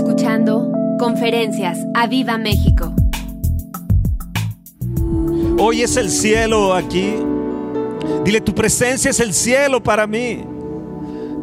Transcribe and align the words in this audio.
escuchando 0.00 0.72
Conferencias 0.98 1.78
a 1.92 2.06
Viva 2.06 2.38
México. 2.38 2.94
Hoy 5.58 5.82
es 5.82 5.98
el 5.98 6.08
cielo 6.08 6.72
aquí. 6.72 7.12
Dile, 8.24 8.40
tu 8.40 8.54
presencia 8.54 9.10
es 9.10 9.20
el 9.20 9.34
cielo 9.34 9.82
para 9.82 10.06
mí. 10.06 10.42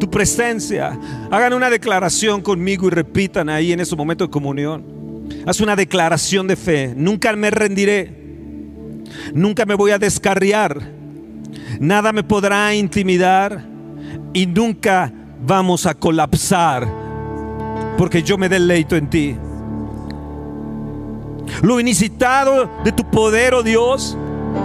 Tu 0.00 0.10
presencia. 0.10 0.98
Hagan 1.30 1.52
una 1.52 1.70
declaración 1.70 2.40
conmigo 2.40 2.88
y 2.88 2.90
repitan 2.90 3.48
ahí 3.48 3.72
en 3.72 3.78
ese 3.78 3.94
momento 3.94 4.24
de 4.24 4.30
comunión. 4.30 4.84
Haz 5.46 5.60
una 5.60 5.76
declaración 5.76 6.48
de 6.48 6.56
fe. 6.56 6.94
Nunca 6.96 7.32
me 7.36 7.52
rendiré. 7.52 8.12
Nunca 9.34 9.66
me 9.66 9.76
voy 9.76 9.92
a 9.92 9.98
descarriar. 9.98 10.80
Nada 11.78 12.12
me 12.12 12.24
podrá 12.24 12.74
intimidar. 12.74 13.64
Y 14.34 14.46
nunca 14.46 15.12
vamos 15.46 15.86
a 15.86 15.94
colapsar. 15.94 17.07
Porque 17.98 18.22
yo 18.22 18.38
me 18.38 18.48
deleito 18.48 18.94
en 18.94 19.10
ti. 19.10 19.36
Lo 21.62 21.80
inusitado 21.80 22.70
de 22.84 22.92
tu 22.92 23.02
poder, 23.04 23.54
oh 23.54 23.64
Dios, 23.64 24.16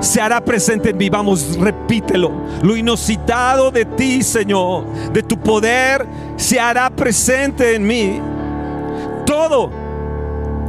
se 0.02 0.22
hará 0.22 0.40
presente 0.40 0.92
en 0.92 0.98
mí. 0.98 1.10
Vamos, 1.10 1.58
repítelo. 1.58 2.32
Lo 2.62 2.78
inusitado 2.78 3.72
de 3.72 3.86
ti, 3.86 4.22
Señor, 4.22 4.86
de 5.12 5.24
tu 5.24 5.36
poder, 5.38 6.06
se 6.38 6.60
hará 6.60 6.92
presente 6.92 7.76
en 7.76 7.88
mí. 7.88 8.22
Todo, 9.26 9.72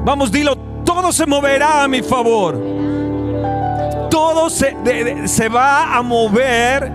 vamos, 0.02 0.32
dilo, 0.32 0.56
todo 0.84 1.12
se 1.12 1.26
moverá 1.26 1.84
a 1.84 1.88
mi 1.88 2.02
favor. 2.02 2.58
Todo 4.10 4.48
se, 4.48 4.74
se 5.26 5.48
va 5.50 5.94
a 5.94 6.00
mover 6.00 6.90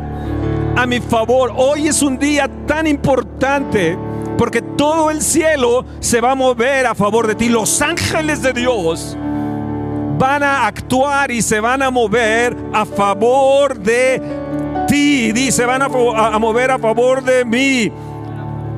a 0.76 0.86
mi 0.88 1.00
favor. 1.00 1.54
Hoy 1.56 1.88
es 1.88 2.02
un 2.02 2.18
día 2.18 2.50
tan 2.66 2.88
importante 2.88 3.98
porque 4.40 4.62
todo 4.62 5.12
el 5.12 5.22
cielo 5.22 5.84
se 6.00 6.22
va 6.22 6.32
a 6.32 6.36
mover 6.36 6.88
a 6.88 6.96
favor 6.96 7.28
de 7.28 7.36
ti. 7.36 7.50
Los 7.50 7.82
ángeles 7.82 8.42
de 8.42 8.54
Dios 8.54 9.18
van 10.18 10.44
a 10.44 10.66
actuar 10.66 11.30
y 11.30 11.42
se 11.42 11.60
van 11.60 11.82
a 11.82 11.92
mover 11.92 12.56
a 12.72 12.86
favor 12.86 13.78
de 13.78 14.22
ti. 14.88 15.34
Dice, 15.34 15.66
van 15.66 15.82
a, 15.82 15.90
mover 16.40 16.72
a 16.72 16.80
favor 16.80 17.22
de 17.22 17.44
mí. 17.44 17.92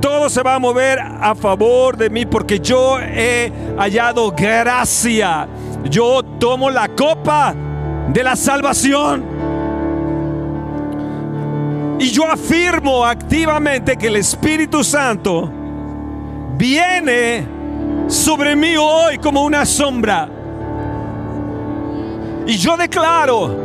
Todo 0.02 0.32
se 0.32 0.42
va 0.42 0.56
a 0.56 0.60
mover 0.60 0.98
a 1.00 1.36
favor 1.36 1.96
de 1.96 2.10
mí 2.10 2.26
porque 2.26 2.60
yo 2.60 3.00
he 3.00 3.54
hallado 3.78 4.32
gracia. 4.32 5.48
Yo 5.84 6.24
tomo 6.40 6.72
la 6.72 6.88
copa 6.88 7.54
de 8.12 8.24
la 8.24 8.36
salvación. 8.36 9.51
Y 12.02 12.10
yo 12.10 12.28
afirmo 12.28 13.06
activamente 13.06 13.96
que 13.96 14.08
el 14.08 14.16
Espíritu 14.16 14.84
Santo 14.84 15.48
viene 16.58 17.46
sobre 18.08 18.56
mí 18.56 18.76
hoy 18.76 19.20
como 19.20 19.44
una 19.44 19.68
sombra. 19.68 20.28
Y 22.48 22.58
yo 22.58 22.76
declaro 22.76 23.56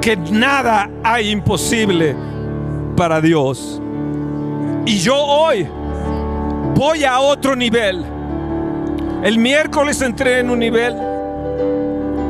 que 0.00 0.16
nada 0.16 0.88
hay 1.04 1.28
imposible 1.28 2.16
para 2.96 3.20
Dios. 3.20 3.78
Y 4.86 4.96
yo 4.96 5.14
hoy 5.18 5.68
voy 6.74 7.04
a 7.04 7.20
otro 7.20 7.54
nivel. 7.54 8.06
El 9.22 9.36
miércoles 9.36 10.00
entré 10.00 10.38
en 10.38 10.48
un 10.48 10.60
nivel. 10.60 10.96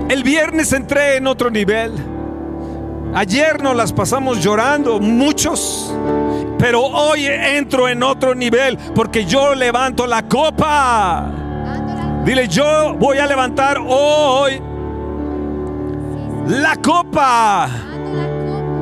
El 0.09 0.25
viernes 0.25 0.73
entré 0.73 1.19
en 1.19 1.29
otro 1.29 1.51
nivel. 1.51 2.08
Ayer 3.15 3.63
nos 3.63 3.75
las 3.75 3.93
pasamos 3.93 4.43
llorando 4.43 5.01
muchos, 5.01 5.95
pero 6.59 6.83
hoy 6.83 7.27
entro 7.27 7.89
en 7.89 8.03
otro 8.03 8.35
nivel 8.35 8.77
porque 8.95 9.25
yo 9.25 9.55
levanto 9.55 10.07
la 10.07 10.29
copa. 10.29 11.33
Dile, 12.25 12.49
yo 12.49 12.95
voy 12.99 13.19
a 13.19 13.27
levantar 13.27 13.79
hoy 13.85 14.61
la 16.47 16.77
copa. 16.77 17.69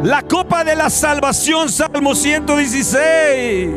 La 0.02 0.22
copa 0.22 0.64
de 0.64 0.76
la 0.76 0.90
salvación, 0.90 1.68
Salmo 1.70 2.14
116. 2.14 3.70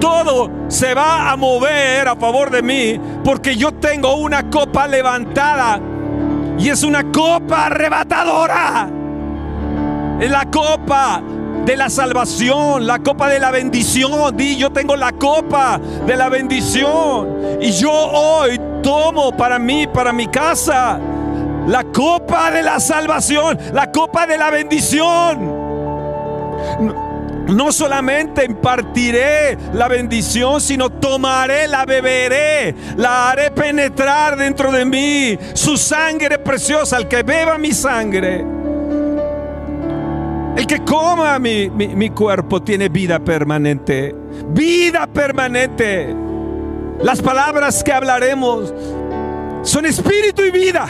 Todo 0.00 0.50
se 0.68 0.94
va 0.94 1.30
a 1.30 1.36
mover 1.36 2.08
a 2.08 2.16
favor 2.16 2.50
de 2.50 2.62
mí 2.62 3.00
porque 3.24 3.56
yo 3.56 3.72
tengo 3.72 4.14
una 4.14 4.48
copa 4.48 4.88
levantada 4.88 5.80
y 6.58 6.68
es 6.68 6.82
una 6.82 7.10
copa 7.10 7.66
arrebatadora. 7.66 8.88
Es 10.20 10.30
la 10.30 10.44
copa 10.50 11.22
de 11.64 11.76
la 11.76 11.88
salvación, 11.90 12.86
la 12.86 12.98
copa 13.00 13.28
de 13.28 13.38
la 13.38 13.50
bendición. 13.50 14.36
Di, 14.36 14.56
yo 14.56 14.70
tengo 14.70 14.96
la 14.96 15.12
copa 15.12 15.80
de 16.06 16.16
la 16.16 16.28
bendición. 16.28 17.58
Y 17.60 17.70
yo 17.72 17.92
hoy 17.92 18.60
tomo 18.82 19.36
para 19.36 19.58
mí, 19.58 19.86
para 19.86 20.12
mi 20.12 20.26
casa, 20.28 20.98
la 21.66 21.84
copa 21.84 22.50
de 22.50 22.62
la 22.62 22.80
salvación, 22.80 23.58
la 23.72 23.90
copa 23.90 24.26
de 24.26 24.38
la 24.38 24.50
bendición. 24.50 25.62
No 27.48 27.72
solamente 27.72 28.44
impartiré 28.44 29.58
la 29.72 29.88
bendición, 29.88 30.60
sino 30.60 30.90
tomaré, 30.90 31.66
la 31.66 31.84
beberé, 31.84 32.74
la 32.96 33.30
haré 33.30 33.50
penetrar 33.50 34.36
dentro 34.36 34.70
de 34.70 34.84
mí. 34.84 35.38
Su 35.54 35.76
sangre 35.76 36.38
preciosa, 36.38 36.98
el 36.98 37.08
que 37.08 37.22
beba 37.22 37.58
mi 37.58 37.72
sangre, 37.72 38.44
el 40.56 40.66
que 40.66 40.84
coma 40.84 41.38
mi, 41.38 41.68
mi 41.70 42.10
cuerpo 42.10 42.62
tiene 42.62 42.88
vida 42.88 43.18
permanente. 43.18 44.14
Vida 44.48 45.06
permanente. 45.06 46.14
Las 47.00 47.20
palabras 47.20 47.82
que 47.82 47.92
hablaremos 47.92 48.72
son 49.62 49.86
espíritu 49.86 50.42
y 50.42 50.50
vida. 50.50 50.86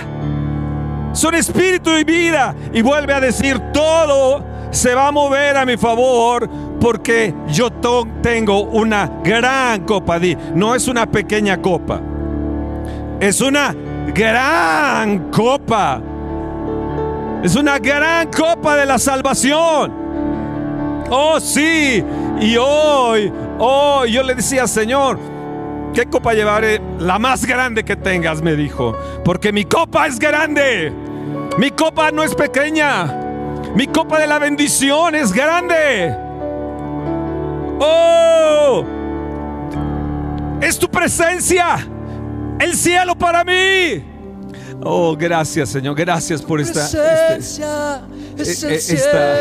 Son 1.12 1.34
espíritu 1.34 1.96
y 1.96 2.04
vida. 2.04 2.54
Y 2.72 2.82
vuelve 2.82 3.14
a 3.14 3.20
decir 3.20 3.58
todo 3.72 4.51
se 4.72 4.94
va 4.94 5.08
a 5.08 5.12
mover 5.12 5.56
a 5.56 5.66
mi 5.66 5.76
favor 5.76 6.48
porque 6.80 7.32
yo 7.48 7.70
tengo 8.22 8.62
una 8.62 9.20
gran 9.22 9.84
copa. 9.84 10.18
No 10.54 10.74
es 10.74 10.88
una 10.88 11.06
pequeña 11.06 11.60
copa. 11.60 12.00
Es 13.20 13.40
una 13.40 13.74
gran 14.14 15.30
copa. 15.30 16.00
Es 17.44 17.54
una 17.54 17.78
gran 17.78 18.28
copa 18.30 18.76
de 18.76 18.86
la 18.86 18.98
salvación. 18.98 19.92
Oh, 21.10 21.38
sí. 21.38 22.02
Y 22.40 22.56
hoy, 22.56 23.30
hoy 23.58 24.12
yo 24.12 24.22
le 24.22 24.34
decía, 24.34 24.66
Señor, 24.66 25.18
¿qué 25.92 26.06
copa 26.06 26.32
llevaré? 26.32 26.80
La 26.98 27.18
más 27.18 27.44
grande 27.44 27.84
que 27.84 27.94
tengas, 27.94 28.40
me 28.40 28.56
dijo. 28.56 28.96
Porque 29.22 29.52
mi 29.52 29.66
copa 29.66 30.06
es 30.06 30.18
grande. 30.18 30.90
Mi 31.58 31.70
copa 31.70 32.10
no 32.10 32.22
es 32.22 32.34
pequeña. 32.34 33.31
Mi 33.74 33.86
copa 33.86 34.18
de 34.18 34.26
la 34.26 34.38
bendición 34.38 35.14
es 35.14 35.32
grande. 35.32 36.14
Oh, 37.80 38.84
es 40.60 40.78
tu 40.78 40.88
presencia. 40.88 41.78
El 42.58 42.74
cielo 42.74 43.14
para 43.16 43.42
mí. 43.44 44.04
Oh, 44.84 45.16
gracias 45.16 45.70
Señor. 45.70 45.94
Gracias 45.96 46.42
por 46.42 46.60
esta, 46.60 46.84
este, 48.36 48.74
esta, 48.74 49.38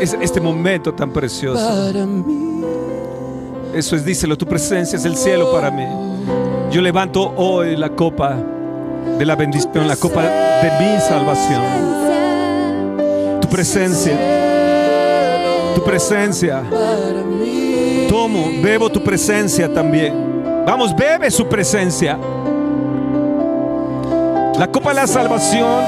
este 0.00 0.40
momento 0.40 0.94
tan 0.94 1.12
precioso. 1.12 1.92
Eso 3.74 3.96
es, 3.96 4.04
díselo, 4.04 4.38
tu 4.38 4.46
presencia 4.46 4.96
es 4.96 5.04
el 5.04 5.16
cielo 5.16 5.52
para 5.52 5.70
mí. 5.70 5.86
Yo 6.70 6.80
levanto 6.80 7.34
hoy 7.36 7.76
la 7.76 7.90
copa 7.90 8.34
de 9.18 9.26
la 9.26 9.36
bendición, 9.36 9.86
la 9.86 9.96
copa 9.96 10.22
de 10.22 10.70
mi 10.80 10.98
salvación 11.00 12.05
presencia, 13.56 14.12
tu 15.74 15.82
presencia. 15.82 16.62
Tomo, 18.06 18.50
bebo 18.62 18.90
tu 18.90 19.02
presencia 19.02 19.72
también. 19.72 20.62
Vamos, 20.66 20.94
bebe 20.94 21.30
su 21.30 21.48
presencia. 21.48 22.18
La 24.58 24.70
copa 24.70 24.90
de 24.90 24.96
la 24.96 25.06
salvación, 25.06 25.84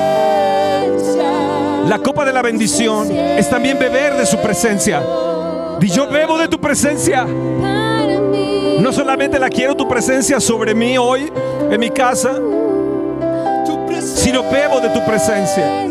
la 1.87 1.99
copa 2.03 2.25
de 2.25 2.33
la 2.33 2.41
bendición 2.41 3.13
es 3.13 3.51
también 3.51 3.79
beber 3.79 4.15
de 4.15 4.25
su 4.25 4.39
presencia. 4.39 5.03
Y 5.79 5.89
yo 5.89 6.09
bebo 6.09 6.39
de 6.39 6.49
tu 6.49 6.59
presencia. 6.59 7.27
No 7.27 8.93
solamente 8.95 9.39
la 9.39 9.51
quiero 9.51 9.75
tu 9.75 9.87
presencia 9.87 10.41
sobre 10.41 10.75
mí 10.75 10.97
hoy 10.97 11.31
en 11.71 11.79
mi 11.79 11.91
casa, 11.91 12.33
sino 14.29 14.43
bebo 14.43 14.79
de 14.79 14.91
tu 14.91 15.03
presencia. 15.07 15.87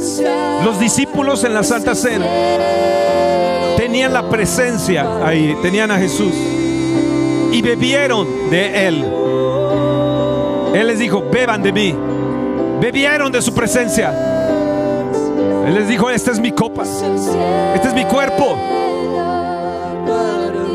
Los 0.64 0.80
discípulos 0.80 1.44
en 1.44 1.56
la 1.56 1.64
Santa 1.64 1.96
Cena 1.96 2.28
tenían 3.76 4.14
la 4.14 4.30
presencia 4.30 5.26
ahí, 5.26 5.58
tenían 5.64 5.90
a 5.90 5.98
Jesús 5.98 6.34
y 7.52 7.60
bebieron 7.64 8.28
de 8.52 8.88
Él. 8.88 9.06
Él 10.76 10.86
les 10.86 11.00
dijo, 11.00 11.24
beban 11.32 11.64
de 11.64 11.74
mí. 11.74 11.96
Bebieron 12.80 13.32
de 13.32 13.42
su 13.42 13.56
presencia. 13.56 14.14
Él 15.66 15.74
les 15.74 15.88
dijo, 15.88 16.08
esta 16.12 16.30
es 16.30 16.40
mi 16.40 16.52
copa, 16.52 16.84
este 17.74 17.88
es 17.88 17.94
mi 17.96 18.06
cuerpo, 18.06 18.56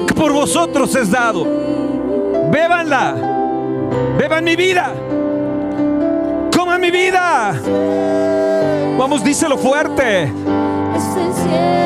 que 0.08 0.14
por 0.14 0.32
vosotros 0.32 0.96
es 0.96 1.12
dado. 1.12 1.46
Bébanla. 2.50 3.14
Beban 4.18 4.42
mi 4.42 4.56
vida. 4.56 4.92
Vamos, 8.98 9.24
díselo 9.24 9.58
fuerte. 9.58 10.32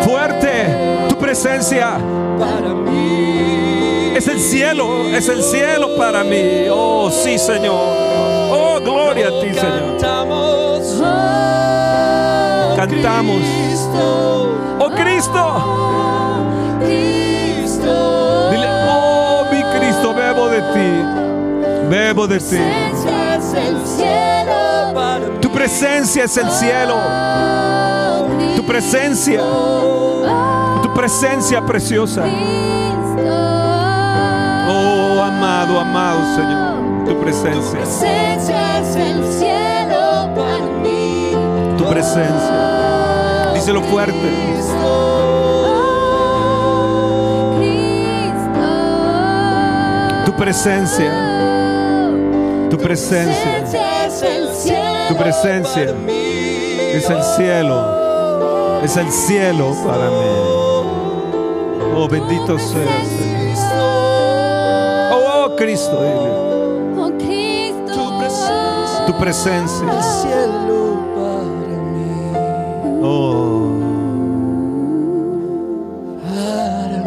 Fuerte. 0.05 1.07
Tu 1.09 1.17
presencia. 1.17 1.99
para 2.39 2.75
mí. 2.75 4.13
Es 4.15 4.29
el 4.29 4.39
cielo. 4.39 5.09
Es 5.09 5.29
el 5.29 5.43
cielo 5.43 5.97
para 5.97 6.23
mí. 6.25 6.67
Oh, 6.71 7.11
sí, 7.11 7.39
Señor. 7.39 7.75
Oh, 7.75 8.79
gloria 8.83 9.29
a 9.29 9.41
ti, 9.41 9.55
Señor. 9.55 9.97
Cantamos. 12.77 13.43
Oh, 14.79 14.91
Cristo. 14.91 15.63
Cristo. 16.81 18.51
Dile, 18.51 18.69
oh, 18.89 19.47
mi 19.51 19.63
Cristo, 19.79 20.15
bebo 20.15 20.49
de 20.49 20.61
ti. 20.61 21.89
Bebo 21.89 22.27
de 22.27 22.39
ti. 22.39 23.16
Presencia 25.67 26.23
es 26.23 26.37
el 26.37 26.49
cielo. 26.53 26.97
Tu 28.55 28.65
presencia. 28.65 29.41
Tu 30.81 30.95
presencia 30.95 31.61
preciosa. 31.67 32.23
Oh, 34.69 35.21
amado, 35.21 35.81
amado 35.81 36.21
Señor. 36.37 37.05
Tu 37.05 37.21
presencia. 37.21 37.81
Presencia 37.81 38.79
es 38.79 38.95
el 38.95 39.25
cielo 39.33 40.31
para 40.37 40.67
mí. 40.85 41.33
Tu 41.77 41.85
presencia. 41.85 43.53
Díselo 43.55 43.83
fuerte. 43.83 44.31
Tu 50.27 50.33
presencia. 50.33 51.13
Tu 52.71 52.79
presencia. 52.79 53.86
Tu 55.09 55.17
presencia. 55.17 55.95
Es 56.95 57.09
el 57.11 57.23
cielo. 57.23 58.81
Es 58.83 58.97
el 58.97 59.11
cielo 59.11 59.75
para 59.87 60.09
mí. 60.11 60.37
Oh, 61.97 62.09
bendito 62.11 62.59
seas. 62.59 63.09
Señor. 63.55 63.93
Oh, 65.13 65.45
oh, 65.47 65.57
Cristo. 65.57 66.03
dile. 66.03 66.47
Tu 67.95 68.19
presencia 68.19 69.07
Tu 69.07 69.13
presencia. 69.19 69.87
el 69.93 70.03
cielo 70.03 70.99
para 71.15 71.77
mí. 71.93 72.11
Oh. 73.03 73.73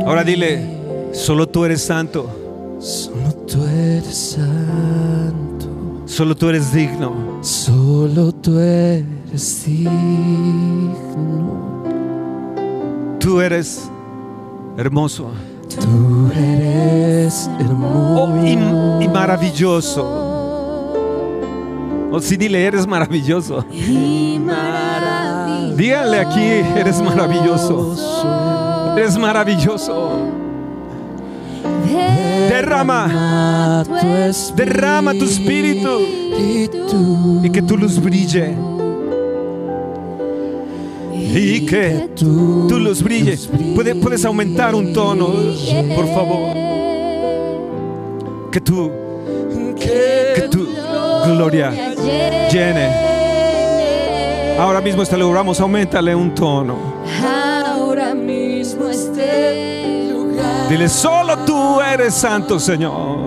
Ahora 0.07 0.23
dile, 0.23 0.65
solo 1.13 1.47
tú 1.47 1.65
eres 1.65 1.83
santo. 1.83 2.27
Solo 2.79 3.31
tú 3.45 3.63
eres 3.65 4.15
santo. 4.31 5.67
Solo 6.05 6.35
tú 6.35 6.49
eres 6.49 6.71
digno. 6.73 7.28
Solo 7.69 8.31
tú 8.31 8.57
eres 8.57 9.63
digno. 9.63 9.93
Tú 13.19 13.39
eres 13.41 13.87
hermoso. 14.75 15.29
Tú 15.79 16.31
eres 16.35 17.47
hermoso. 17.59 18.23
Oh, 18.23 18.35
y, 18.43 18.53
y 19.03 19.07
maravilloso. 19.07 20.03
Oh, 22.11 22.19
sí, 22.19 22.37
dile, 22.37 22.65
eres 22.65 22.87
maravilloso. 22.87 23.63
Díganle 25.77 26.19
aquí, 26.21 26.41
eres 26.75 26.99
maravilloso. 27.03 28.95
Eres 28.97 29.15
maravilloso. 29.15 30.48
Derrama, 32.49 33.83
derrama 34.55 35.13
tu 35.13 35.25
espíritu 35.25 35.99
y 37.43 37.49
que 37.49 37.61
tu 37.61 37.77
luz 37.77 37.99
brille. 38.01 38.55
Y 41.33 41.65
que 41.65 42.09
tu 42.15 42.79
luz 42.79 43.01
brille. 43.03 43.37
Puede- 43.75 43.95
puedes 43.95 44.25
aumentar 44.25 44.73
un 44.75 44.93
tono, 44.93 45.27
por 45.95 46.07
favor. 46.13 46.55
Que 48.51 48.59
tu, 48.61 48.91
que 49.79 50.47
tu 50.49 50.65
gloria 51.35 51.71
llene. 52.51 52.89
Ahora 54.59 54.81
mismo 54.81 55.03
este 55.03 55.17
logramos, 55.17 55.59
aumentale 55.61 56.15
un 56.15 56.33
tono. 56.33 56.75
Ahora 57.23 58.13
mismo 58.15 58.87
este. 58.89 59.68
Dile, 60.69 60.87
solo 60.87 61.35
tú 61.39 61.81
eres 61.81 62.13
santo, 62.13 62.59
Señor. 62.59 63.17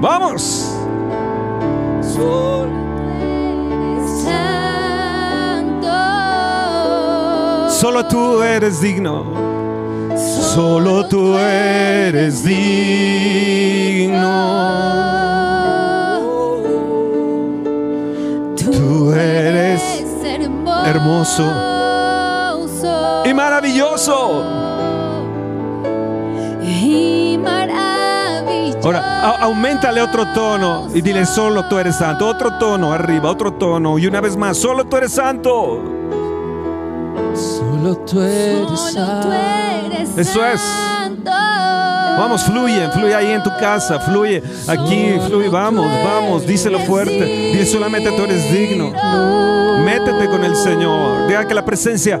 Vamos. 0.00 0.74
Solo 2.00 2.78
Solo 7.80 8.04
tú 8.08 8.42
eres 8.42 8.80
digno. 8.80 9.24
Solo 10.16 11.06
tú 11.06 11.38
eres 11.38 12.42
digno. 12.42 12.88
Tú 18.56 19.12
eres 19.12 20.02
hermoso 20.86 21.44
y 23.24 23.32
maravilloso. 23.32 24.67
Aumentale 29.22 30.00
otro 30.02 30.26
tono 30.32 30.88
y 30.94 31.00
dile, 31.00 31.26
solo 31.26 31.64
tú 31.66 31.78
eres 31.78 31.96
santo. 31.96 32.26
Otro 32.26 32.52
tono 32.58 32.92
arriba, 32.92 33.30
otro 33.30 33.52
tono. 33.54 33.98
Y 33.98 34.06
una 34.06 34.20
vez 34.20 34.36
más, 34.36 34.56
solo 34.56 34.84
tú 34.84 34.96
eres 34.96 35.12
santo. 35.12 35.82
Solo 37.34 37.96
tú 37.98 38.20
eres 38.20 38.68
Solo 38.80 39.20
tú 39.20 39.28
eres 39.32 40.16
Eso 40.16 40.44
es. 40.44 40.60
santo. 40.60 41.30
Vamos, 41.30 42.42
fluye, 42.42 42.88
fluye 42.90 43.14
ahí 43.14 43.30
en 43.30 43.42
tu 43.44 43.50
casa, 43.60 44.00
fluye 44.00 44.42
aquí, 44.66 45.14
fluye, 45.28 45.48
vamos, 45.48 45.86
vamos, 46.04 46.44
díselo 46.44 46.80
fuerte. 46.80 47.24
Dile 47.24 47.64
solamente 47.64 48.10
tú 48.10 48.24
eres 48.24 48.52
digno. 48.52 48.90
Métete 49.84 50.28
con 50.28 50.42
el 50.44 50.56
Señor. 50.56 51.28
Deja 51.28 51.46
que 51.46 51.54
la 51.54 51.64
presencia 51.64 52.20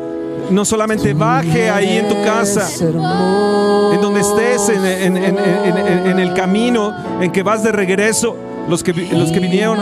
no 0.50 0.64
solamente 0.64 1.12
baje 1.14 1.70
ahí 1.70 1.98
en 1.98 2.08
tu 2.08 2.22
casa, 2.22 2.68
en 2.80 4.00
donde 4.00 4.20
estés, 4.20 4.68
en, 4.70 4.84
en- 4.84 5.16
en- 5.16 5.38
en- 5.38 5.78
en- 5.78 6.06
en 6.10 6.18
el 6.18 6.34
camino 6.34 6.94
en 7.20 7.30
que 7.32 7.42
vas 7.42 7.62
de 7.62 7.72
regreso. 7.72 8.36
Los 8.68 8.82
que, 8.82 8.92
los 8.92 9.32
que 9.32 9.40
vinieron 9.40 9.78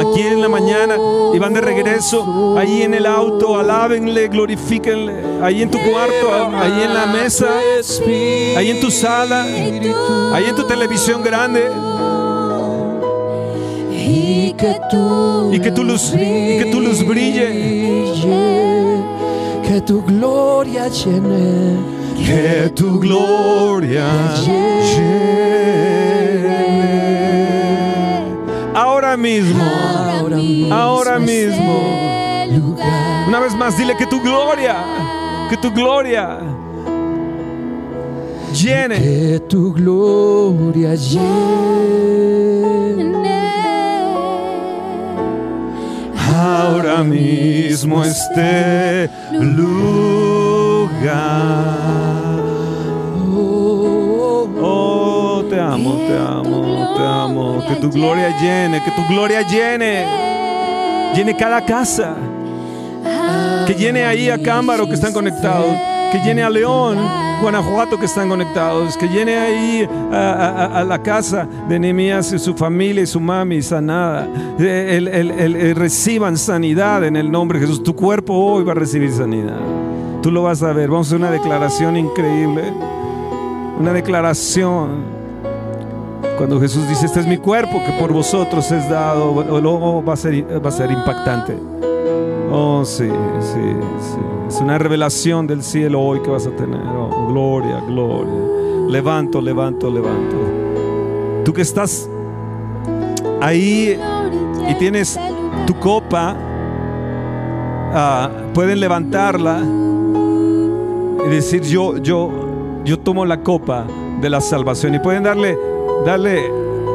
aquí 0.00 0.20
en 0.22 0.42
la 0.42 0.48
mañana 0.48 0.96
y 1.32 1.38
van 1.38 1.54
de 1.54 1.60
regreso, 1.60 2.56
ahí 2.58 2.82
en 2.82 2.92
el 2.92 3.06
auto, 3.06 3.56
alábenle, 3.56 4.26
glorifíquenle, 4.26 5.14
ahí 5.40 5.62
en 5.62 5.70
tu 5.70 5.78
cuarto, 5.78 6.56
ahí 6.56 6.82
en 6.82 6.92
la 6.92 7.06
mesa, 7.06 7.46
ahí 8.56 8.70
en 8.70 8.80
tu 8.80 8.90
sala, 8.90 9.42
ahí 9.44 10.44
en 10.48 10.56
tu 10.56 10.64
televisión 10.64 11.22
grande. 11.22 11.70
Y 14.06 14.52
que 14.58 14.76
tu, 14.90 15.50
Y 15.54 15.60
que 15.60 15.70
tu 15.72 15.82
luz- 15.82 16.12
y 16.14 16.58
que 16.58 16.68
tu 16.70 16.80
luz 16.80 17.02
brille. 17.06 17.48
Que 19.66 19.80
tu 19.80 20.02
gloria 20.02 20.88
llene. 20.88 21.76
Que 22.16 22.68
tu 22.74 22.98
gloria 23.00 24.06
llene. 24.44 24.74
Ahora 28.74 29.16
mismo, 29.16 29.62
Ahora 29.64 30.36
mismo. 30.36 30.74
ahora 30.74 31.18
mismo. 31.18 31.80
lugar. 32.56 33.28
Una 33.28 33.40
vez 33.40 33.54
más, 33.56 33.76
dile 33.78 33.96
que 33.96 34.06
tu 34.06 34.20
gloria, 34.20 34.76
que 35.48 35.56
tu 35.56 35.70
gloria 35.72 36.38
llene. 38.52 38.98
Que 39.00 39.40
tu 39.48 39.72
gloria 39.72 40.94
llene. 40.94 41.24
Ahora 46.34 47.04
mismo 47.04 48.04
este 48.04 49.08
lugar. 49.30 51.14
Oh, 53.36 54.48
Oh, 54.60 55.44
te 55.48 55.60
amo, 55.60 55.94
te 55.94 56.18
amo, 56.18 56.94
te 56.96 57.02
amo. 57.02 57.64
Que 57.68 57.76
tu 57.76 57.90
gloria 57.90 58.36
llene, 58.40 58.82
que 58.82 58.90
tu 58.90 59.06
gloria 59.06 59.42
llene. 59.42 60.04
Llene 61.14 61.36
cada 61.36 61.64
casa. 61.64 62.16
Que 63.66 63.74
llene 63.74 64.04
ahí 64.04 64.28
a 64.28 64.36
Cámbaro 64.38 64.88
que 64.88 64.94
están 64.94 65.12
conectados. 65.12 65.93
Que 66.14 66.20
llene 66.20 66.44
a 66.44 66.48
León, 66.50 66.96
Guanajuato 67.42 67.98
que 67.98 68.06
están 68.06 68.28
conectados. 68.28 68.96
Que 68.96 69.08
llene 69.08 69.36
ahí 69.36 69.88
a, 70.12 70.84
la 70.86 71.02
casa 71.02 71.48
de 71.68 71.76
Nehemías 71.80 72.32
y 72.32 72.38
su 72.38 72.54
familia 72.54 73.02
y 73.02 73.06
su 73.06 73.18
mami 73.18 73.60
sanada. 73.62 74.28
Eh, 74.60 74.94
el- 74.96 75.08
el- 75.08 75.30
el- 75.32 75.56
el- 75.56 75.74
reciban 75.74 76.36
sanidad 76.36 77.02
en 77.04 77.16
el 77.16 77.32
nombre 77.32 77.58
de 77.58 77.66
Jesús. 77.66 77.82
Tu 77.82 77.96
cuerpo 77.96 78.32
hoy 78.32 78.62
va 78.62 78.70
a 78.72 78.74
recibir 78.76 79.10
sanidad. 79.10 79.58
Tú 80.22 80.30
lo 80.30 80.44
vas 80.44 80.62
a 80.62 80.72
ver. 80.72 80.88
Vamos 80.88 81.08
a 81.08 81.16
hacer 81.16 81.18
una 81.18 81.32
declaración 81.32 81.96
increíble. 81.96 82.62
Una 83.80 83.92
declaración 83.92 85.12
Cuando 86.38 86.60
Jesús 86.60 86.88
dice, 86.88 87.06
este 87.06 87.20
es 87.20 87.26
mi 87.28 87.38
cuerpo 87.38 87.80
que 87.86 87.92
por 87.92 88.12
vosotros 88.12 88.70
es 88.72 88.88
dado, 88.88 89.34
va, 90.04 90.12
a 90.12 90.16
ser, 90.16 90.44
va 90.64 90.68
a 90.68 90.72
ser 90.72 90.90
impactante. 90.90 91.56
Oh, 92.56 92.84
sí, 92.84 93.08
sí, 93.40 93.76
sí. 93.98 94.18
Es 94.46 94.60
una 94.60 94.78
revelación 94.78 95.44
del 95.48 95.64
cielo 95.64 96.00
hoy 96.00 96.20
que 96.20 96.30
vas 96.30 96.46
a 96.46 96.50
tener. 96.50 96.80
Oh, 96.86 97.26
gloria, 97.28 97.80
gloria. 97.80 98.32
Levanto, 98.88 99.40
levanto, 99.40 99.90
levanto. 99.90 100.36
Tú 101.44 101.52
que 101.52 101.62
estás 101.62 102.08
ahí 103.40 103.98
y 104.68 104.74
tienes 104.76 105.18
tu 105.66 105.74
copa, 105.80 106.36
ah, 107.92 108.30
pueden 108.54 108.78
levantarla 108.78 109.60
y 111.26 111.28
decir 111.30 111.62
yo, 111.62 111.96
yo, 111.96 112.30
yo 112.84 113.00
tomo 113.00 113.26
la 113.26 113.42
copa 113.42 113.84
de 114.20 114.30
la 114.30 114.40
salvación 114.40 114.94
y 114.94 115.00
pueden 115.00 115.24
darle, 115.24 115.58
darle 116.06 116.48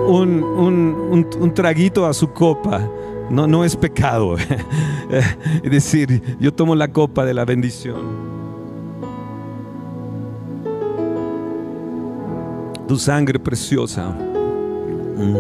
un, 0.07 0.41
un, 0.41 1.27
un, 1.37 1.53
traguito 1.53 2.05
a 2.05 2.13
su 2.13 2.31
copa. 2.31 2.81
No, 3.29 3.47
no 3.47 3.63
es 3.63 3.75
pecado. 3.75 4.35
es 5.63 5.71
decir, 5.71 6.37
yo 6.39 6.53
tomo 6.53 6.75
la 6.75 6.87
copa 6.87 7.25
de 7.25 7.33
la 7.33 7.45
bendición. 7.45 8.29
Tu 12.87 12.97
sangre 12.97 13.39
preciosa. 13.39 14.09
Mm. 14.09 15.35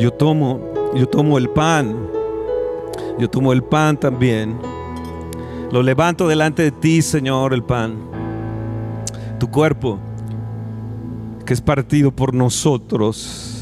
Yo 0.00 0.12
tomo, 0.12 0.60
yo 0.94 1.06
tomo 1.06 1.38
el 1.38 1.48
pan. 1.48 1.96
Yo 3.18 3.28
tomo 3.28 3.52
el 3.52 3.62
pan 3.62 3.96
también 3.96 4.56
lo 5.70 5.82
levanto 5.82 6.26
delante 6.26 6.62
de 6.62 6.70
ti, 6.70 7.02
Señor, 7.02 7.52
el 7.52 7.62
pan. 7.62 7.98
Tu 9.38 9.50
cuerpo, 9.50 9.98
que 11.44 11.52
es 11.52 11.60
partido 11.60 12.10
por 12.10 12.32
nosotros, 12.32 13.57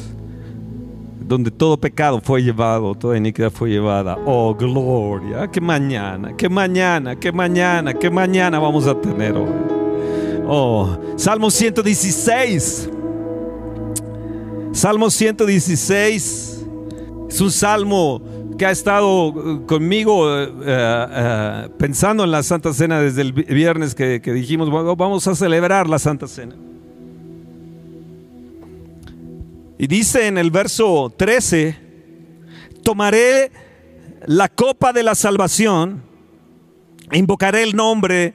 donde 1.27 1.51
todo 1.51 1.77
pecado 1.77 2.21
fue 2.23 2.43
llevado, 2.43 2.95
toda 2.95 3.17
iniquidad 3.17 3.51
fue 3.51 3.71
llevada. 3.71 4.17
Oh, 4.25 4.55
gloria. 4.55 5.49
Que 5.51 5.61
mañana, 5.61 6.37
que 6.37 6.49
mañana, 6.49 7.17
que 7.17 7.33
mañana, 7.33 7.95
que 7.95 8.11
mañana 8.11 8.59
vamos 8.59 8.87
a 8.87 8.95
tener 9.01 9.37
hoy. 9.37 9.49
Oh, 10.47 10.97
Salmo 11.17 11.51
116. 11.51 12.91
Salmo 14.73 15.11
116 15.11 16.67
es 17.29 17.41
un 17.41 17.51
salmo 17.51 18.23
que 18.57 18.67
ha 18.67 18.71
estado 18.71 19.29
eh, 19.29 19.67
conmigo 19.67 20.39
eh, 20.39 20.53
eh, 20.65 21.69
pensando 21.79 22.25
en 22.25 22.31
la 22.31 22.43
Santa 22.43 22.73
Cena 22.73 23.01
desde 23.01 23.23
el 23.23 23.33
viernes 23.33 23.95
que, 23.95 24.21
dijimos, 24.21 24.71
vamos 24.71 25.27
a 25.27 25.35
celebrar 25.35 25.89
la 25.89 25.99
Santa 25.99 26.29
Cena. 26.29 26.55
Y 29.79 29.87
dice 29.87 30.27
en 30.27 30.39
el 30.39 30.51
verso 30.51 31.13
13, 31.17 31.77
tomaré 32.83 33.51
la 34.27 34.49
copa 34.49 34.93
de 34.93 35.03
la 35.03 35.15
salvación 35.15 36.03
invocaré 37.13 37.63
el 37.63 37.77
nombre 37.77 38.35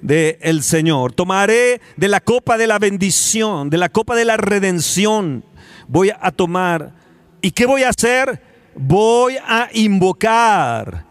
del 0.00 0.62
Señor. 0.62 1.12
Tomaré 1.12 1.80
de 1.96 2.08
la 2.08 2.20
copa 2.20 2.56
de 2.56 2.66
la 2.66 2.78
bendición, 2.78 3.70
de 3.70 3.78
la 3.78 3.88
copa 3.88 4.14
de 4.14 4.24
la 4.24 4.36
redención. 4.36 5.44
Voy 5.88 6.10
a 6.10 6.30
tomar. 6.30 6.92
¿Y 7.40 7.50
qué 7.50 7.66
voy 7.66 7.82
a 7.82 7.88
hacer? 7.88 8.40
voy 8.74 9.36
a 9.36 9.68
invocar. 9.72 11.06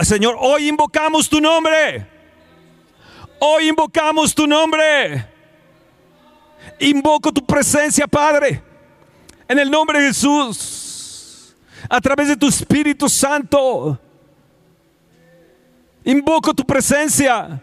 Señor, 0.00 0.36
hoy 0.38 0.68
invocamos 0.68 1.28
tu 1.28 1.40
nombre. 1.40 2.06
Hoy 3.40 3.68
invocamos 3.68 4.34
tu 4.34 4.46
nombre. 4.46 5.26
Invoco 6.78 7.32
tu 7.32 7.44
presencia, 7.44 8.06
Padre. 8.06 8.62
En 9.52 9.58
el 9.58 9.70
nombre 9.70 10.00
de 10.00 10.06
Jesús. 10.06 11.54
A 11.86 12.00
través 12.00 12.26
de 12.26 12.38
tu 12.38 12.48
Espíritu 12.48 13.06
Santo. 13.06 14.00
Invoco 16.04 16.54
tu 16.54 16.64
presencia. 16.64 17.60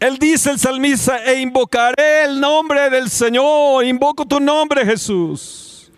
Él 0.00 0.16
dice 0.16 0.52
el 0.52 0.58
salmista, 0.58 1.22
e 1.22 1.38
invocaré 1.38 2.24
el 2.24 2.40
nombre 2.40 2.88
del 2.88 3.10
Señor. 3.10 3.84
Invoco 3.84 4.24
tu 4.24 4.40
nombre, 4.40 4.86
Jesús. 4.86 5.92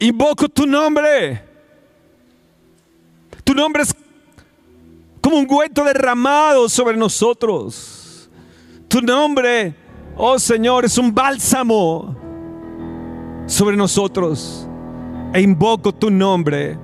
Invoco 0.00 0.48
tu 0.48 0.66
nombre. 0.66 1.44
Tu 3.44 3.54
nombre 3.54 3.84
es 3.84 3.94
como 5.20 5.36
un 5.36 5.46
hueto 5.48 5.84
derramado 5.84 6.68
sobre 6.68 6.96
nosotros. 6.96 8.28
Tu 8.88 9.00
nombre, 9.00 9.76
oh 10.16 10.40
Señor, 10.40 10.84
es 10.84 10.98
un 10.98 11.14
bálsamo 11.14 12.21
sobre 13.46 13.76
nosotros. 13.76 14.66
E 15.32 15.40
invoco 15.40 15.92
tu 15.92 16.10
nombre. 16.10 16.78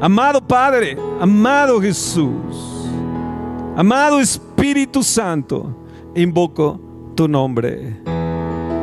Amado 0.00 0.40
Padre, 0.40 0.96
amado 1.20 1.80
Jesús, 1.80 2.88
amado 3.76 4.18
Espíritu 4.18 5.00
Santo, 5.02 5.76
invoco 6.16 6.80
tu 7.14 7.28
nombre. 7.28 8.02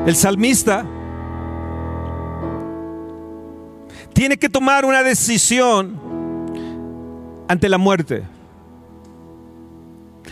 El 0.05 0.15
salmista 0.15 0.85
tiene 4.13 4.37
que 4.37 4.47
tomar 4.47 4.85
una 4.85 5.03
decisión 5.03 5.99
ante 7.49 7.67
la 7.67 7.77
muerte. 7.77 8.23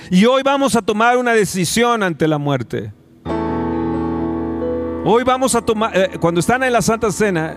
Y 0.10 0.26
hoy 0.26 0.42
vamos 0.44 0.76
a 0.76 0.82
tomar 0.82 1.18
una 1.18 1.34
decisión 1.34 2.02
ante 2.02 2.28
la 2.30 2.38
muerte. 2.38 2.94
Hoy 5.06 5.24
vamos 5.24 5.56
a 5.56 5.62
tomar, 5.62 5.96
eh, 5.96 6.18
cuando 6.20 6.40
están 6.40 6.64
en 6.64 6.74
la 6.74 6.82
Santa 6.82 7.12
Cena, 7.12 7.56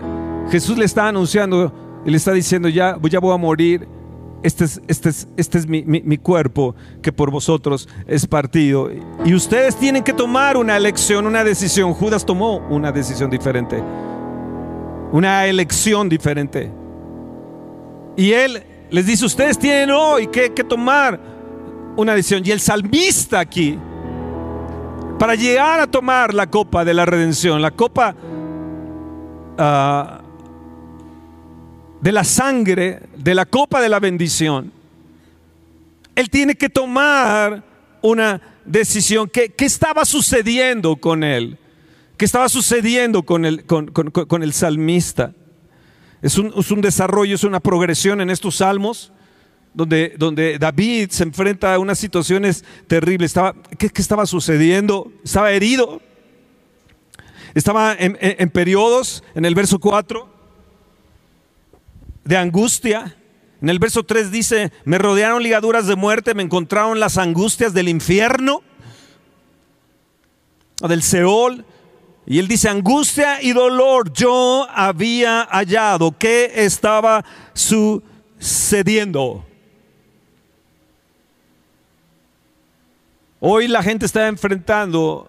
Jesús 0.49 0.77
le 0.77 0.85
está 0.85 1.07
anunciando 1.07 1.73
le 2.03 2.17
está 2.17 2.31
diciendo, 2.31 2.67
ya, 2.67 2.95
voy 2.95 3.11
a 3.31 3.37
morir, 3.37 3.87
este 4.41 4.65
es, 4.65 4.81
este 4.87 5.09
es, 5.09 5.27
este 5.37 5.59
es 5.59 5.67
mi, 5.67 5.83
mi, 5.83 6.17
cuerpo 6.17 6.75
que 7.03 7.11
por 7.11 7.29
vosotros 7.29 7.87
es 8.07 8.25
partido. 8.25 8.89
Y 9.23 9.35
ustedes 9.35 9.75
tienen 9.75 10.03
que 10.03 10.13
tomar 10.13 10.57
una 10.57 10.75
elección, 10.75 11.27
una 11.27 11.43
decisión. 11.43 11.93
Judas 11.93 12.25
tomó 12.25 12.57
una 12.69 12.91
decisión 12.91 13.29
diferente 13.29 13.83
una 15.11 15.45
elección 15.45 16.09
diferente. 16.09 16.71
Y 18.15 18.31
él 18.31 18.63
les 18.89 19.05
dice, 19.05 19.25
ustedes 19.25 19.57
tienen 19.57 19.91
hoy 19.91 20.27
que, 20.27 20.49
tomar 20.63 21.19
una 21.95 22.15
decisión. 22.15 22.43
Y 22.45 22.51
el 22.51 22.59
salmista 22.59 23.39
aquí, 23.39 23.77
para 25.21 25.35
llegar 25.35 25.79
a 25.79 25.85
tomar 25.85 26.33
la 26.33 26.49
copa 26.49 26.83
de 26.83 26.95
la 26.95 27.05
redención, 27.05 27.61
la 27.61 27.69
copa 27.69 28.15
ah, 29.55 30.19
de 32.01 32.11
la 32.11 32.23
sangre, 32.23 33.03
de 33.17 33.35
la 33.35 33.45
copa 33.45 33.79
de 33.81 33.87
la 33.87 33.99
bendición, 33.99 34.71
él 36.15 36.27
tiene 36.31 36.55
que 36.55 36.69
tomar 36.69 37.63
una 38.01 38.41
decisión. 38.65 39.29
¿Qué, 39.29 39.49
qué 39.49 39.65
estaba 39.65 40.05
sucediendo 40.05 40.95
con 40.95 41.23
él? 41.23 41.59
¿Qué 42.17 42.25
estaba 42.25 42.49
sucediendo 42.49 43.21
con 43.21 43.45
el, 43.45 43.63
con, 43.63 44.41
el 44.41 44.53
salmista? 44.53 45.35
Es 46.23 46.39
un, 46.39 46.51
es 46.57 46.71
un, 46.71 46.81
desarrollo, 46.81 47.35
es 47.35 47.43
una 47.43 47.59
progresión 47.59 48.21
en 48.21 48.31
estos 48.31 48.55
salmos, 48.55 49.13
donde, 49.73 50.57
David 50.59 51.09
se 51.11 51.23
enfrenta 51.23 51.73
a 51.73 51.79
unas 51.79 51.99
situaciones 51.99 52.63
terribles. 52.87 53.31
Estaba, 53.31 53.55
¿qué, 53.77 53.89
estaba 53.95 54.25
sucediendo? 54.25 55.11
Estaba 55.23 55.51
herido. 55.51 56.01
Estaba 57.53 57.93
en, 57.93 58.17
en 58.21 58.49
periodos, 58.49 59.23
en 59.35 59.45
el 59.45 59.55
verso 59.55 59.79
4, 59.79 60.29
de 62.23 62.37
angustia. 62.37 63.17
En 63.61 63.69
el 63.69 63.77
verso 63.77 64.03
3 64.03 64.31
dice, 64.31 64.71
me 64.85 64.97
rodearon 64.97 65.43
ligaduras 65.43 65.85
de 65.85 65.95
muerte, 65.95 66.33
me 66.33 66.43
encontraron 66.43 66.99
las 66.99 67.17
angustias 67.17 67.73
del 67.73 67.89
infierno, 67.89 68.63
o 70.81 70.87
del 70.87 71.03
Seol. 71.03 71.65
Y 72.25 72.39
él 72.39 72.47
dice, 72.47 72.69
angustia 72.69 73.41
y 73.41 73.51
dolor 73.51 74.13
yo 74.13 74.67
había 74.69 75.43
hallado. 75.51 76.17
¿Qué 76.17 76.51
estaba 76.55 77.25
sucediendo? 77.53 79.45
Hoy 83.43 83.67
la 83.67 83.81
gente 83.81 84.05
está 84.05 84.27
enfrentando 84.27 85.27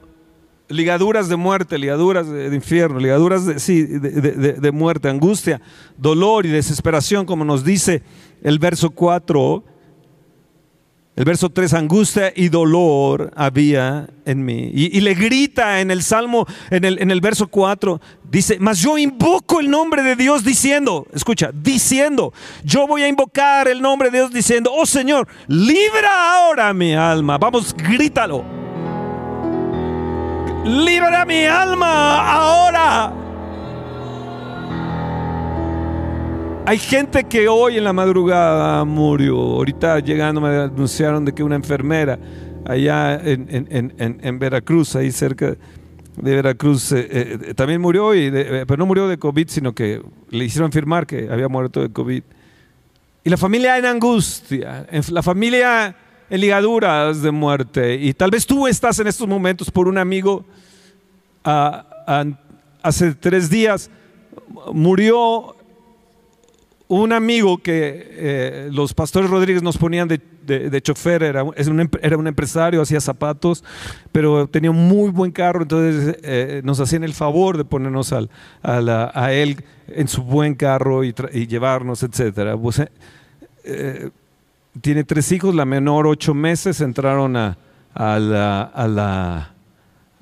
ligaduras 0.69 1.31
de 1.31 1.37
muerte, 1.37 1.79
ligaduras 1.79 2.29
de, 2.29 2.55
infierno, 2.55 2.99
ligaduras 2.99 3.47
de, 3.47 3.59
sí, 3.59 3.85
de, 3.85 4.71
muerte, 4.71 5.09
angustia, 5.09 5.63
dolor 5.97 6.45
y 6.45 6.51
desesperación, 6.51 7.25
como 7.25 7.47
nos 7.47 7.65
dice 7.65 8.03
el 8.43 8.59
verso 8.59 8.91
4 8.91 9.65
el 11.15 11.25
verso 11.25 11.51
3, 11.51 11.75
angustia 11.75 12.33
y 12.35 12.49
dolor 12.49 13.33
había 13.37 14.09
en 14.25 14.45
mí. 14.45 14.71
Y, 14.73 14.99
le 15.01 15.15
grita 15.15 15.81
en 15.81 15.91
el 15.91 16.03
Salmo, 16.03 16.47
en 16.71 16.85
el, 16.85 17.03
en 17.03 17.11
el 17.11 17.21
verso 17.21 17.49
4, 17.49 18.01
dice, 18.31 18.57
mas 18.59 18.79
yo 18.79 18.97
invoco 18.97 19.61
el 19.61 19.71
nombre 19.71 20.03
de 20.03 20.17
Dios 20.17 20.43
diciendo, 20.43 21.07
escucha, 21.13 21.51
diciendo, 21.53 22.33
yo 22.65 22.87
voy 22.87 23.03
a 23.03 23.09
invocar 23.09 23.69
el 23.69 23.83
nombre 23.83 24.11
de 24.11 24.19
Dios 24.19 24.33
diciendo, 24.33 24.73
oh 24.75 24.87
Señor, 24.87 25.29
libra 25.49 26.37
ahora 26.37 26.73
mi 26.73 26.95
alma. 26.95 27.37
Vamos, 27.37 27.75
grítalo. 27.77 28.43
libra 30.65 31.27
mi 31.27 31.45
alma 31.45 32.33
ahora. 32.33 33.22
Hay 36.65 36.79
gente 36.79 37.25
que 37.25 37.49
hoy 37.49 37.77
en 37.77 37.83
la 37.83 37.93
madrugada 37.93 38.85
murió. 38.85 39.37
Ahorita 39.37 39.99
llegando 39.99 40.41
me 40.41 40.49
anunciaron 40.49 41.25
de 41.25 41.33
que 41.33 41.43
una 41.43 41.57
enfermera 41.57 42.17
allá 42.65 43.21
en, 43.21 44.39
Veracruz, 44.39 44.95
ahí 44.95 45.11
cerca 45.11 45.57
de 46.17 46.37
Veracruz, 46.37 46.93
eh, 46.93 47.09
eh, 47.11 47.55
también 47.55 47.81
murió, 47.81 48.15
y 48.15 48.31
eh, 48.33 48.65
pero 48.67 48.77
no 48.77 48.87
murió 48.87 49.09
de 49.09 49.19
COVID, 49.19 49.49
sino 49.49 49.75
que 49.75 50.01
le 50.31 50.45
hicieron 50.45 50.71
firmar 50.71 51.05
que 51.05 51.29
había 51.29 51.49
muerto 51.49 51.81
de 51.81 51.91
COVID. 51.91 52.23
Y 53.25 53.31
la 53.31 53.37
familia 53.37 53.77
en 53.77 53.87
angustia, 53.87 54.87
la 55.11 55.23
familia 55.23 55.97
en 56.31 56.41
ligaduras 56.41 57.23
de 57.23 57.33
muerte. 57.33 57.97
Y 57.97 58.15
tal 58.15 58.31
vez 58.31 58.47
tú 58.47 58.69
estás 58.69 59.01
en 59.01 59.09
estos 59.09 59.27
momentos 59.27 59.69
por 59.69 59.89
un 59.89 59.99
amigo, 59.99 60.45
ah, 61.45 62.25
hace 62.83 63.15
tres 63.15 63.51
días 63.51 63.91
murió 64.73 65.57
un 67.01 67.13
amigo 67.15 67.57
que 67.57 68.07
eh, 68.11 68.69
los 68.71 68.93
pastores 68.93 69.31
Rodríguez 69.31 69.63
nos 69.63 69.79
ponían 69.79 70.09
de, 70.09 70.81
chofer, 70.83 71.23
era, 71.23 71.43
un, 71.43 71.55
era 72.03 72.19
un 72.19 72.27
empresario, 72.27 72.83
hacía 72.83 73.01
zapatos, 73.01 73.65
pero 74.13 74.47
tenía 74.47 74.71
un 74.71 74.89
muy 74.89 75.11
buen 75.11 75.33
carro, 75.33 75.63
entonces 75.63 76.19
eh, 76.23 76.61
nos 76.65 76.81
hacían 76.81 77.03
el 77.03 77.15
favor 77.15 77.57
de 77.57 77.65
ponernos 77.65 78.13
al, 78.13 78.29
a, 78.63 79.33
él 79.33 79.65
en 79.89 80.07
su 80.07 80.23
buen 80.23 80.55
carro 80.55 81.03
y, 81.03 81.15
llevarnos, 81.47 82.03
etc. 82.03 82.59
Pues, 82.61 82.83
eh, 83.65 84.11
tiene 84.83 85.05
tres 85.05 85.33
hijos, 85.33 85.55
la 85.55 85.65
menor 85.65 86.07
ocho 86.07 86.35
meses, 86.35 86.83
entraron 86.83 87.37
a, 87.37 87.57
la, 87.95 88.63
a 88.65 88.87
la 88.87 89.55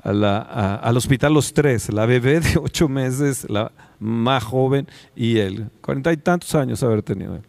al 0.03 0.97
hospital 0.97 1.35
los 1.35 1.53
tres, 1.53 1.93
la 1.93 2.07
bebé 2.07 2.41
de 2.41 2.59
ocho 2.63 2.89
meses, 2.89 3.49
la 3.49 3.73
más 3.99 4.43
joven 4.43 4.87
y 5.15 5.39
él, 5.39 5.71
cuarenta 5.81 6.13
y 6.13 6.17
tantos 6.17 6.55
años 6.55 6.83
haber 6.83 7.03
tenido 7.03 7.37
él. 7.37 7.43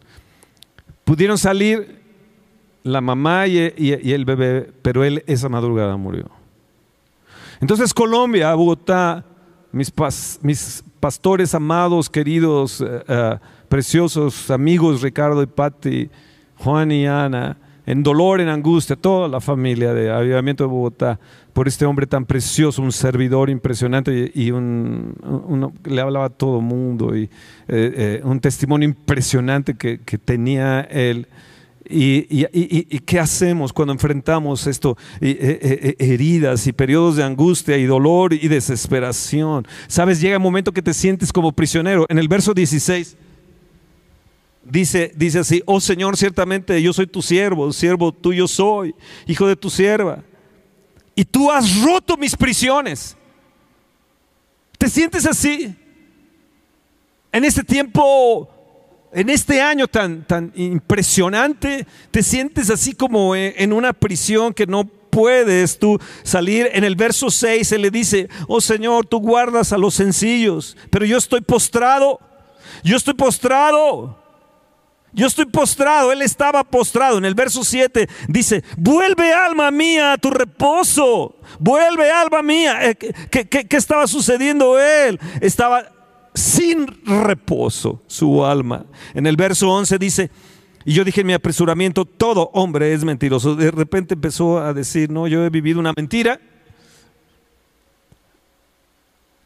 Pudieron 1.04 1.38
salir 1.38 2.02
la 2.82 3.00
mamá 3.00 3.46
y, 3.46 3.58
el 3.58 4.24
bebé, 4.24 4.72
pero 4.82 5.04
él 5.04 5.22
esa 5.26 5.48
madrugada 5.48 5.96
murió. 5.96 6.28
Entonces 7.60 7.94
Colombia, 7.94 8.54
Bogotá, 8.54 9.24
mis, 9.72 9.90
pastores 11.00 11.54
amados, 11.54 12.10
queridos, 12.10 12.80
eh, 12.80 13.04
eh, 13.08 13.38
preciosos 13.68 14.50
amigos 14.50 15.00
Ricardo 15.00 15.42
y 15.42 15.46
Patti, 15.46 16.10
Juan 16.56 16.92
y 16.92 17.06
Ana, 17.06 17.56
en 17.86 18.02
dolor, 18.02 18.40
en 18.40 18.48
angustia, 18.48 18.96
toda 18.96 19.28
la 19.28 19.40
familia 19.40 19.92
de 19.92 20.10
Avivamiento 20.10 20.64
de 20.64 20.68
Bogotá, 20.68 21.18
por 21.52 21.68
este 21.68 21.84
hombre 21.84 22.06
tan 22.06 22.24
precioso, 22.24 22.82
un 22.82 22.92
servidor 22.92 23.50
impresionante 23.50 24.30
y, 24.34 24.50
le 24.50 26.00
hablaba 26.00 26.26
a 26.26 26.30
todo 26.30 26.60
mundo 26.60 27.16
y 27.16 27.24
eh, 27.24 27.28
eh, 27.68 28.20
un 28.24 28.40
testimonio 28.40 28.88
impresionante 28.88 29.74
que, 29.74 29.98
tenía 30.18 30.80
él. 30.82 31.26
Y, 31.88 32.36
qué 33.00 33.18
hacemos 33.18 33.72
cuando 33.72 33.92
enfrentamos 33.92 34.66
esto, 34.66 34.96
eh, 35.20 35.94
heridas 35.98 36.66
y 36.66 36.72
periodos 36.72 37.16
de 37.16 37.24
angustia 37.24 37.76
y 37.76 37.84
dolor 37.84 38.32
y 38.32 38.48
desesperación? 38.48 39.66
Sabes, 39.88 40.20
llega 40.20 40.38
un 40.38 40.42
momento 40.42 40.72
que 40.72 40.80
te 40.80 40.94
sientes 40.94 41.32
como 41.32 41.52
prisionero. 41.52 42.06
En 42.08 42.18
el 42.18 42.28
verso 42.28 42.54
16 42.54 43.16
dice, 44.64 45.12
dice 45.16 45.40
así, 45.40 45.62
oh 45.66 45.80
Señor, 45.80 46.16
ciertamente 46.16 46.80
yo 46.80 46.94
soy 46.94 47.06
tu 47.06 47.20
siervo, 47.20 47.72
siervo 47.72 48.12
tuyo 48.12 48.48
soy, 48.48 48.94
hijo 49.26 49.46
de 49.46 49.56
tu 49.56 49.68
sierva 49.68 50.22
y 51.14 51.24
tú 51.24 51.50
has 51.50 51.82
roto 51.82 52.16
mis 52.16 52.36
prisiones. 52.36 53.16
¿Te 54.78 54.88
sientes 54.88 55.26
así? 55.26 55.74
En 57.30 57.44
este 57.44 57.62
tiempo, 57.62 58.48
en 59.12 59.30
este 59.30 59.60
año 59.60 59.86
tan, 59.86 60.26
tan 60.26 60.52
impresionante, 60.54 61.86
te 62.10 62.22
sientes 62.22 62.70
así 62.70 62.94
como 62.94 63.36
en 63.36 63.72
una 63.72 63.92
prisión 63.92 64.52
que 64.52 64.66
no 64.66 64.84
puedes 65.12 65.78
tú 65.78 66.00
salir. 66.22 66.70
En 66.72 66.84
el 66.84 66.96
verso 66.96 67.30
6 67.30 67.68
se 67.68 67.78
le 67.78 67.90
dice, 67.90 68.28
oh 68.48 68.60
Señor, 68.60 69.06
tú 69.06 69.20
guardas 69.20 69.72
a 69.72 69.78
los 69.78 69.94
sencillos, 69.94 70.76
pero 70.90 71.04
yo 71.04 71.18
estoy 71.18 71.42
postrado, 71.42 72.18
yo 72.82 72.96
estoy 72.96 73.14
postrado. 73.14 74.21
Yo 75.14 75.26
estoy 75.26 75.44
postrado, 75.44 76.10
él 76.10 76.22
estaba 76.22 76.64
postrado. 76.64 77.18
En 77.18 77.24
el 77.24 77.34
verso 77.34 77.64
7 77.64 78.08
dice, 78.28 78.64
vuelve 78.78 79.32
alma 79.32 79.70
mía 79.70 80.14
a 80.14 80.18
tu 80.18 80.30
reposo, 80.30 81.36
vuelve 81.58 82.10
alma 82.10 82.42
mía. 82.42 82.90
Eh, 82.90 82.96
¿Qué, 82.96 83.66
estaba 83.76 84.06
sucediendo 84.06 84.78
él? 84.78 85.20
Estaba 85.40 85.84
sin 86.34 86.86
reposo 87.04 88.02
su 88.06 88.44
alma. 88.44 88.86
En 89.12 89.26
el 89.26 89.36
verso 89.36 89.68
11 89.68 89.98
dice, 89.98 90.30
y 90.84 90.94
yo 90.94 91.04
dije 91.04 91.20
en 91.20 91.26
mi 91.26 91.34
apresuramiento, 91.34 92.06
todo 92.06 92.50
hombre 92.54 92.94
es 92.94 93.04
mentiroso. 93.04 93.54
De 93.54 93.70
repente 93.70 94.14
empezó 94.14 94.60
a 94.60 94.72
decir, 94.72 95.10
no, 95.10 95.28
yo 95.28 95.44
he 95.44 95.50
vivido 95.50 95.78
una 95.78 95.92
mentira. 95.94 96.40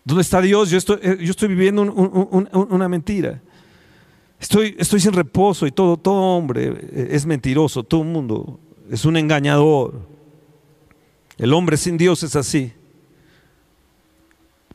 ¿Dónde 0.04 0.22
está 0.22 0.40
Dios? 0.40 0.70
Yo 0.70 0.78
estoy, 0.78 1.00
eh, 1.02 1.16
yo 1.20 1.32
estoy 1.32 1.48
viviendo 1.48 1.82
una 1.82 2.88
mentira. 2.88 3.40
Estoy, 4.40 4.76
estoy 4.78 5.00
sin 5.00 5.12
reposo 5.12 5.66
y 5.66 5.72
todo, 5.72 5.96
todo 5.96 6.36
hombre 6.36 6.74
es 6.92 7.24
mentiroso, 7.24 7.82
todo 7.82 8.04
mundo 8.04 8.60
es 8.90 9.04
un 9.04 9.16
engañador. 9.16 10.06
El 11.38 11.52
hombre 11.52 11.76
sin 11.76 11.96
Dios 11.96 12.22
es 12.22 12.36
así. 12.36 12.72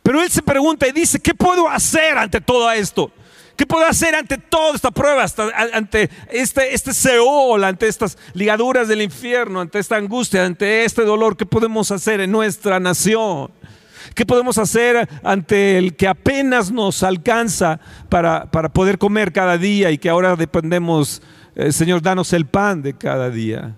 Pero 0.03 0.21
él 0.21 0.29
se 0.29 0.41
pregunta 0.41 0.87
y 0.87 0.91
dice, 0.91 1.19
¿qué 1.19 1.33
puedo 1.33 1.69
hacer 1.69 2.17
ante 2.17 2.41
todo 2.41 2.71
esto? 2.71 3.11
¿Qué 3.55 3.65
puedo 3.67 3.85
hacer 3.85 4.15
ante 4.15 4.37
toda 4.39 4.73
esta 4.73 4.89
prueba, 4.89 5.25
ante 5.73 6.09
este, 6.31 6.73
este 6.73 6.93
Seol, 6.93 7.63
ante 7.63 7.87
estas 7.87 8.17
ligaduras 8.33 8.87
del 8.87 9.03
infierno, 9.03 9.61
ante 9.61 9.77
esta 9.77 9.97
angustia, 9.97 10.45
ante 10.45 10.83
este 10.83 11.03
dolor? 11.03 11.37
¿Qué 11.37 11.45
podemos 11.45 11.91
hacer 11.91 12.21
en 12.21 12.31
nuestra 12.31 12.79
nación? 12.79 13.51
¿Qué 14.13 14.25
podemos 14.25 14.57
hacer 14.57 15.07
ante 15.23 15.77
el 15.77 15.95
que 15.95 16.07
apenas 16.07 16.71
nos 16.71 17.01
alcanza 17.03 17.79
para, 18.09 18.45
poder 18.51 18.97
comer 18.97 19.31
cada 19.31 19.57
día 19.57 19.91
y 19.91 19.97
que 19.97 20.09
ahora 20.09 20.35
dependemos, 20.35 21.21
eh, 21.55 21.71
Señor, 21.71 22.01
danos 22.01 22.33
el 22.33 22.45
pan 22.45 22.81
de 22.81 22.93
cada 22.93 23.29
día? 23.29 23.75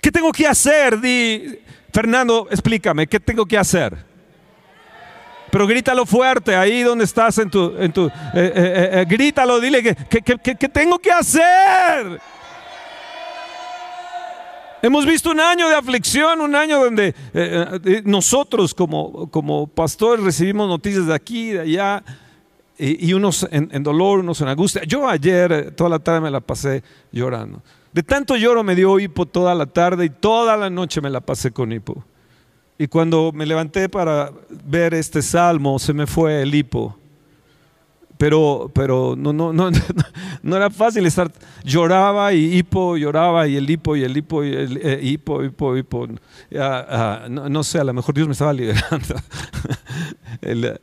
¿Qué 0.00 0.10
tengo 0.10 0.32
que 0.32 0.46
hacer? 0.46 1.00
Di, 1.00 1.58
Fernando, 1.92 2.48
explícame, 2.50 3.06
¿qué 3.06 3.20
tengo 3.20 3.44
que 3.44 3.58
hacer? 3.58 3.96
Pero 5.50 5.66
grítalo 5.66 6.06
fuerte, 6.06 6.56
ahí 6.56 6.82
donde 6.82 7.04
estás 7.04 7.38
en 7.38 7.50
tu... 7.50 7.76
En 7.78 7.92
tu 7.92 8.06
eh, 8.06 8.10
eh, 8.34 9.04
grítalo, 9.08 9.60
dile 9.60 9.82
que, 9.82 10.22
que 10.22 10.68
tengo 10.68 10.98
que 10.98 11.10
hacer. 11.10 12.20
Hemos 14.82 15.06
visto 15.06 15.30
un 15.30 15.40
año 15.40 15.68
de 15.68 15.74
aflicción, 15.74 16.40
un 16.40 16.54
año 16.54 16.82
donde 16.82 17.08
eh, 17.08 17.80
eh, 17.84 18.02
nosotros 18.04 18.74
como, 18.74 19.30
como 19.30 19.66
pastores 19.66 20.24
recibimos 20.24 20.68
noticias 20.68 21.06
de 21.06 21.14
aquí, 21.14 21.50
de 21.50 21.60
allá, 21.60 22.04
y, 22.78 23.14
unos 23.14 23.48
en, 23.50 23.82
dolor, 23.82 24.18
unos 24.18 24.40
en 24.42 24.48
angustia. 24.48 24.82
Yo 24.84 25.08
ayer, 25.08 25.52
eh, 25.52 25.62
toda 25.70 25.88
la 25.88 25.98
tarde 25.98 26.20
me 26.20 26.30
la 26.30 26.40
pasé 26.40 26.82
llorando. 27.10 27.62
De 27.90 28.02
tanto 28.02 28.36
lloro 28.36 28.62
me 28.62 28.74
dio 28.74 29.00
hipo 29.00 29.24
toda 29.24 29.54
la 29.54 29.64
tarde 29.64 30.04
y 30.04 30.10
toda 30.10 30.58
la 30.58 30.68
noche 30.68 31.00
me 31.00 31.08
la 31.08 31.22
pasé 31.22 31.50
con 31.52 31.72
hipo. 31.72 32.04
Y 32.78 32.86
cuando 32.88 33.32
me 33.32 33.46
levanté 33.46 33.88
para 33.88 34.30
ver 34.50 34.92
este 34.92 35.22
salmo, 35.22 35.78
se 35.78 35.94
me 35.94 36.06
fue 36.06 36.42
el 36.42 36.54
hipo 36.54 36.98
pero, 38.18 38.70
pero 38.74 39.14
no, 39.16 39.32
no, 39.32 39.52
no, 39.52 39.70
no, 40.42 40.56
era 40.56 40.70
fácil 40.70 41.04
estar, 41.06 41.30
lloraba 41.64 42.32
y 42.32 42.56
hipo, 42.56 42.96
lloraba 42.96 43.46
y 43.46 43.56
el 43.56 43.68
hipo 43.68 43.96
y 43.96 44.04
el 44.04 44.16
hipo 44.16 44.42
y 44.44 44.52
el 44.52 44.80
eh, 44.82 45.00
hipo, 45.02 45.44
hipo, 45.44 45.76
hipo. 45.76 46.08
no, 47.28 47.64
sé, 47.64 47.78
a 47.78 47.84
lo 47.84 47.92
mejor 47.92 48.14
Dios 48.14 48.26
me 48.26 48.32
estaba 48.32 48.52
liberando. 48.52 49.16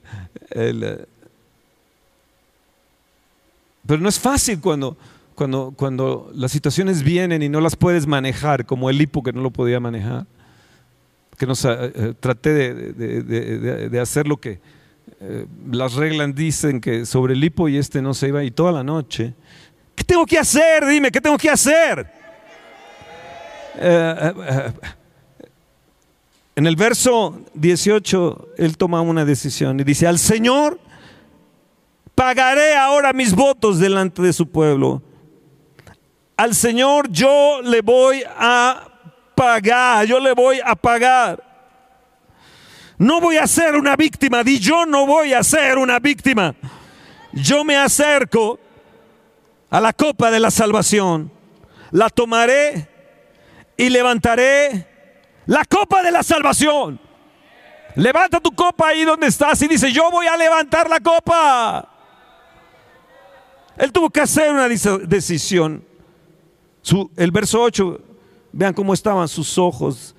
pero 3.86 4.02
no 4.02 4.10
es 4.10 4.20
fácil 4.20 4.60
cuando, 4.60 4.96
cuando, 5.34 5.74
cuando 5.76 6.32
las 6.36 6.52
situaciones 6.52 7.04
vienen 7.04 7.42
y 7.42 7.50
no 7.50 7.62
las 7.62 7.76
puedes 7.76 8.06
manejar, 8.06 8.66
como 8.66 8.90
el 8.90 9.02
hipo 9.02 9.24
que 9.24 9.34
no 9.34 9.42
lo 9.42 9.50
podía 9.52 9.80
manejar. 9.80 10.26
Que 11.38 11.48
no, 11.48 11.54
eh, 11.54 11.58
eh, 11.96 12.14
traté 12.20 12.54
de, 12.54 12.94
de, 12.94 13.90
de 13.90 14.00
hacer 14.00 14.28
lo 14.28 14.38
que 14.38 14.60
eh, 15.20 15.46
las 15.72 15.94
reglas 15.94 16.36
dicen 16.36 16.82
que 16.82 17.06
sobre 17.06 17.34
el 17.34 17.44
hipo 17.44 17.70
y 17.70 17.78
este 17.78 18.02
no 18.02 18.14
se 18.14 18.28
iba 18.28 18.44
y 18.44 18.52
toda 18.52 18.72
la 18.72 18.84
noche. 18.84 19.34
¿Qué 19.96 20.04
tengo 20.04 20.26
que 20.26 20.38
hacer? 20.38 20.86
Dime, 20.86 21.12
¿qué 21.12 21.22
tengo 21.22 21.38
que 21.38 21.50
hacer? 21.50 22.12
Eh, 23.76 24.34
eh, 24.48 24.74
en 26.56 26.68
el 26.68 26.76
verso 26.76 27.42
18, 27.54 28.50
él 28.58 28.78
toma 28.78 29.02
una 29.02 29.26
decisión 29.26 29.80
y 29.80 29.84
dice, 29.84 30.08
al 30.08 30.20
Señor 30.20 30.80
pagaré 32.16 32.76
ahora 32.76 33.14
mis 33.14 33.34
votos 33.34 33.80
delante 33.80 34.22
de 34.22 34.34
su 34.34 34.48
pueblo. 34.50 35.02
Al 36.36 36.54
Señor 36.54 37.10
yo 37.10 37.62
le 37.64 37.82
voy 37.82 38.24
a 38.38 38.88
pagar, 39.36 40.06
yo 40.06 40.20
le 40.20 40.34
voy 40.34 40.60
a 40.64 40.76
pagar. 40.76 41.53
No 43.04 43.20
voy 43.20 43.36
a 43.36 43.46
ser 43.48 43.76
una 43.76 43.98
víctima. 43.98 44.46
Di 44.46 44.60
yo 44.60 44.86
no 44.86 45.06
voy 45.06 45.34
a 45.34 45.44
ser 45.44 45.78
una 45.78 46.00
víctima. 46.00 46.56
Yo 47.34 47.66
me 47.66 47.76
acerco 47.76 48.58
a 49.70 49.82
la 49.82 49.92
copa 49.92 50.32
de 50.32 50.40
la 50.40 50.50
salvación. 50.50 51.30
La 51.92 52.10
tomaré 52.10 52.88
y 53.76 53.90
levantaré 53.90 54.88
la 55.48 55.66
copa 55.66 56.02
de 56.02 56.12
la 56.12 56.24
salvación. 56.24 56.98
Levanta 57.96 58.40
tu 58.40 58.52
copa 58.52 58.88
ahí 58.88 59.04
donde 59.04 59.28
estás 59.28 59.62
y 59.62 59.68
dice, 59.68 59.92
yo 59.92 60.10
voy 60.10 60.28
a 60.28 60.38
levantar 60.38 60.90
la 60.90 61.02
copa. 61.02 61.90
Él 63.76 63.92
tuvo 63.92 64.10
que 64.10 64.22
hacer 64.22 64.50
una 64.50 64.70
decisión. 64.70 65.84
el 67.18 67.32
verso 67.32 67.62
8, 67.62 68.00
vean 68.54 68.74
cómo 68.74 68.94
estaban 68.94 69.28
sus 69.28 69.58
ojos. 69.58 70.13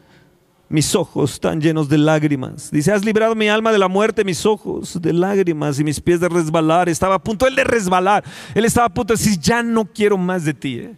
Mis 0.75 0.93
ojos 0.97 1.35
están 1.35 1.61
llenos 1.61 1.89
de 1.89 1.97
lágrimas. 1.97 2.69
Dice, 2.69 2.91
has 2.91 3.05
librado 3.05 3.37
mi 3.37 3.49
alma 3.49 3.71
de 3.71 3.79
la 3.79 3.87
muerte, 3.87 4.25
mis 4.25 4.45
ojos 4.45 5.01
de 5.01 5.13
lágrimas 5.13 5.79
y 5.79 5.85
mis 5.85 6.01
pies 6.01 6.19
de 6.19 6.29
resbalar. 6.29 6.89
Estaba 6.89 7.15
a 7.15 7.19
punto 7.21 7.47
él 7.47 7.55
de 7.55 7.63
resbalar. 7.63 8.25
Él 8.57 8.65
estaba 8.65 8.89
a 8.89 8.93
punto 8.93 9.15
de 9.15 9.19
decir, 9.23 9.39
ya 9.39 9.63
no 9.63 9.85
quiero 9.85 10.19
más 10.19 10.45
de 10.45 10.53
ti. 10.53 10.81
¿eh? 10.81 10.97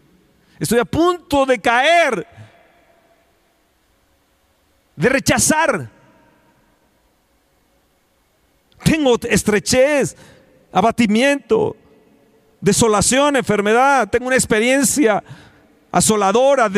Estoy 0.59 0.79
a 0.79 0.87
punto 0.87 1.45
de 1.45 1.59
caer, 1.59 2.27
de 4.97 5.09
rechazar. 5.11 5.91
Tengo 8.83 9.17
estrechez, 9.29 10.17
abatimiento, 10.73 11.77
desolación, 12.63 13.37
enfermedad. 13.37 14.09
Tengo 14.09 14.29
una 14.29 14.37
experiencia 14.37 15.23
asoladora, 15.93 16.71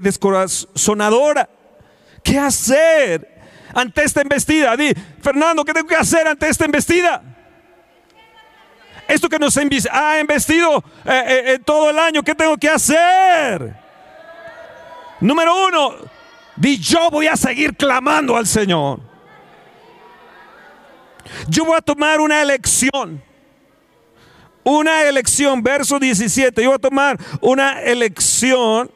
descorazonadora. 0.00 1.48
¿Qué 2.22 2.38
hacer 2.38 3.28
ante 3.74 4.04
esta 4.04 4.20
embestida? 4.22 4.76
Di, 4.76 4.94
Fernando, 5.20 5.64
¿qué 5.64 5.72
tengo 5.72 5.88
que 5.88 5.96
hacer 5.96 6.26
ante 6.28 6.48
esta 6.48 6.64
embestida? 6.64 7.22
Esto 9.08 9.28
que 9.28 9.38
nos 9.38 9.56
ha 9.56 10.20
embestido 10.20 10.82
eh, 11.04 11.42
eh, 11.46 11.58
todo 11.64 11.90
el 11.90 11.98
año, 11.98 12.22
¿qué 12.22 12.34
tengo 12.34 12.56
que 12.56 12.68
hacer? 12.68 13.74
Número 15.20 15.66
uno, 15.66 15.96
di 16.56 16.78
yo 16.78 17.10
voy 17.10 17.26
a 17.26 17.36
seguir 17.36 17.76
clamando 17.76 18.36
al 18.36 18.46
Señor. 18.46 19.00
Yo 21.48 21.64
voy 21.64 21.76
a 21.76 21.80
tomar 21.80 22.20
una 22.20 22.42
elección. 22.42 23.22
Una 24.64 25.02
elección, 25.04 25.62
verso 25.62 25.98
17. 25.98 26.62
Yo 26.62 26.70
voy 26.70 26.76
a 26.76 26.78
tomar 26.78 27.18
una 27.40 27.82
elección 27.82 28.90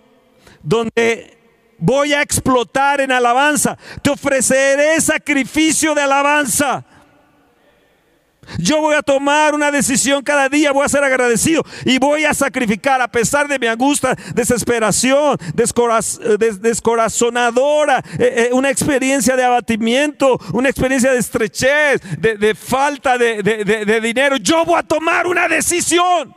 donde 0.63 1.37
voy 1.79 2.13
a 2.13 2.23
explotar 2.23 3.01
en 3.01 3.13
alabanza. 3.13 3.77
Te 4.03 4.11
ofreceré 4.11 5.01
sacrificio 5.01 5.95
de 5.95 6.03
alabanza. 6.03 6.85
Yo 8.59 8.81
voy 8.81 8.95
a 8.95 9.03
tomar 9.03 9.55
una 9.55 9.71
decisión 9.71 10.23
cada 10.23 10.49
día, 10.49 10.73
voy 10.73 10.85
a 10.85 10.89
ser 10.89 11.05
agradecido 11.05 11.63
y 11.85 11.99
voy 11.99 12.25
a 12.25 12.35
sacrificar 12.35 13.01
a 13.01 13.09
pesar 13.09 13.49
de 13.49 13.59
mi 13.59 13.67
angustia, 13.67 14.17
desesperación, 14.35 15.39
descorazonadora, 16.61 18.03
eh, 18.19 18.49
eh, 18.49 18.51
una 18.53 18.71
experiencia 18.71 19.37
de 19.37 19.45
abatimiento, 19.45 20.39
una 20.53 20.69
experiencia 20.69 21.13
de 21.13 21.19
estrechez, 21.19 22.01
de, 22.19 22.55
falta 22.55 23.19
de 23.19 24.01
dinero. 24.01 24.37
Yo 24.37 24.65
voy 24.65 24.79
a 24.79 24.83
tomar 24.83 25.27
una 25.27 25.49
decisión. 25.49 26.35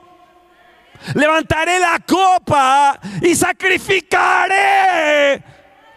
Levantaré 1.13 1.80
la 1.80 2.00
copa 2.06 3.00
y 3.22 3.34
sacrificaré 3.34 5.41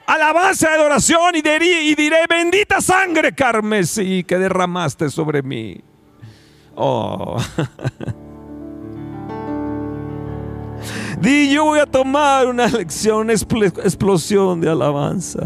alabanza 0.07 0.69
de 0.69 0.75
adoración 0.75 1.37
y 1.37 1.43
diré, 1.43 1.83
y 1.83 1.95
diré 1.95 2.27
bendita 2.29 2.81
sangre 2.81 3.33
carmesí 3.33 4.25
que 4.25 4.39
derramaste 4.39 5.11
sobre 5.11 5.43
mí. 5.43 5.81
Oh. 6.75 7.37
Di, 11.21 11.53
yo 11.53 11.65
voy 11.65 11.79
a 11.79 11.87
tomar 11.87 12.47
una 12.49 12.67
lección, 12.67 13.31
explosión 13.31 14.61
de 14.61 14.69
alabanza. 14.69 15.45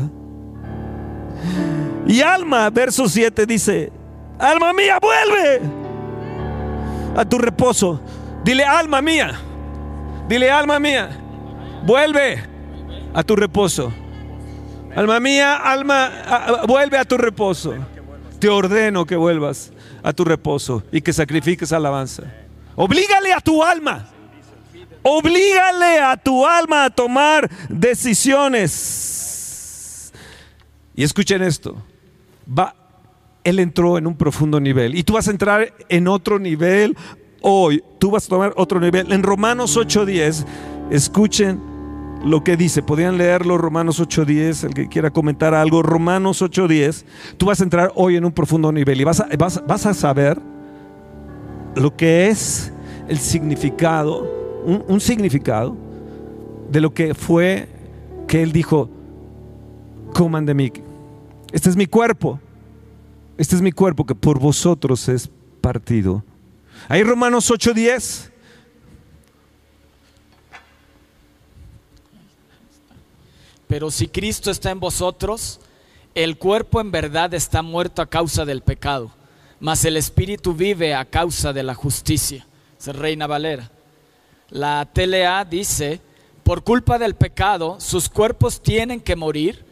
Y 2.07 2.23
alma, 2.23 2.71
verso 2.71 3.09
7 3.09 3.45
dice, 3.47 3.93
alma 4.39 4.73
mía, 4.73 4.99
vuelve 5.01 5.61
a 7.17 7.25
tu 7.25 7.37
reposo. 7.39 8.01
Dile, 8.45 8.65
alma 8.65 9.03
mía, 9.03 9.39
dile, 10.29 10.51
alma 10.51 10.79
mía, 10.79 11.11
vuelve 11.85 12.43
a 13.13 13.23
tu 13.23 13.37
reposo. 13.37 13.93
Alma 14.95 15.21
mía, 15.21 15.57
alma, 15.57 16.11
vuelve 16.67 16.97
a 16.97 17.05
tu 17.05 17.19
reposo. 17.19 17.75
Te 18.39 18.49
ordeno 18.49 19.05
que 19.05 19.17
vuelvas 19.17 19.73
a 20.07 20.13
tu 20.13 20.25
reposo 20.25 20.83
y 20.93 21.01
que 21.01 21.13
sacrifiques 21.13 21.73
alabanza. 21.73 22.23
Oblígale 22.77 23.33
a 23.33 23.41
tu 23.41 23.61
alma. 23.61 24.07
Oblígale 25.03 25.99
a 25.99 26.17
tu 26.17 26.47
alma 26.47 26.85
a 26.85 26.91
tomar 26.91 27.51
decisiones. 27.69 28.93
Y 30.95 31.03
escuchen 31.03 31.43
esto. 31.43 31.83
Va, 32.47 32.73
él 33.43 33.59
entró 33.59 33.99
en 33.99 34.07
un 34.07 34.17
profundo 34.17 34.61
nivel 34.61 34.95
y 34.95 35.03
tú 35.03 35.15
vas 35.15 35.27
a 35.27 35.33
entrar 35.33 35.75
en 35.89 36.07
otro 36.07 36.39
nivel 36.39 36.97
hoy. 37.41 37.83
Tú 37.99 38.13
vas 38.13 38.27
a 38.27 38.29
tomar 38.29 38.53
otro 38.57 38.79
nivel. 38.79 39.11
En 39.11 39.25
Romanos 39.25 39.77
8:10, 39.77 40.47
escuchen 40.89 41.61
lo 42.25 42.43
que 42.45 42.57
dice. 42.57 42.83
Podrían 42.83 43.19
leerlo 43.19 43.59
Romanos 43.59 44.01
8.10, 44.01 44.65
el 44.65 44.75
que 44.75 44.89
quiera 44.89 45.11
comentar 45.11 45.55
algo. 45.55 45.83
Romanos 45.83 46.43
8.10. 46.43 47.05
Tú 47.37 47.47
vas 47.47 47.61
a 47.61 47.65
entrar 47.65 47.93
hoy 47.95 48.17
en 48.17 48.25
un 48.25 48.33
profundo 48.33 48.73
nivel 48.73 49.01
y 49.01 49.05
vas 49.05 49.21
a, 49.21 49.29
vas, 49.37 49.87
a 49.87 49.95
saber 49.95 50.39
lo 51.75 51.97
que 51.97 52.29
es 52.29 52.73
el 53.09 53.19
significado, 53.19 54.63
un, 54.65 54.85
un 54.89 55.01
significado 55.01 55.77
de 56.71 56.81
lo 56.81 56.93
que 56.93 57.15
fue 57.15 57.69
que 58.27 58.43
Él 58.43 58.53
dijo, 58.53 58.91
coman 60.13 60.47
de 60.47 60.55
mí. 60.55 60.73
Este 61.53 61.71
es 61.71 61.77
mi 61.77 61.87
cuerpo. 61.87 62.41
Este 63.39 63.55
es 63.55 63.63
mi 63.63 63.73
cuerpo 63.73 64.07
que 64.07 64.15
por 64.15 64.39
vosotros 64.39 65.09
es 65.09 65.31
partido. 65.61 66.25
Ahí 66.89 67.03
Romanos 67.03 67.51
8.10 67.51 68.31
Pero 73.67 73.91
si 73.91 74.09
Cristo 74.09 74.51
está 74.51 74.71
en 74.71 74.81
vosotros, 74.81 75.61
el 76.15 76.39
cuerpo 76.39 76.81
en 76.81 76.91
verdad 76.91 77.35
está 77.35 77.63
muerto 77.63 78.01
a 78.01 78.07
causa 78.07 78.45
del 78.45 78.63
pecado, 78.63 79.11
mas 79.61 79.85
el 79.85 79.97
espíritu 79.97 80.55
vive 80.55 80.95
a 80.95 81.05
causa 81.05 81.53
de 81.53 81.63
la 81.63 81.75
justicia. 81.75 82.47
Es 82.79 82.87
Reina 82.95 83.27
Valera. 83.27 83.71
La 84.51 84.89
TLA 84.93 85.45
dice, 85.45 86.01
por 86.45 86.63
culpa 86.63 86.99
del 86.99 87.17
pecado, 87.17 87.79
sus 87.81 88.09
cuerpos 88.09 88.63
tienen 88.63 89.01
que 89.01 89.17
morir, 89.17 89.65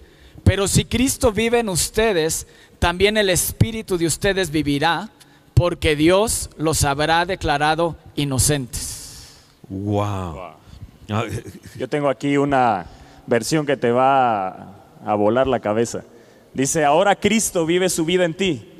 pero 0.42 0.66
si 0.66 0.84
Cristo 0.84 1.32
vive 1.32 1.60
en 1.60 1.68
ustedes, 1.68 2.46
también 2.78 3.16
el 3.16 3.30
espíritu 3.30 3.96
de 3.96 4.06
ustedes 4.06 4.50
vivirá, 4.50 5.08
porque 5.54 5.94
Dios 5.94 6.50
los 6.56 6.84
habrá 6.84 7.24
declarado 7.24 7.96
inocentes. 8.16 9.32
Wow. 9.68 10.54
Yo 11.78 11.88
tengo 11.88 12.08
aquí 12.08 12.36
una 12.36 12.86
versión 13.26 13.66
que 13.66 13.76
te 13.76 13.90
va 13.90 14.74
a, 15.04 15.14
volar 15.14 15.46
la 15.46 15.60
cabeza. 15.60 16.04
Dice, 16.52 16.84
ahora 16.84 17.16
Cristo 17.16 17.66
vive 17.66 17.88
su 17.88 18.04
vida 18.04 18.24
en 18.24 18.34
ti. 18.34 18.70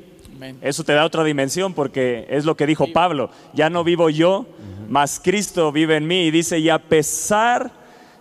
Eso 0.61 0.83
te 0.83 0.93
da 0.93 1.05
otra 1.05 1.23
dimensión 1.23 1.73
porque 1.73 2.27
es 2.29 2.45
lo 2.45 2.55
que 2.55 2.67
dijo 2.67 2.91
Pablo. 2.91 3.29
Ya 3.53 3.69
no 3.69 3.83
vivo 3.83 4.09
yo, 4.09 4.45
mas 4.89 5.19
Cristo 5.23 5.71
vive 5.71 5.97
en 5.97 6.07
mí. 6.07 6.25
Y 6.25 6.31
dice, 6.31 6.59
y 6.59 6.69
a 6.69 6.79
pesar 6.79 7.71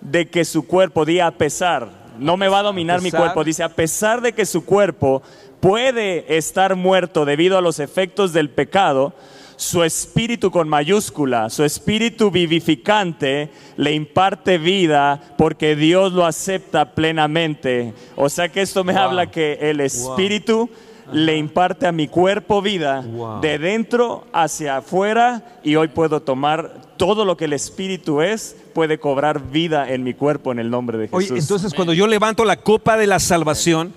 de 0.01 0.29
que 0.29 0.45
su 0.45 0.67
cuerpo, 0.67 1.05
di 1.05 1.21
a 1.21 1.33
pesar, 1.33 1.89
no 2.19 2.37
me 2.37 2.49
va 2.49 2.61
a 2.61 2.63
dominar 2.63 3.01
mi 3.03 3.11
cuerpo. 3.11 3.45
Dice, 3.45 3.63
a 3.63 3.69
pesar 3.69 4.21
de 4.21 4.33
que 4.33 4.47
su 4.47 4.65
cuerpo 4.65 5.23
puede 5.61 6.37
estar 6.37 6.77
muerto 6.77 7.25
debido 7.25 7.59
a 7.59 7.63
los 7.63 7.81
efectos 7.81 8.33
del 8.33 8.51
pecado, 8.51 9.15
su 9.57 9.83
espíritu 9.83 10.51
con 10.51 10.69
mayúscula, 10.69 11.51
su 11.51 11.65
espíritu 11.65 12.31
vivificante, 12.31 13.51
le 13.77 13.93
imparte 13.93 14.59
vida 14.59 15.21
porque 15.39 15.77
Dios 15.77 16.13
lo 16.13 16.27
acepta 16.27 16.95
plenamente. 16.95 17.95
O 18.17 18.29
sea 18.29 18.49
que 18.49 18.63
esto 18.63 18.85
me 18.85 18.95
habla 18.95 19.31
que 19.31 19.59
el 19.61 19.81
espíritu 19.81 20.69
le 21.13 21.37
imparte 21.37 21.87
a 21.87 21.93
mi 21.93 22.09
cuerpo 22.09 22.63
vida 22.63 23.05
de 23.41 23.59
dentro 23.59 24.27
hacia 24.33 24.79
afuera 24.79 25.59
y 25.63 25.77
hoy 25.77 25.89
puedo 25.89 26.23
tomar 26.23 26.83
todo 26.97 27.25
lo 27.25 27.37
que 27.37 27.45
el 27.45 27.53
espíritu 27.53 28.23
es, 28.23 28.57
puede 28.73 28.99
cobrar 28.99 29.51
vida 29.51 29.91
en 29.91 30.03
mi 30.03 30.15
cuerpo 30.15 30.53
en 30.53 30.59
el 30.59 30.71
nombre 30.71 30.97
de 30.97 31.09
Jesús. 31.09 31.39
entonces 31.39 31.75
cuando 31.75 31.93
yo 31.93 32.07
levanto 32.07 32.45
la 32.45 32.57
copa 32.57 32.97
de 32.97 33.07
la 33.07 33.19
salvación, 33.19 33.93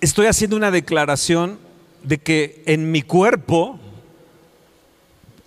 estoy 0.00 0.26
haciendo 0.26 0.56
una 0.56 0.70
declaración 0.70 1.58
de 2.02 2.18
que 2.18 2.62
en 2.66 2.92
mi 2.92 3.02
cuerpo 3.02 3.78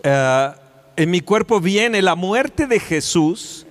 eh, 0.03 0.49
en 0.95 1.09
mi 1.11 1.21
cuerpo 1.21 1.59
viene 1.59 2.01
la 2.01 2.15
muerte 2.15 2.67
de 2.67 2.79
Jesús 2.79 3.65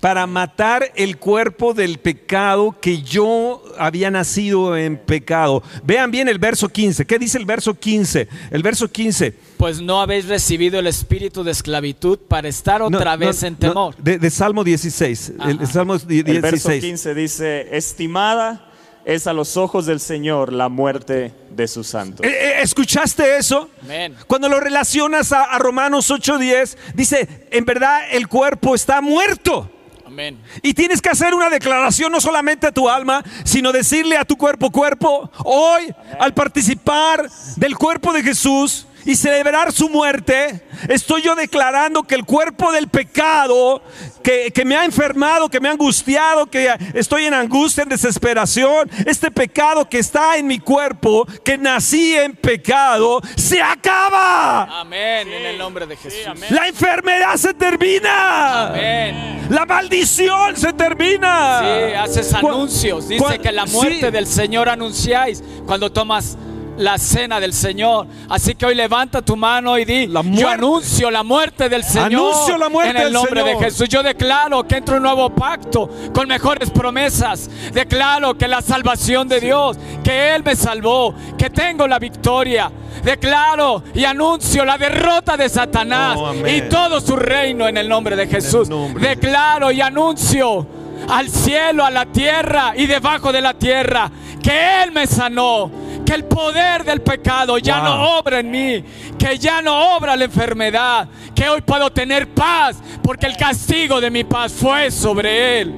para 0.00 0.26
matar 0.26 0.90
el 0.96 1.16
cuerpo 1.16 1.74
del 1.74 1.98
pecado 1.98 2.74
que 2.80 3.02
yo 3.02 3.62
había 3.78 4.10
nacido 4.10 4.76
en 4.76 4.96
pecado. 4.96 5.62
Vean 5.84 6.10
bien 6.10 6.28
el 6.28 6.40
verso 6.40 6.68
15. 6.68 7.06
¿Qué 7.06 7.20
dice 7.20 7.38
el 7.38 7.44
verso 7.44 7.72
15? 7.74 8.28
El 8.50 8.62
verso 8.64 8.90
15. 8.90 9.32
Pues 9.58 9.80
no 9.80 10.00
habéis 10.00 10.26
recibido 10.26 10.80
el 10.80 10.88
espíritu 10.88 11.44
de 11.44 11.52
esclavitud 11.52 12.18
para 12.18 12.48
estar 12.48 12.82
otra 12.82 13.12
no, 13.12 13.18
vez 13.26 13.44
en 13.44 13.52
no, 13.54 13.58
temor. 13.60 13.96
de, 13.96 14.18
de 14.18 14.30
Salmo 14.30 14.64
16. 14.64 15.34
El, 15.44 15.60
el 15.60 15.66
Salmo 15.68 15.96
di- 15.98 16.18
El 16.26 16.40
verso 16.40 16.68
16. 16.68 16.82
15 16.84 17.14
dice, 17.14 17.76
estimada 17.76 18.71
es 19.04 19.26
a 19.26 19.32
los 19.32 19.56
ojos 19.56 19.86
del 19.86 20.00
Señor 20.00 20.52
la 20.52 20.68
muerte 20.68 21.34
de 21.50 21.68
sus 21.68 21.88
santos. 21.88 22.24
Eh, 22.26 22.30
eh, 22.30 22.62
¿Escuchaste 22.62 23.36
eso? 23.36 23.68
Amén. 23.82 24.16
Cuando 24.26 24.48
lo 24.48 24.60
relacionas 24.60 25.32
a, 25.32 25.44
a 25.44 25.58
Romanos 25.58 26.10
8:10, 26.10 26.76
dice, 26.94 27.46
en 27.50 27.64
verdad 27.64 28.00
el 28.10 28.28
cuerpo 28.28 28.74
está 28.74 29.00
muerto. 29.00 29.70
Amén. 30.12 30.38
Y 30.62 30.74
tienes 30.74 31.00
que 31.00 31.08
hacer 31.08 31.32
una 31.32 31.48
declaración 31.48 32.12
no 32.12 32.20
solamente 32.20 32.66
a 32.66 32.72
tu 32.72 32.86
alma, 32.88 33.24
sino 33.44 33.72
decirle 33.72 34.18
a 34.18 34.26
tu 34.26 34.36
cuerpo, 34.36 34.70
cuerpo, 34.70 35.30
hoy 35.44 35.94
al 36.20 36.34
participar 36.34 37.30
del 37.56 37.78
cuerpo 37.78 38.12
de 38.12 38.22
Jesús 38.22 38.86
y 39.04 39.16
celebrar 39.16 39.72
su 39.72 39.88
muerte, 39.88 40.62
estoy 40.88 41.22
yo 41.22 41.34
declarando 41.34 42.02
que 42.02 42.14
el 42.14 42.24
cuerpo 42.24 42.72
del 42.72 42.88
pecado 42.88 43.82
que, 44.22 44.50
que 44.52 44.64
me 44.64 44.76
ha 44.76 44.84
enfermado, 44.84 45.48
que 45.48 45.60
me 45.60 45.68
ha 45.68 45.72
angustiado, 45.72 46.46
que 46.46 46.68
estoy 46.94 47.24
en 47.24 47.34
angustia, 47.34 47.82
en 47.82 47.88
desesperación, 47.88 48.90
este 49.06 49.30
pecado 49.30 49.88
que 49.88 49.98
está 49.98 50.36
en 50.36 50.46
mi 50.46 50.58
cuerpo, 50.58 51.26
que 51.44 51.58
nací 51.58 52.14
en 52.14 52.34
pecado, 52.34 53.20
se 53.36 53.60
acaba. 53.60 54.80
Amén. 54.80 55.28
en 55.28 55.46
el 55.46 55.58
nombre 55.58 55.86
de 55.86 55.96
Jesús. 55.96 56.20
La 56.50 56.68
enfermedad 56.68 57.36
se 57.36 57.54
termina. 57.54 58.68
Amén. 58.68 59.46
La 59.50 59.66
maldición 59.66 60.56
se 60.56 60.72
termina. 60.72 61.60
Sí, 61.60 61.94
haces 61.94 62.34
anuncios. 62.34 63.08
Dice 63.08 63.38
que 63.38 63.52
la 63.52 63.66
muerte 63.66 64.06
sí. 64.06 64.10
del 64.10 64.26
Señor 64.26 64.68
anunciáis 64.68 65.42
cuando 65.66 65.92
tomas 65.92 66.36
la 66.78 66.98
cena 66.98 67.40
del 67.40 67.52
Señor. 67.52 68.06
Así 68.28 68.54
que 68.54 68.66
hoy 68.66 68.74
levanta 68.74 69.22
tu 69.22 69.36
mano 69.36 69.78
y 69.78 69.84
di, 69.84 70.06
La 70.06 70.22
yo 70.22 70.48
anuncio 70.48 71.10
la 71.10 71.22
muerte 71.22 71.68
del 71.68 71.84
Señor. 71.84 72.06
Anuncio 72.06 72.58
la 72.58 72.68
muerte 72.68 72.90
en 72.90 72.96
el 72.96 73.04
del 73.04 73.12
nombre 73.12 73.42
de. 73.44 73.56
Jesús. 73.56 73.88
Yo 73.88 74.02
declaro 74.02 74.66
que 74.66 74.76
entra 74.76 74.96
un 74.96 75.02
nuevo 75.02 75.30
pacto 75.30 75.88
con 76.14 76.28
mejores 76.28 76.70
promesas. 76.70 77.48
Declaro 77.72 78.36
que 78.36 78.48
la 78.48 78.62
salvación 78.62 79.28
de 79.28 79.40
Dios, 79.40 79.76
que 80.02 80.34
Él 80.34 80.42
me 80.42 80.56
salvó, 80.56 81.14
que 81.38 81.50
tengo 81.50 81.86
la 81.86 81.98
victoria. 81.98 82.70
Declaro 83.04 83.82
y 83.94 84.04
anuncio 84.04 84.64
la 84.64 84.78
derrota 84.78 85.36
de 85.36 85.48
Satanás 85.48 86.16
Oh, 86.16 86.34
y 86.46 86.62
todo 86.68 87.00
su 87.00 87.16
reino 87.16 87.66
en 87.66 87.76
el 87.76 87.88
nombre 87.88 88.16
de 88.16 88.26
Jesús. 88.26 88.68
nombre 88.68 89.08
Declaro 89.08 89.70
y 89.72 89.80
anuncio 89.80 90.66
al 91.08 91.28
cielo, 91.28 91.84
a 91.84 91.90
la 91.90 92.06
tierra 92.06 92.72
y 92.76 92.86
debajo 92.86 93.32
de 93.32 93.40
la 93.40 93.54
tierra 93.54 94.10
que 94.42 94.82
Él 94.82 94.92
me 94.92 95.06
sanó, 95.06 95.70
que 96.04 96.14
el 96.14 96.24
poder 96.24 96.84
del 96.84 97.00
pecado 97.00 97.58
ya 97.58 97.78
Wow. 97.80 97.84
no 97.84 98.18
obra 98.18 98.40
en 98.40 98.50
mí, 98.50 98.84
que 99.18 99.38
ya 99.38 99.62
no 99.62 99.96
obra 99.96 100.16
la 100.16 100.24
enfermedad, 100.24 101.08
que 101.34 101.48
hoy 101.48 101.60
puedo 101.60 101.90
tener 101.90 102.28
paz 102.34 102.76
porque 103.02 103.26
el 103.26 103.36
castigo 103.36 104.00
de 104.00 104.10
mi 104.10 104.24
paz 104.24 104.52
fue 104.52 104.90
sobre 104.90 105.60
Él. 105.60 105.74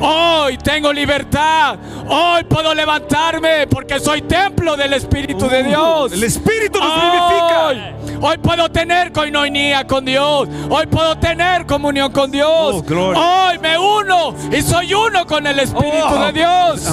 Hoy 0.00 0.56
tengo 0.58 0.92
libertad. 0.92 1.78
Hoy 2.08 2.42
puedo 2.42 2.74
levantarme 2.74 3.68
porque 3.68 4.00
soy 4.00 4.22
templo 4.22 4.76
del 4.76 4.94
Espíritu 4.94 5.48
de 5.48 5.62
Dios. 5.62 6.10
Uh, 6.10 6.14
El 6.14 6.24
Espíritu 6.24 6.80
nos 6.80 6.90
Hoy, 6.90 7.00
vivifica. 7.76 7.99
Hoy 8.20 8.38
puedo 8.38 8.68
tener 8.70 9.12
coinonía 9.12 9.86
con 9.86 10.04
Dios. 10.04 10.48
Hoy 10.68 10.86
puedo 10.86 11.18
tener 11.18 11.66
comunión 11.66 12.12
con 12.12 12.30
Dios. 12.30 12.48
Oh. 12.50 12.84
Hoy 13.16 13.58
me 13.58 13.78
uno 13.78 14.34
y 14.52 14.62
soy 14.62 14.94
uno 14.94 15.26
con 15.26 15.46
el 15.46 15.58
Espíritu 15.58 15.96
Oh, 16.06 16.26
de 16.26 16.32
Dios. 16.32 16.86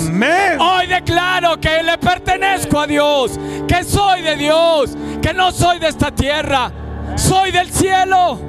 Hoy 0.59 0.87
declaro 0.87 1.59
que 1.59 1.83
le 1.83 1.97
pertenezco 1.97 2.79
a 2.79 2.87
Dios, 2.87 3.39
que 3.67 3.83
soy 3.83 4.21
de 4.21 4.35
Dios, 4.35 4.91
que 5.21 5.33
no 5.33 5.51
soy 5.51 5.79
de 5.79 5.87
esta 5.87 6.11
tierra, 6.11 6.71
soy 7.15 7.51
del 7.51 7.71
cielo. 7.71 8.39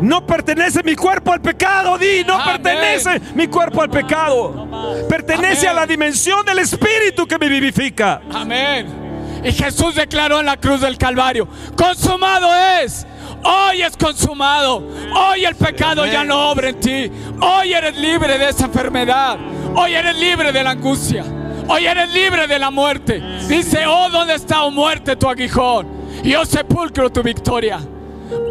No 0.00 0.24
pertenece 0.24 0.82
mi 0.84 0.94
cuerpo 0.94 1.32
al 1.32 1.40
pecado, 1.40 1.98
di, 1.98 2.22
no 2.24 2.34
Amén. 2.34 2.62
pertenece 2.62 3.20
mi 3.34 3.48
cuerpo 3.48 3.82
al 3.82 3.90
pecado. 3.90 4.68
Pertenece 5.08 5.66
Amén. 5.66 5.78
a 5.78 5.80
la 5.80 5.86
dimensión 5.86 6.46
del 6.46 6.60
Espíritu 6.60 7.26
que 7.26 7.36
me 7.36 7.48
vivifica. 7.48 8.20
Amén. 8.32 9.07
Y 9.44 9.52
Jesús 9.52 9.94
declaró 9.94 10.40
en 10.40 10.46
la 10.46 10.56
cruz 10.56 10.80
del 10.80 10.98
Calvario, 10.98 11.48
consumado 11.76 12.48
es. 12.82 13.06
Hoy 13.44 13.82
es 13.82 13.96
consumado. 13.96 14.82
Hoy 15.14 15.44
el 15.44 15.54
pecado 15.54 16.04
ya 16.06 16.24
no 16.24 16.50
obra 16.50 16.70
en 16.70 16.80
ti. 16.80 17.10
Hoy 17.40 17.72
eres 17.72 17.96
libre 17.96 18.38
de 18.38 18.48
esa 18.48 18.66
enfermedad. 18.66 19.38
Hoy 19.74 19.94
eres 19.94 20.16
libre 20.18 20.52
de 20.52 20.64
la 20.64 20.70
angustia. 20.70 21.24
Hoy 21.68 21.86
eres 21.86 22.12
libre 22.12 22.46
de 22.46 22.58
la 22.58 22.70
muerte. 22.70 23.22
Dice, 23.46 23.86
oh, 23.86 24.08
¿dónde 24.10 24.34
está, 24.34 24.64
oh 24.64 24.70
muerte, 24.70 25.16
tu 25.16 25.28
aguijón? 25.28 25.86
Y 26.24 26.34
oh 26.34 26.44
sepulcro, 26.44 27.10
tu 27.10 27.22
victoria. 27.22 27.78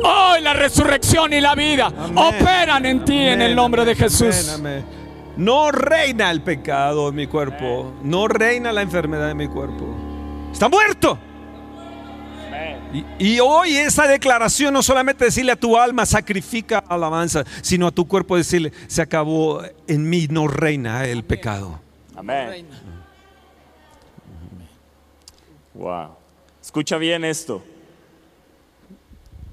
Hoy 0.03 0.41
la 0.41 0.53
resurrección 0.53 1.33
y 1.33 1.41
la 1.41 1.53
vida 1.53 1.91
operan 2.15 2.85
en 2.85 3.03
ti 3.03 3.17
en 3.17 3.41
el 3.41 3.55
nombre 3.55 3.85
de 3.85 3.95
Jesús. 3.95 4.57
No 5.35 5.71
reina 5.71 6.31
el 6.31 6.41
pecado 6.41 7.09
en 7.09 7.15
mi 7.15 7.27
cuerpo. 7.27 7.93
No 8.03 8.27
reina 8.27 8.71
la 8.71 8.81
enfermedad 8.81 9.29
en 9.31 9.37
mi 9.37 9.47
cuerpo. 9.47 10.06
Está 10.51 10.69
muerto. 10.69 11.17
Y, 12.93 13.33
y 13.33 13.39
hoy 13.39 13.75
esa 13.75 14.07
declaración 14.07 14.73
no 14.73 14.81
solamente 14.81 15.25
decirle 15.25 15.51
a 15.51 15.55
tu 15.55 15.77
alma, 15.77 16.05
sacrifica 16.05 16.79
alabanza, 16.79 17.43
sino 17.61 17.87
a 17.87 17.91
tu 17.91 18.07
cuerpo 18.07 18.37
decirle, 18.37 18.71
se 18.87 19.01
acabó, 19.01 19.61
en 19.87 20.09
mí 20.09 20.27
no 20.29 20.47
reina 20.47 21.05
el 21.05 21.23
pecado. 21.23 21.79
Amén. 22.15 22.65
Wow. 25.73 26.15
Escucha 26.61 26.97
bien 26.97 27.23
esto. 27.23 27.63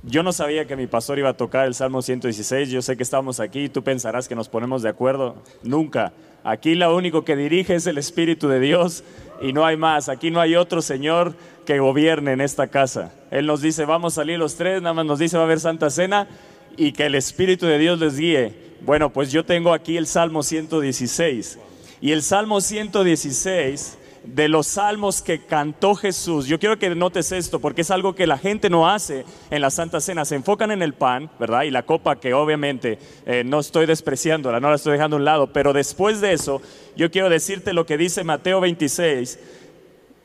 Yo 0.02 0.22
no 0.22 0.32
sabía 0.32 0.66
que 0.66 0.76
mi 0.76 0.86
pastor 0.86 1.18
iba 1.18 1.30
a 1.30 1.36
tocar 1.36 1.66
el 1.66 1.74
Salmo 1.74 2.02
116. 2.02 2.70
Yo 2.70 2.82
sé 2.82 2.96
que 2.96 3.02
estamos 3.02 3.40
aquí 3.40 3.64
y 3.64 3.68
tú 3.68 3.82
pensarás 3.82 4.28
que 4.28 4.34
nos 4.34 4.48
ponemos 4.48 4.82
de 4.82 4.88
acuerdo. 4.88 5.36
Nunca. 5.62 6.12
Aquí 6.42 6.74
lo 6.74 6.94
único 6.94 7.24
que 7.24 7.36
dirige 7.36 7.74
es 7.74 7.86
el 7.86 7.96
Espíritu 7.96 8.48
de 8.48 8.60
Dios 8.60 9.04
y 9.40 9.52
no 9.52 9.64
hay 9.64 9.76
más. 9.76 10.08
Aquí 10.08 10.30
no 10.30 10.40
hay 10.40 10.56
otro 10.56 10.82
Señor 10.82 11.34
que 11.64 11.78
gobierne 11.78 12.32
en 12.32 12.40
esta 12.40 12.68
casa. 12.68 13.12
Él 13.30 13.46
nos 13.46 13.60
dice, 13.60 13.84
vamos 13.84 14.14
a 14.14 14.22
salir 14.22 14.38
los 14.38 14.56
tres, 14.56 14.82
nada 14.82 14.94
más 14.94 15.06
nos 15.06 15.18
dice, 15.18 15.36
va 15.36 15.42
a 15.42 15.46
haber 15.46 15.60
Santa 15.60 15.90
Cena 15.90 16.28
y 16.76 16.92
que 16.92 17.06
el 17.06 17.14
Espíritu 17.14 17.66
de 17.66 17.78
Dios 17.78 17.98
les 17.98 18.16
guíe. 18.16 18.54
Bueno, 18.82 19.10
pues 19.10 19.32
yo 19.32 19.44
tengo 19.44 19.72
aquí 19.72 19.96
el 19.96 20.06
Salmo 20.06 20.42
116. 20.42 21.58
Y 22.00 22.12
el 22.12 22.22
Salmo 22.22 22.60
116 22.60 23.98
de 24.24 24.48
los 24.48 24.66
salmos 24.66 25.22
que 25.22 25.44
cantó 25.44 25.94
Jesús. 25.94 26.46
Yo 26.46 26.58
quiero 26.58 26.78
que 26.78 26.94
notes 26.94 27.30
esto 27.32 27.60
porque 27.60 27.82
es 27.82 27.90
algo 27.90 28.14
que 28.14 28.26
la 28.26 28.38
gente 28.38 28.70
no 28.70 28.88
hace 28.88 29.24
en 29.50 29.60
la 29.60 29.70
Santa 29.70 30.00
Cena. 30.00 30.24
Se 30.24 30.34
enfocan 30.34 30.70
en 30.70 30.82
el 30.82 30.94
pan, 30.94 31.30
¿verdad? 31.38 31.62
Y 31.62 31.70
la 31.70 31.84
copa 31.84 32.18
que 32.18 32.32
obviamente 32.32 32.98
eh, 33.26 33.44
no 33.44 33.60
estoy 33.60 33.86
despreciándola, 33.86 34.60
no 34.60 34.70
la 34.70 34.76
estoy 34.76 34.94
dejando 34.94 35.16
a 35.16 35.18
un 35.18 35.24
lado. 35.24 35.52
Pero 35.52 35.72
después 35.72 36.20
de 36.20 36.32
eso, 36.32 36.62
yo 36.96 37.10
quiero 37.10 37.28
decirte 37.28 37.72
lo 37.72 37.86
que 37.86 37.98
dice 37.98 38.24
Mateo 38.24 38.60
26. 38.60 39.38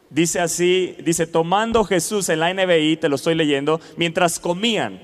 Dice 0.09 0.39
así, 0.39 0.95
dice, 1.03 1.27
tomando 1.27 1.83
Jesús 1.83 2.29
en 2.29 2.39
la 2.39 2.51
NBI, 2.53 2.97
te 2.97 3.09
lo 3.09 3.15
estoy 3.15 3.35
leyendo, 3.35 3.79
mientras 3.95 4.39
comían. 4.39 4.99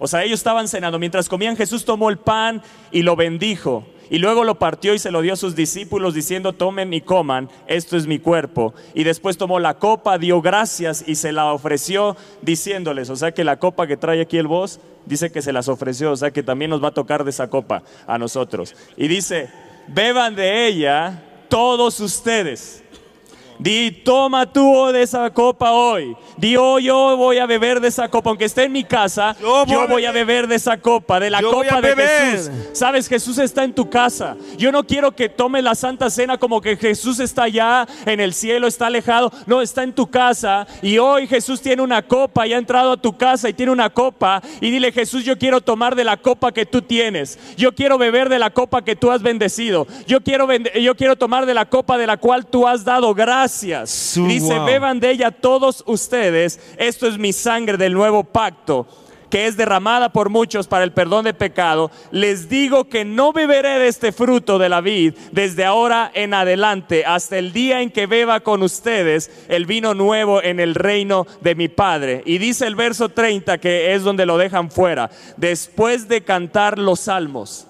O 0.00 0.08
sea, 0.08 0.24
ellos 0.24 0.40
estaban 0.40 0.66
cenando. 0.66 0.98
Mientras 0.98 1.28
comían, 1.28 1.56
Jesús 1.56 1.84
tomó 1.84 2.08
el 2.08 2.16
pan 2.16 2.62
y 2.90 3.02
lo 3.02 3.16
bendijo. 3.16 3.86
Y 4.10 4.18
luego 4.18 4.42
lo 4.42 4.58
partió 4.58 4.92
y 4.92 4.98
se 4.98 5.12
lo 5.12 5.22
dio 5.22 5.34
a 5.34 5.36
sus 5.36 5.54
discípulos 5.54 6.14
diciendo, 6.14 6.52
tomen 6.52 6.92
y 6.92 7.00
coman, 7.00 7.48
esto 7.68 7.96
es 7.96 8.08
mi 8.08 8.18
cuerpo. 8.18 8.74
Y 8.92 9.04
después 9.04 9.38
tomó 9.38 9.60
la 9.60 9.74
copa, 9.74 10.18
dio 10.18 10.42
gracias 10.42 11.04
y 11.06 11.14
se 11.14 11.30
la 11.30 11.52
ofreció 11.52 12.16
diciéndoles, 12.42 13.08
o 13.08 13.16
sea 13.16 13.32
que 13.32 13.44
la 13.44 13.60
copa 13.60 13.86
que 13.86 13.96
trae 13.96 14.20
aquí 14.20 14.36
el 14.36 14.48
voz, 14.48 14.80
dice 15.06 15.30
que 15.30 15.42
se 15.42 15.52
las 15.52 15.68
ofreció, 15.68 16.10
o 16.10 16.16
sea 16.16 16.32
que 16.32 16.42
también 16.42 16.70
nos 16.70 16.82
va 16.82 16.88
a 16.88 16.94
tocar 16.94 17.22
de 17.22 17.30
esa 17.30 17.48
copa 17.48 17.84
a 18.06 18.18
nosotros. 18.18 18.74
Y 18.96 19.06
dice, 19.06 19.48
beban 19.86 20.34
de 20.34 20.66
ella 20.66 21.22
todos 21.48 22.00
ustedes. 22.00 22.82
Di, 23.60 23.90
toma 23.90 24.50
tú 24.50 24.86
de 24.90 25.02
esa 25.02 25.28
copa 25.28 25.72
hoy. 25.72 26.16
Di, 26.38 26.56
oh, 26.56 26.78
yo 26.78 27.14
voy 27.18 27.36
a 27.36 27.44
beber 27.44 27.78
de 27.78 27.88
esa 27.88 28.08
copa. 28.08 28.30
Aunque 28.30 28.46
esté 28.46 28.64
en 28.64 28.72
mi 28.72 28.84
casa, 28.84 29.36
Yo 29.38 29.66
yo 29.66 29.86
voy 29.86 30.06
a 30.06 30.12
beber 30.12 30.46
de 30.46 30.54
esa 30.54 30.78
copa, 30.78 31.20
de 31.20 31.28
la 31.28 31.42
Yo 31.42 31.50
copa 31.50 31.82
de. 31.82 31.94
Jesús. 31.94 32.50
Sabes, 32.72 33.06
Jesús 33.06 33.36
está 33.36 33.62
en 33.62 33.74
tu 33.74 33.90
casa. 33.90 34.34
Yo 34.56 34.72
no 34.72 34.86
quiero 34.86 35.14
que 35.14 35.28
tome 35.28 35.60
la 35.60 35.74
Santa 35.74 36.08
Cena 36.08 36.38
como 36.38 36.62
que 36.62 36.78
Jesús 36.78 37.20
está 37.20 37.42
allá 37.42 37.86
en 38.06 38.20
el 38.20 38.32
cielo, 38.32 38.66
está 38.66 38.86
alejado. 38.86 39.30
No, 39.44 39.60
está 39.60 39.82
en 39.82 39.92
tu 39.92 40.06
casa. 40.06 40.66
Y 40.80 40.96
hoy 40.96 41.26
Jesús 41.26 41.60
tiene 41.60 41.82
una 41.82 42.00
copa 42.00 42.46
y 42.46 42.54
ha 42.54 42.58
entrado 42.58 42.92
a 42.92 42.96
tu 42.96 43.18
casa 43.18 43.50
y 43.50 43.52
tiene 43.52 43.72
una 43.72 43.90
copa. 43.90 44.40
Y 44.62 44.70
dile, 44.70 44.90
Jesús, 44.90 45.22
yo 45.22 45.36
quiero 45.36 45.60
tomar 45.60 45.94
de 45.96 46.04
la 46.04 46.16
copa 46.16 46.50
que 46.50 46.64
tú 46.64 46.80
tienes. 46.80 47.38
Yo 47.58 47.74
quiero 47.74 47.98
beber 47.98 48.30
de 48.30 48.38
la 48.38 48.48
copa 48.48 48.82
que 48.82 48.96
tú 48.96 49.10
has 49.10 49.20
bendecido. 49.20 49.86
Yo 50.06 50.22
quiero, 50.22 50.48
yo 50.50 50.96
quiero 50.96 51.16
tomar 51.16 51.44
de 51.44 51.52
la 51.52 51.68
copa 51.68 51.98
de 51.98 52.06
la 52.06 52.16
cual 52.16 52.46
tú 52.46 52.66
has 52.66 52.86
dado 52.86 53.12
gracias. 53.12 53.49
Su- 53.90 54.26
Dice, 54.26 54.54
wow. 54.54 54.64
beban 54.66 55.00
de 55.00 55.10
ella 55.10 55.30
todos 55.30 55.82
ustedes. 55.86 56.58
Esto 56.76 57.06
es 57.06 57.18
mi 57.18 57.32
sangre 57.32 57.76
del 57.76 57.92
nuevo 57.92 58.24
pacto 58.24 58.86
que 59.30 59.46
es 59.46 59.56
derramada 59.56 60.08
por 60.08 60.28
muchos 60.28 60.66
para 60.66 60.82
el 60.82 60.92
perdón 60.92 61.24
de 61.24 61.32
pecado, 61.32 61.92
les 62.10 62.48
digo 62.48 62.88
que 62.88 63.04
no 63.04 63.32
beberé 63.32 63.78
de 63.78 63.86
este 63.86 64.10
fruto 64.10 64.58
de 64.58 64.68
la 64.68 64.80
vid 64.80 65.14
desde 65.30 65.64
ahora 65.64 66.10
en 66.14 66.34
adelante 66.34 67.04
hasta 67.06 67.38
el 67.38 67.52
día 67.52 67.80
en 67.80 67.90
que 67.90 68.06
beba 68.06 68.40
con 68.40 68.60
ustedes 68.64 69.30
el 69.48 69.66
vino 69.66 69.94
nuevo 69.94 70.42
en 70.42 70.58
el 70.58 70.74
reino 70.74 71.28
de 71.42 71.54
mi 71.54 71.68
Padre. 71.68 72.22
Y 72.26 72.38
dice 72.38 72.66
el 72.66 72.74
verso 72.74 73.08
30 73.08 73.58
que 73.58 73.94
es 73.94 74.02
donde 74.02 74.26
lo 74.26 74.36
dejan 74.36 74.68
fuera, 74.68 75.08
después 75.36 76.08
de 76.08 76.22
cantar 76.22 76.76
los 76.76 76.98
salmos. 76.98 77.68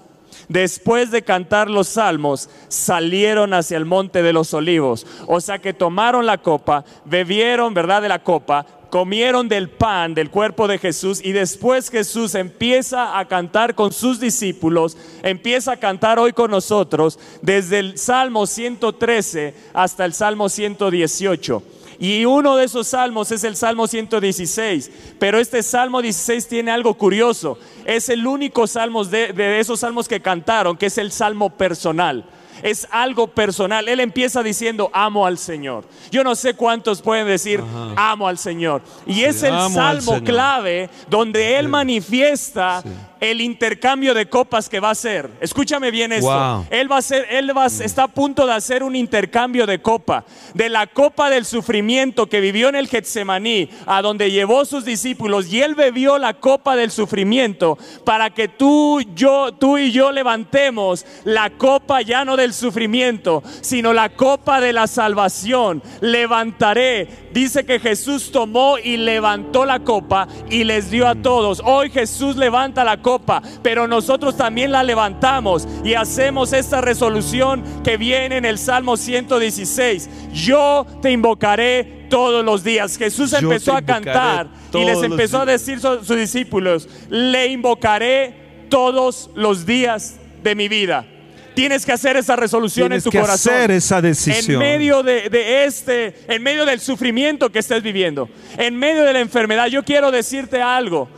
Después 0.51 1.11
de 1.11 1.21
cantar 1.21 1.69
los 1.69 1.87
salmos, 1.87 2.49
salieron 2.67 3.53
hacia 3.53 3.77
el 3.77 3.85
monte 3.85 4.21
de 4.21 4.33
los 4.33 4.53
olivos. 4.53 5.07
O 5.25 5.39
sea 5.39 5.59
que 5.59 5.73
tomaron 5.73 6.25
la 6.25 6.39
copa, 6.39 6.83
bebieron, 7.05 7.73
¿verdad? 7.73 8.01
De 8.01 8.09
la 8.09 8.21
copa, 8.21 8.65
comieron 8.89 9.47
del 9.47 9.69
pan 9.69 10.13
del 10.13 10.29
cuerpo 10.29 10.67
de 10.67 10.77
Jesús 10.77 11.21
y 11.23 11.31
después 11.31 11.89
Jesús 11.89 12.35
empieza 12.35 13.17
a 13.17 13.25
cantar 13.29 13.75
con 13.75 13.93
sus 13.93 14.19
discípulos, 14.19 14.97
empieza 15.23 15.71
a 15.71 15.77
cantar 15.77 16.19
hoy 16.19 16.33
con 16.33 16.51
nosotros 16.51 17.17
desde 17.41 17.79
el 17.79 17.97
Salmo 17.97 18.45
113 18.45 19.55
hasta 19.73 20.03
el 20.03 20.13
Salmo 20.13 20.49
118. 20.49 21.63
Y 22.01 22.25
uno 22.25 22.55
de 22.55 22.65
esos 22.65 22.87
salmos 22.87 23.31
es 23.31 23.43
el 23.43 23.55
Salmo 23.55 23.85
116. 23.85 24.89
Pero 25.19 25.37
este 25.37 25.61
Salmo 25.61 26.01
16 26.01 26.47
tiene 26.47 26.71
algo 26.71 26.95
curioso. 26.95 27.59
Es 27.85 28.09
el 28.09 28.25
único 28.25 28.65
salmo 28.65 29.05
de, 29.05 29.33
de 29.33 29.59
esos 29.59 29.81
salmos 29.81 30.07
que 30.07 30.19
cantaron, 30.19 30.77
que 30.77 30.87
es 30.87 30.97
el 30.97 31.11
Salmo 31.11 31.51
personal 31.51 32.25
es 32.63 32.87
algo 32.91 33.27
personal. 33.27 33.87
Él 33.87 33.99
empieza 33.99 34.43
diciendo, 34.43 34.89
amo 34.93 35.25
al 35.25 35.37
Señor. 35.37 35.85
Yo 36.11 36.23
no 36.23 36.35
sé 36.35 36.53
cuántos 36.53 37.01
pueden 37.01 37.27
decir, 37.27 37.63
amo 37.95 38.27
al 38.27 38.37
Señor. 38.37 38.81
Y 39.05 39.23
es 39.23 39.43
el 39.43 39.53
salmo 39.71 40.23
clave 40.23 40.89
donde 41.09 41.57
Él 41.57 41.67
manifiesta 41.67 42.83
el 43.21 43.39
intercambio 43.39 44.15
de 44.15 44.27
copas 44.27 44.67
que 44.67 44.79
va 44.79 44.89
a 44.89 44.91
hacer. 44.91 45.29
Escúchame 45.39 45.91
bien 45.91 46.11
esto. 46.11 46.65
Él 46.71 46.91
va 46.91 46.97
a 46.97 47.01
ser, 47.03 47.27
él 47.29 47.55
va, 47.55 47.67
está 47.67 48.03
a 48.03 48.07
punto 48.07 48.47
de 48.47 48.53
hacer 48.53 48.81
un 48.81 48.95
intercambio 48.95 49.67
de 49.67 49.79
copa, 49.79 50.25
de 50.55 50.69
la 50.69 50.87
copa 50.87 51.29
del 51.29 51.45
sufrimiento 51.45 52.27
que 52.27 52.41
vivió 52.41 52.67
en 52.69 52.75
el 52.75 52.87
Getsemaní, 52.87 53.69
a 53.85 54.01
donde 54.01 54.31
llevó 54.31 54.65
sus 54.65 54.85
discípulos 54.85 55.53
y 55.53 55.61
él 55.61 55.75
bebió 55.75 56.17
la 56.17 56.33
copa 56.33 56.75
del 56.75 56.89
sufrimiento 56.89 57.77
para 58.03 58.31
que 58.31 58.47
tú, 58.47 59.01
yo, 59.13 59.53
tú 59.53 59.77
y 59.77 59.91
yo 59.91 60.11
levantemos 60.11 61.05
la 61.23 61.51
copa 61.51 62.01
ya 62.01 62.25
no 62.25 62.35
del 62.35 62.50
sufrimiento, 62.53 63.43
sino 63.61 63.93
la 63.93 64.09
copa 64.09 64.61
de 64.61 64.73
la 64.73 64.87
salvación. 64.87 65.81
Levantaré. 66.01 67.07
Dice 67.33 67.65
que 67.65 67.79
Jesús 67.79 68.31
tomó 68.31 68.77
y 68.77 68.97
levantó 68.97 69.65
la 69.65 69.79
copa 69.79 70.27
y 70.49 70.63
les 70.63 70.91
dio 70.91 71.07
a 71.07 71.15
todos. 71.15 71.61
Hoy 71.63 71.89
Jesús 71.89 72.35
levanta 72.35 72.83
la 72.83 73.01
copa 73.01 73.41
pero 73.61 73.87
nosotros 73.87 74.35
también 74.37 74.71
la 74.71 74.83
levantamos 74.83 75.67
y 75.83 75.93
hacemos 75.93 76.53
esta 76.53 76.81
resolución 76.81 77.63
que 77.83 77.97
viene 77.97 78.37
en 78.37 78.45
el 78.45 78.57
Salmo 78.57 78.97
116. 78.97 80.09
Yo 80.33 80.85
te 81.01 81.11
invocaré 81.11 82.07
todos 82.09 82.43
los 82.43 82.63
días. 82.63 82.97
Jesús 82.97 83.33
empezó 83.33 83.73
a 83.75 83.81
cantar 83.81 84.47
y 84.73 84.83
les 84.83 85.01
empezó 85.03 85.39
a 85.39 85.45
decir 85.45 85.77
a 85.77 86.03
sus 86.03 86.15
discípulos, 86.15 86.87
le 87.09 87.47
invocaré 87.47 88.65
todos 88.69 89.29
los 89.35 89.65
días 89.65 90.19
de 90.43 90.55
mi 90.55 90.67
vida. 90.67 91.05
Tienes 91.53 91.85
que 91.85 91.91
hacer 91.91 92.17
esa 92.17 92.35
resolución 92.35 92.93
en 92.93 93.01
tu 93.01 93.09
que 93.09 93.19
corazón. 93.19 93.53
Hacer 93.53 93.71
esa 93.71 94.01
decisión. 94.01 94.61
En 94.61 94.67
medio 94.67 95.03
de, 95.03 95.29
de, 95.29 95.65
este, 95.65 96.15
en 96.27 96.41
medio 96.41 96.65
del 96.65 96.79
sufrimiento 96.79 97.51
que 97.51 97.59
estés 97.59 97.83
viviendo, 97.83 98.29
en 98.57 98.75
medio 98.77 99.03
de 99.03 99.13
la 99.13 99.19
enfermedad, 99.19 99.67
yo 99.67 99.83
quiero 99.83 100.11
decirte 100.11 100.61
algo. 100.61 101.09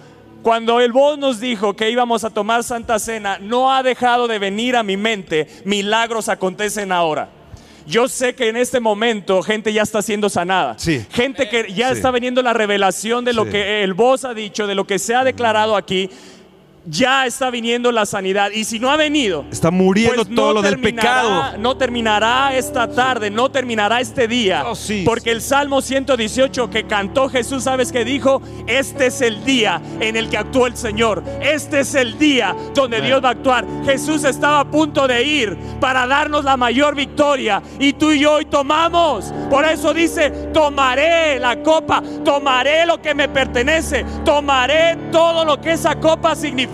Cuando 0.41 0.81
el 0.81 0.91
voz 0.91 1.17
nos 1.17 1.39
dijo 1.39 1.75
que 1.75 1.89
íbamos 1.89 2.25
a 2.25 2.29
tomar 2.29 2.63
Santa 2.63 2.99
Cena, 2.99 3.37
no 3.39 3.73
ha 3.73 3.81
dejado 3.81 4.27
de 4.27 4.39
venir 4.39 4.75
a 4.75 4.83
mi 4.83 4.97
mente, 4.97 5.47
milagros 5.63 6.27
acontecen 6.27 6.91
ahora. 6.91 7.29
Yo 7.85 8.07
sé 8.07 8.33
que 8.33 8.49
en 8.49 8.57
este 8.57 8.79
momento 8.79 9.41
gente 9.41 9.73
ya 9.73 9.81
está 9.83 10.01
siendo 10.01 10.29
sanada. 10.29 10.75
Sí. 10.77 11.05
Gente 11.11 11.49
que 11.49 11.73
ya 11.73 11.91
está 11.91 12.11
veniendo 12.11 12.41
la 12.41 12.53
revelación 12.53 13.25
de 13.25 13.33
lo 13.33 13.45
que 13.45 13.83
el 13.83 13.93
voz 13.93 14.25
ha 14.25 14.33
dicho, 14.33 14.67
de 14.67 14.75
lo 14.75 14.85
que 14.85 14.99
se 14.99 15.15
ha 15.15 15.23
declarado 15.23 15.75
aquí 15.75 16.09
ya 16.85 17.25
está 17.25 17.49
viniendo 17.49 17.91
la 17.91 18.05
sanidad. 18.05 18.51
Y 18.51 18.63
si 18.65 18.79
no 18.79 18.89
ha 18.89 18.97
venido, 18.97 19.45
está 19.51 19.71
muriendo 19.71 20.23
pues 20.23 20.35
todo 20.35 20.53
lo 20.53 20.61
del 20.61 20.79
pecado. 20.79 21.57
No 21.57 21.77
terminará 21.77 22.55
esta 22.55 22.89
tarde, 22.89 23.29
no 23.29 23.49
terminará 23.51 24.01
este 24.01 24.27
día. 24.27 24.63
Oh, 24.65 24.75
sí. 24.75 25.03
Porque 25.05 25.31
el 25.31 25.41
Salmo 25.41 25.81
118 25.81 26.69
que 26.69 26.85
cantó 26.85 27.29
Jesús, 27.29 27.63
¿sabes 27.63 27.91
qué 27.91 28.03
dijo? 28.03 28.41
Este 28.67 29.07
es 29.07 29.21
el 29.21 29.43
día 29.45 29.81
en 29.99 30.17
el 30.17 30.29
que 30.29 30.37
actuó 30.37 30.67
el 30.67 30.75
Señor. 30.75 31.23
Este 31.41 31.81
es 31.81 31.95
el 31.95 32.17
día 32.17 32.55
donde 32.73 33.01
Dios 33.01 33.23
va 33.23 33.29
a 33.29 33.31
actuar. 33.31 33.65
Jesús 33.85 34.23
estaba 34.23 34.61
a 34.61 34.69
punto 34.69 35.07
de 35.07 35.23
ir 35.23 35.57
para 35.79 36.05
darnos 36.07 36.43
la 36.43 36.57
mayor 36.57 36.95
victoria. 36.95 37.61
Y 37.79 37.93
tú 37.93 38.11
y 38.11 38.19
yo 38.19 38.33
hoy 38.33 38.45
tomamos. 38.45 39.33
Por 39.49 39.65
eso 39.65 39.93
dice, 39.93 40.31
tomaré 40.53 41.39
la 41.39 41.61
copa, 41.61 42.03
tomaré 42.25 42.85
lo 42.85 43.01
que 43.01 43.13
me 43.13 43.29
pertenece, 43.29 44.05
tomaré 44.25 44.97
todo 45.11 45.45
lo 45.45 45.61
que 45.61 45.73
esa 45.73 45.95
copa 45.95 46.35
significa 46.35 46.72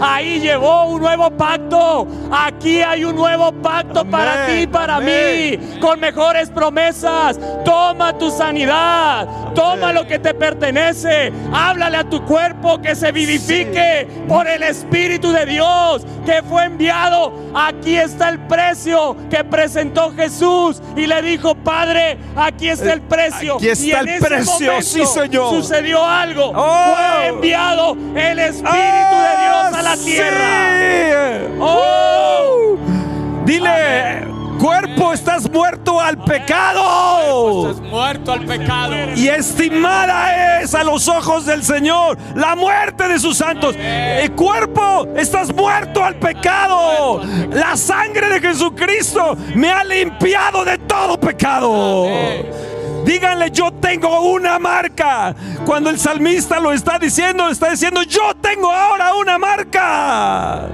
Ahí 0.00 0.40
llevó 0.40 0.86
un 0.86 1.00
nuevo 1.00 1.30
pacto. 1.30 2.06
Aquí 2.32 2.80
hay 2.80 3.04
un 3.04 3.14
nuevo 3.14 3.52
pacto 3.52 4.04
para 4.04 4.46
ti 4.46 4.62
y 4.62 4.66
para 4.66 5.00
mí. 5.00 5.58
Con 5.80 6.00
mejores 6.00 6.50
promesas. 6.50 7.38
Toma 7.64 8.16
tu 8.18 8.30
sanidad. 8.30 9.28
Toma 9.54 9.92
lo 9.92 10.06
que 10.06 10.18
te 10.18 10.34
pertenece. 10.34 11.32
Háblale 11.52 11.98
a 11.98 12.04
tu 12.04 12.24
cuerpo 12.24 12.80
que 12.80 12.94
se 12.94 13.12
vivifique 13.12 14.08
por 14.28 14.48
el 14.48 14.62
Espíritu 14.62 15.32
de 15.32 15.46
Dios 15.46 16.04
que 16.24 16.42
fue 16.42 16.64
enviado. 16.64 17.32
Aquí 17.54 17.96
está 17.96 18.28
el 18.28 18.38
precio 18.40 19.16
que 19.28 19.44
presentó 19.44 20.12
Jesús 20.12 20.80
y 20.96 21.06
le 21.06 21.22
dijo, 21.22 21.54
Padre, 21.54 22.18
aquí 22.36 22.68
está 22.68 22.92
el 22.92 23.02
precio. 23.02 23.56
Aquí 23.56 23.68
está 23.68 23.84
y 23.84 23.92
en 23.92 24.08
el 24.08 24.20
precio, 24.20 24.82
sí, 24.82 25.04
Señor. 25.06 25.50
Sucedió 25.54 26.04
algo. 26.04 26.52
Oh. 26.54 26.94
Fue 26.94 27.26
enviado 27.28 27.96
el 28.14 28.38
Espíritu 28.38 29.19
de 29.20 29.42
Dios 29.42 29.74
a 29.74 29.82
la 29.82 29.96
tierra. 29.96 30.78
Sí. 30.78 31.56
Oh. 31.60 32.76
Dile, 33.44 34.26
cuerpo, 34.58 35.12
estás 35.12 35.50
muerto 35.50 36.00
al 36.00 36.18
pecado. 36.18 37.70
Estás 37.70 37.82
muerto 37.86 38.32
al 38.32 38.44
pecado. 38.44 38.94
Y 39.16 39.28
estimada 39.28 40.60
es 40.60 40.74
a 40.74 40.84
los 40.84 41.08
ojos 41.08 41.46
del 41.46 41.64
Señor 41.64 42.18
la 42.34 42.54
muerte 42.54 43.08
de 43.08 43.18
sus 43.18 43.38
santos. 43.38 43.74
El 43.76 44.32
cuerpo, 44.32 45.08
estás 45.16 45.52
muerto 45.54 46.04
al 46.04 46.16
pecado. 46.16 47.22
La 47.52 47.76
sangre 47.76 48.28
de 48.28 48.40
Jesucristo 48.40 49.36
me 49.54 49.70
ha 49.70 49.82
limpiado 49.82 50.64
de 50.64 50.78
todo 50.78 51.18
pecado. 51.18 52.06
Díganle, 53.04 53.50
yo 53.50 53.72
tengo 53.72 54.32
una 54.32 54.58
marca. 54.58 55.34
Cuando 55.64 55.90
el 55.90 55.98
salmista 55.98 56.60
lo 56.60 56.72
está 56.72 56.98
diciendo, 56.98 57.48
está 57.48 57.70
diciendo, 57.70 58.02
yo 58.02 58.34
tengo 58.40 58.70
ahora 58.70 59.14
una 59.14 59.38
marca. 59.38 60.68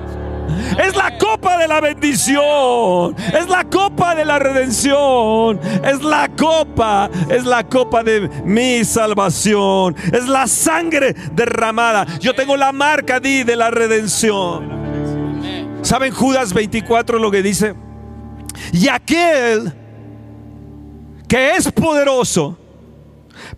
Es 0.79 0.95
la 0.97 1.17
copa 1.19 1.59
de 1.59 1.69
la 1.69 1.81
bendición. 1.81 3.15
Es 3.33 3.49
la 3.49 3.65
copa 3.65 4.15
de 4.15 4.25
la 4.25 4.39
redención. 4.39 5.61
Es 5.85 6.03
la 6.03 6.29
copa. 6.29 7.11
Es 7.31 7.45
la 7.45 7.65
copa 7.65 8.03
de 8.03 8.29
mi 8.45 8.85
salvación. 8.85 9.97
Es 10.13 10.29
la 10.29 10.47
sangre 10.47 11.15
derramada. 11.33 12.07
Yo 12.21 12.35
tengo 12.35 12.57
la 12.57 12.73
marca 12.73 13.21
de 13.21 13.57
la 13.57 13.71
redención. 13.71 14.77
¿Saben 15.83 16.13
Judas 16.13 16.53
24 16.53 17.19
lo 17.19 17.31
que 17.31 17.43
dice? 17.43 17.75
Y 18.73 18.89
aquel 18.89 19.73
que 21.29 21.57
es 21.57 21.71
poderoso 21.73 22.57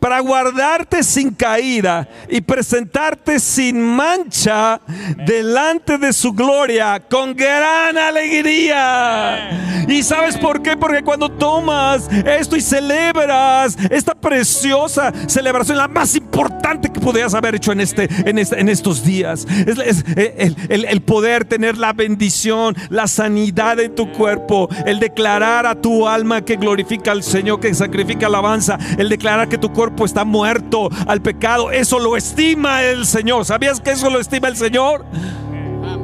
para 0.00 0.20
guardarte 0.20 1.02
sin 1.02 1.30
caída 1.30 2.08
y 2.28 2.40
presentarte 2.40 3.40
sin 3.40 3.82
mancha 3.82 4.80
delante 5.26 5.98
de 5.98 6.12
su 6.12 6.32
gloria 6.32 7.02
con 7.10 7.34
gran 7.34 7.96
alegría. 7.96 9.86
¿Y 9.88 10.02
sabes 10.02 10.36
por 10.36 10.62
qué? 10.62 10.76
Porque 10.76 11.02
cuando 11.02 11.30
tomas 11.30 12.08
esto 12.12 12.56
y 12.56 12.60
celebras 12.60 13.76
esta 13.90 14.14
preciosa 14.14 15.12
celebración, 15.26 15.78
la 15.78 15.88
más 15.88 16.14
importante 16.14 16.90
que 16.92 17.00
podías 17.00 17.34
haber 17.34 17.56
hecho 17.56 17.72
en, 17.72 17.80
este, 17.80 18.08
en, 18.28 18.38
este, 18.38 18.60
en 18.60 18.68
estos 18.68 19.04
días, 19.04 19.46
es, 19.66 20.04
el, 20.16 20.56
el, 20.68 20.84
el 20.84 21.00
poder 21.00 21.44
tener 21.44 21.78
la 21.78 21.92
bendición, 21.92 22.76
la 22.90 23.06
sanidad 23.06 23.80
en 23.80 23.94
tu 23.94 24.12
cuerpo, 24.12 24.68
el 24.86 25.00
declarar 25.00 25.66
a 25.66 25.74
tu 25.74 26.06
alma 26.06 26.42
que 26.42 26.56
glorifica 26.56 27.12
al 27.12 27.22
Señor, 27.22 27.60
que 27.60 27.72
sacrifica 27.74 28.26
alabanza, 28.26 28.78
el 28.98 29.08
declarar 29.08 29.48
que 29.48 29.58
tu 29.58 29.72
cuerpo 29.72 29.87
está 30.04 30.24
muerto 30.24 30.88
al 31.06 31.22
pecado. 31.22 31.70
Eso 31.70 31.98
lo 31.98 32.16
estima 32.16 32.82
el 32.82 33.06
Señor. 33.06 33.44
¿Sabías 33.44 33.80
que 33.80 33.90
eso 33.90 34.10
lo 34.10 34.20
estima 34.20 34.48
el 34.48 34.56
Señor? 34.56 35.04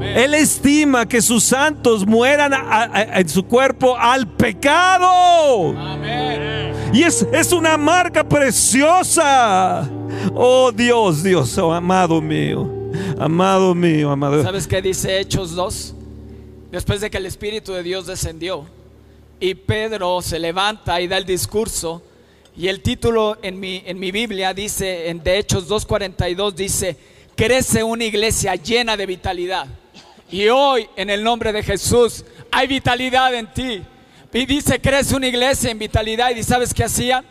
Él 0.01 0.35
estima 0.35 1.07
que 1.07 1.23
sus 1.23 1.45
santos 1.45 2.07
mueran 2.07 2.53
a, 2.53 2.91
a, 2.93 3.21
en 3.21 3.29
su 3.29 3.45
cuerpo 3.45 3.97
al 3.97 4.29
pecado. 4.29 5.77
Amén. 5.79 6.73
Y 6.93 7.03
es, 7.03 7.27
es 7.33 7.53
una 7.53 7.77
marca 7.77 8.23
preciosa. 8.23 9.89
Oh 10.35 10.71
Dios, 10.73 11.23
Dios, 11.23 11.59
oh, 11.59 11.73
amado 11.73 12.21
mío. 12.21 12.71
Amado 13.19 13.75
mío, 13.75 14.11
amado. 14.11 14.43
¿Sabes 14.43 14.69
qué 14.69 14.81
dice 14.81 15.19
Hechos 15.19 15.55
2? 15.55 15.95
Después 16.71 17.01
de 17.01 17.11
que 17.11 17.17
el 17.19 17.27
Espíritu 17.27 17.73
de 17.73 17.83
Dios 17.83 18.07
descendió 18.07 18.65
y 19.41 19.55
Pedro 19.55 20.23
se 20.23 20.39
levanta 20.39 21.01
y 21.01 21.09
da 21.09 21.17
el 21.17 21.27
discurso 21.27 22.03
y 22.57 22.69
el 22.69 22.83
título 22.83 23.39
en 23.43 23.59
mi, 23.59 23.83
en 23.85 23.99
mi 23.99 24.13
Biblia 24.13 24.55
dice, 24.55 25.09
en 25.09 25.23
de 25.23 25.39
Hechos 25.39 25.69
2.42 25.69 26.53
dice, 26.53 26.97
crece 27.35 27.83
una 27.83 28.05
iglesia 28.05 28.55
llena 28.55 28.97
de 28.97 29.07
vitalidad. 29.07 29.67
Y 30.31 30.49
hoy, 30.49 30.89
en 30.97 31.11
el 31.11 31.25
nombre 31.25 31.53
de 31.53 31.63
Jesús, 31.63 32.25
hay 32.53 32.69
vitalidad 32.69 33.35
en 33.35 33.53
ti. 33.53 33.83
Y 34.33 34.47
dice, 34.47 34.81
crece 34.81 35.17
una 35.17 35.27
iglesia 35.27 35.71
en 35.71 35.79
vitalidad. 35.79 36.31
¿Y 36.31 36.43
sabes 36.45 36.73
qué 36.73 36.85
hacían? 36.85 37.25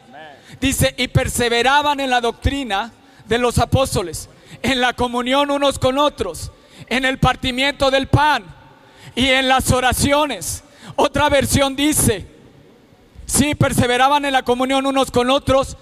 Dice, 0.59 0.93
y 0.97 1.07
perseveraban 1.07 1.99
en 1.99 2.09
la 2.09 2.21
doctrina 2.21 2.91
de 3.25 3.37
los 3.37 3.59
apóstoles, 3.59 4.29
en 4.61 4.81
la 4.81 4.93
comunión 4.93 5.51
unos 5.51 5.79
con 5.79 5.97
otros, 5.97 6.51
en 6.87 7.05
el 7.05 7.17
partimiento 7.17 7.89
del 7.89 8.07
pan 8.07 8.43
y 9.15 9.27
en 9.27 9.47
las 9.47 9.71
oraciones. 9.71 10.63
Otra 10.95 11.29
versión 11.29 11.75
dice, 11.75 12.27
sí, 13.33 13.55
perseveraban 13.55 14.25
en 14.25 14.33
la 14.33 14.43
comunión 14.43 14.85
unos 14.85 15.09
con 15.09 15.29
otros 15.29 15.75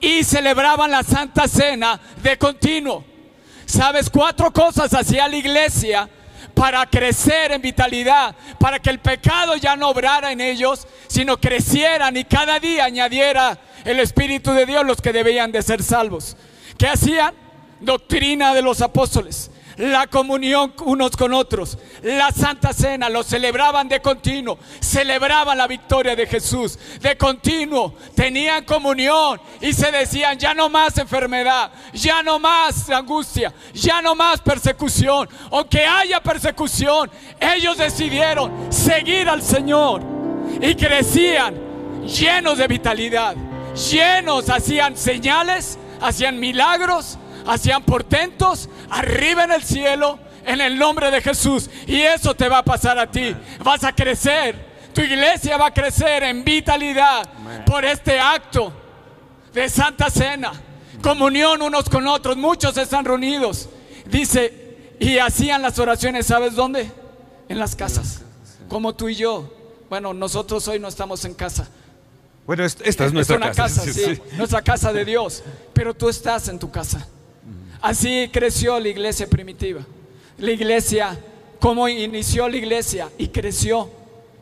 y 0.00 0.24
celebraban 0.24 0.90
la 0.90 1.02
Santa 1.02 1.48
Cena 1.48 1.98
de 2.22 2.36
continuo. 2.36 3.04
¿Sabes? 3.66 4.10
Cuatro 4.10 4.52
cosas 4.52 4.92
hacía 4.94 5.28
la 5.28 5.36
iglesia 5.36 6.08
para 6.54 6.84
crecer 6.86 7.52
en 7.52 7.62
vitalidad, 7.62 8.34
para 8.58 8.78
que 8.78 8.90
el 8.90 8.98
pecado 8.98 9.56
ya 9.56 9.76
no 9.76 9.88
obrara 9.88 10.32
en 10.32 10.40
ellos, 10.40 10.86
sino 11.06 11.38
crecieran 11.38 12.16
y 12.16 12.24
cada 12.24 12.58
día 12.58 12.84
añadiera 12.84 13.58
el 13.84 14.00
Espíritu 14.00 14.52
de 14.52 14.66
Dios 14.66 14.84
los 14.84 15.00
que 15.00 15.12
debían 15.12 15.52
de 15.52 15.62
ser 15.62 15.82
salvos. 15.82 16.36
¿Qué 16.76 16.88
hacían? 16.88 17.34
Doctrina 17.80 18.54
de 18.54 18.62
los 18.62 18.80
apóstoles 18.80 19.50
la 19.78 20.06
comunión 20.08 20.74
unos 20.84 21.16
con 21.16 21.32
otros, 21.32 21.78
la 22.02 22.32
Santa 22.32 22.72
Cena, 22.72 23.08
lo 23.08 23.22
celebraban 23.22 23.88
de 23.88 24.02
continuo, 24.02 24.58
celebraban 24.80 25.56
la 25.56 25.66
victoria 25.66 26.16
de 26.16 26.26
Jesús. 26.26 26.78
De 27.00 27.16
continuo, 27.16 27.94
tenían 28.14 28.64
comunión 28.64 29.40
y 29.60 29.72
se 29.72 29.90
decían, 29.92 30.36
ya 30.38 30.52
no 30.52 30.68
más 30.68 30.98
enfermedad, 30.98 31.70
ya 31.92 32.22
no 32.22 32.38
más 32.38 32.90
angustia, 32.90 33.54
ya 33.72 34.02
no 34.02 34.14
más 34.14 34.40
persecución, 34.40 35.28
aunque 35.50 35.84
haya 35.84 36.20
persecución, 36.20 37.10
ellos 37.40 37.78
decidieron 37.78 38.72
seguir 38.72 39.28
al 39.28 39.42
Señor 39.42 40.02
y 40.60 40.74
crecían 40.74 41.54
llenos 42.04 42.58
de 42.58 42.66
vitalidad, 42.66 43.36
llenos, 43.90 44.50
hacían 44.50 44.96
señales, 44.96 45.78
hacían 46.00 46.40
milagros 46.40 47.18
hacían 47.48 47.82
portentos 47.82 48.68
arriba 48.90 49.44
en 49.44 49.52
el 49.52 49.64
cielo 49.64 50.18
en 50.44 50.60
el 50.60 50.78
nombre 50.78 51.10
de 51.10 51.20
Jesús. 51.20 51.68
Y 51.86 52.00
eso 52.00 52.34
te 52.34 52.48
va 52.48 52.58
a 52.58 52.64
pasar 52.64 52.98
a 52.98 53.10
ti. 53.10 53.34
Vas 53.62 53.84
a 53.84 53.94
crecer. 53.94 54.68
Tu 54.94 55.02
iglesia 55.02 55.56
va 55.56 55.66
a 55.66 55.74
crecer 55.74 56.22
en 56.24 56.44
vitalidad 56.44 57.28
por 57.66 57.84
este 57.84 58.18
acto 58.18 58.72
de 59.52 59.68
Santa 59.68 60.10
Cena. 60.10 60.52
Comunión 61.02 61.62
unos 61.62 61.88
con 61.88 62.06
otros. 62.06 62.36
Muchos 62.36 62.76
están 62.76 63.04
reunidos. 63.04 63.68
Dice, 64.06 64.96
y 64.98 65.18
hacían 65.18 65.62
las 65.62 65.78
oraciones, 65.78 66.26
¿sabes 66.26 66.54
dónde? 66.54 66.90
En 67.48 67.58
las 67.58 67.76
casas. 67.76 68.22
Como 68.68 68.94
tú 68.94 69.08
y 69.08 69.14
yo. 69.14 69.54
Bueno, 69.88 70.12
nosotros 70.12 70.66
hoy 70.68 70.78
no 70.78 70.88
estamos 70.88 71.24
en 71.24 71.34
casa. 71.34 71.68
Bueno, 72.46 72.64
esta 72.64 73.04
es, 73.04 73.12
nuestra 73.12 73.36
una 73.36 73.52
casa. 73.52 73.82
sí, 73.82 74.20
Nuestra 74.36 74.62
casa 74.62 74.92
de 74.92 75.04
Dios. 75.04 75.44
Pero 75.74 75.94
tú 75.94 76.08
estás 76.08 76.48
en 76.48 76.58
tu 76.58 76.70
casa. 76.70 77.06
Así 77.80 78.28
creció 78.32 78.78
la 78.80 78.88
iglesia 78.88 79.26
primitiva. 79.26 79.80
La 80.38 80.50
iglesia, 80.50 81.18
como 81.60 81.88
inició 81.88 82.48
la 82.48 82.56
iglesia 82.56 83.08
y 83.18 83.28
creció 83.28 83.90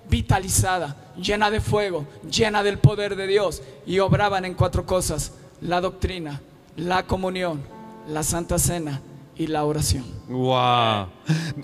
vitalizada, 0.08 1.12
llena 1.16 1.50
de 1.50 1.60
fuego, 1.60 2.06
llena 2.30 2.62
del 2.62 2.78
poder 2.78 3.16
de 3.16 3.26
Dios. 3.26 3.62
Y 3.86 3.98
obraban 3.98 4.44
en 4.44 4.54
cuatro 4.54 4.86
cosas, 4.86 5.32
la 5.60 5.80
doctrina, 5.80 6.40
la 6.76 7.06
comunión, 7.06 7.62
la 8.08 8.22
santa 8.22 8.58
cena 8.58 9.00
y 9.36 9.46
la 9.46 9.64
oración. 9.64 10.04
Wow. 10.28 11.06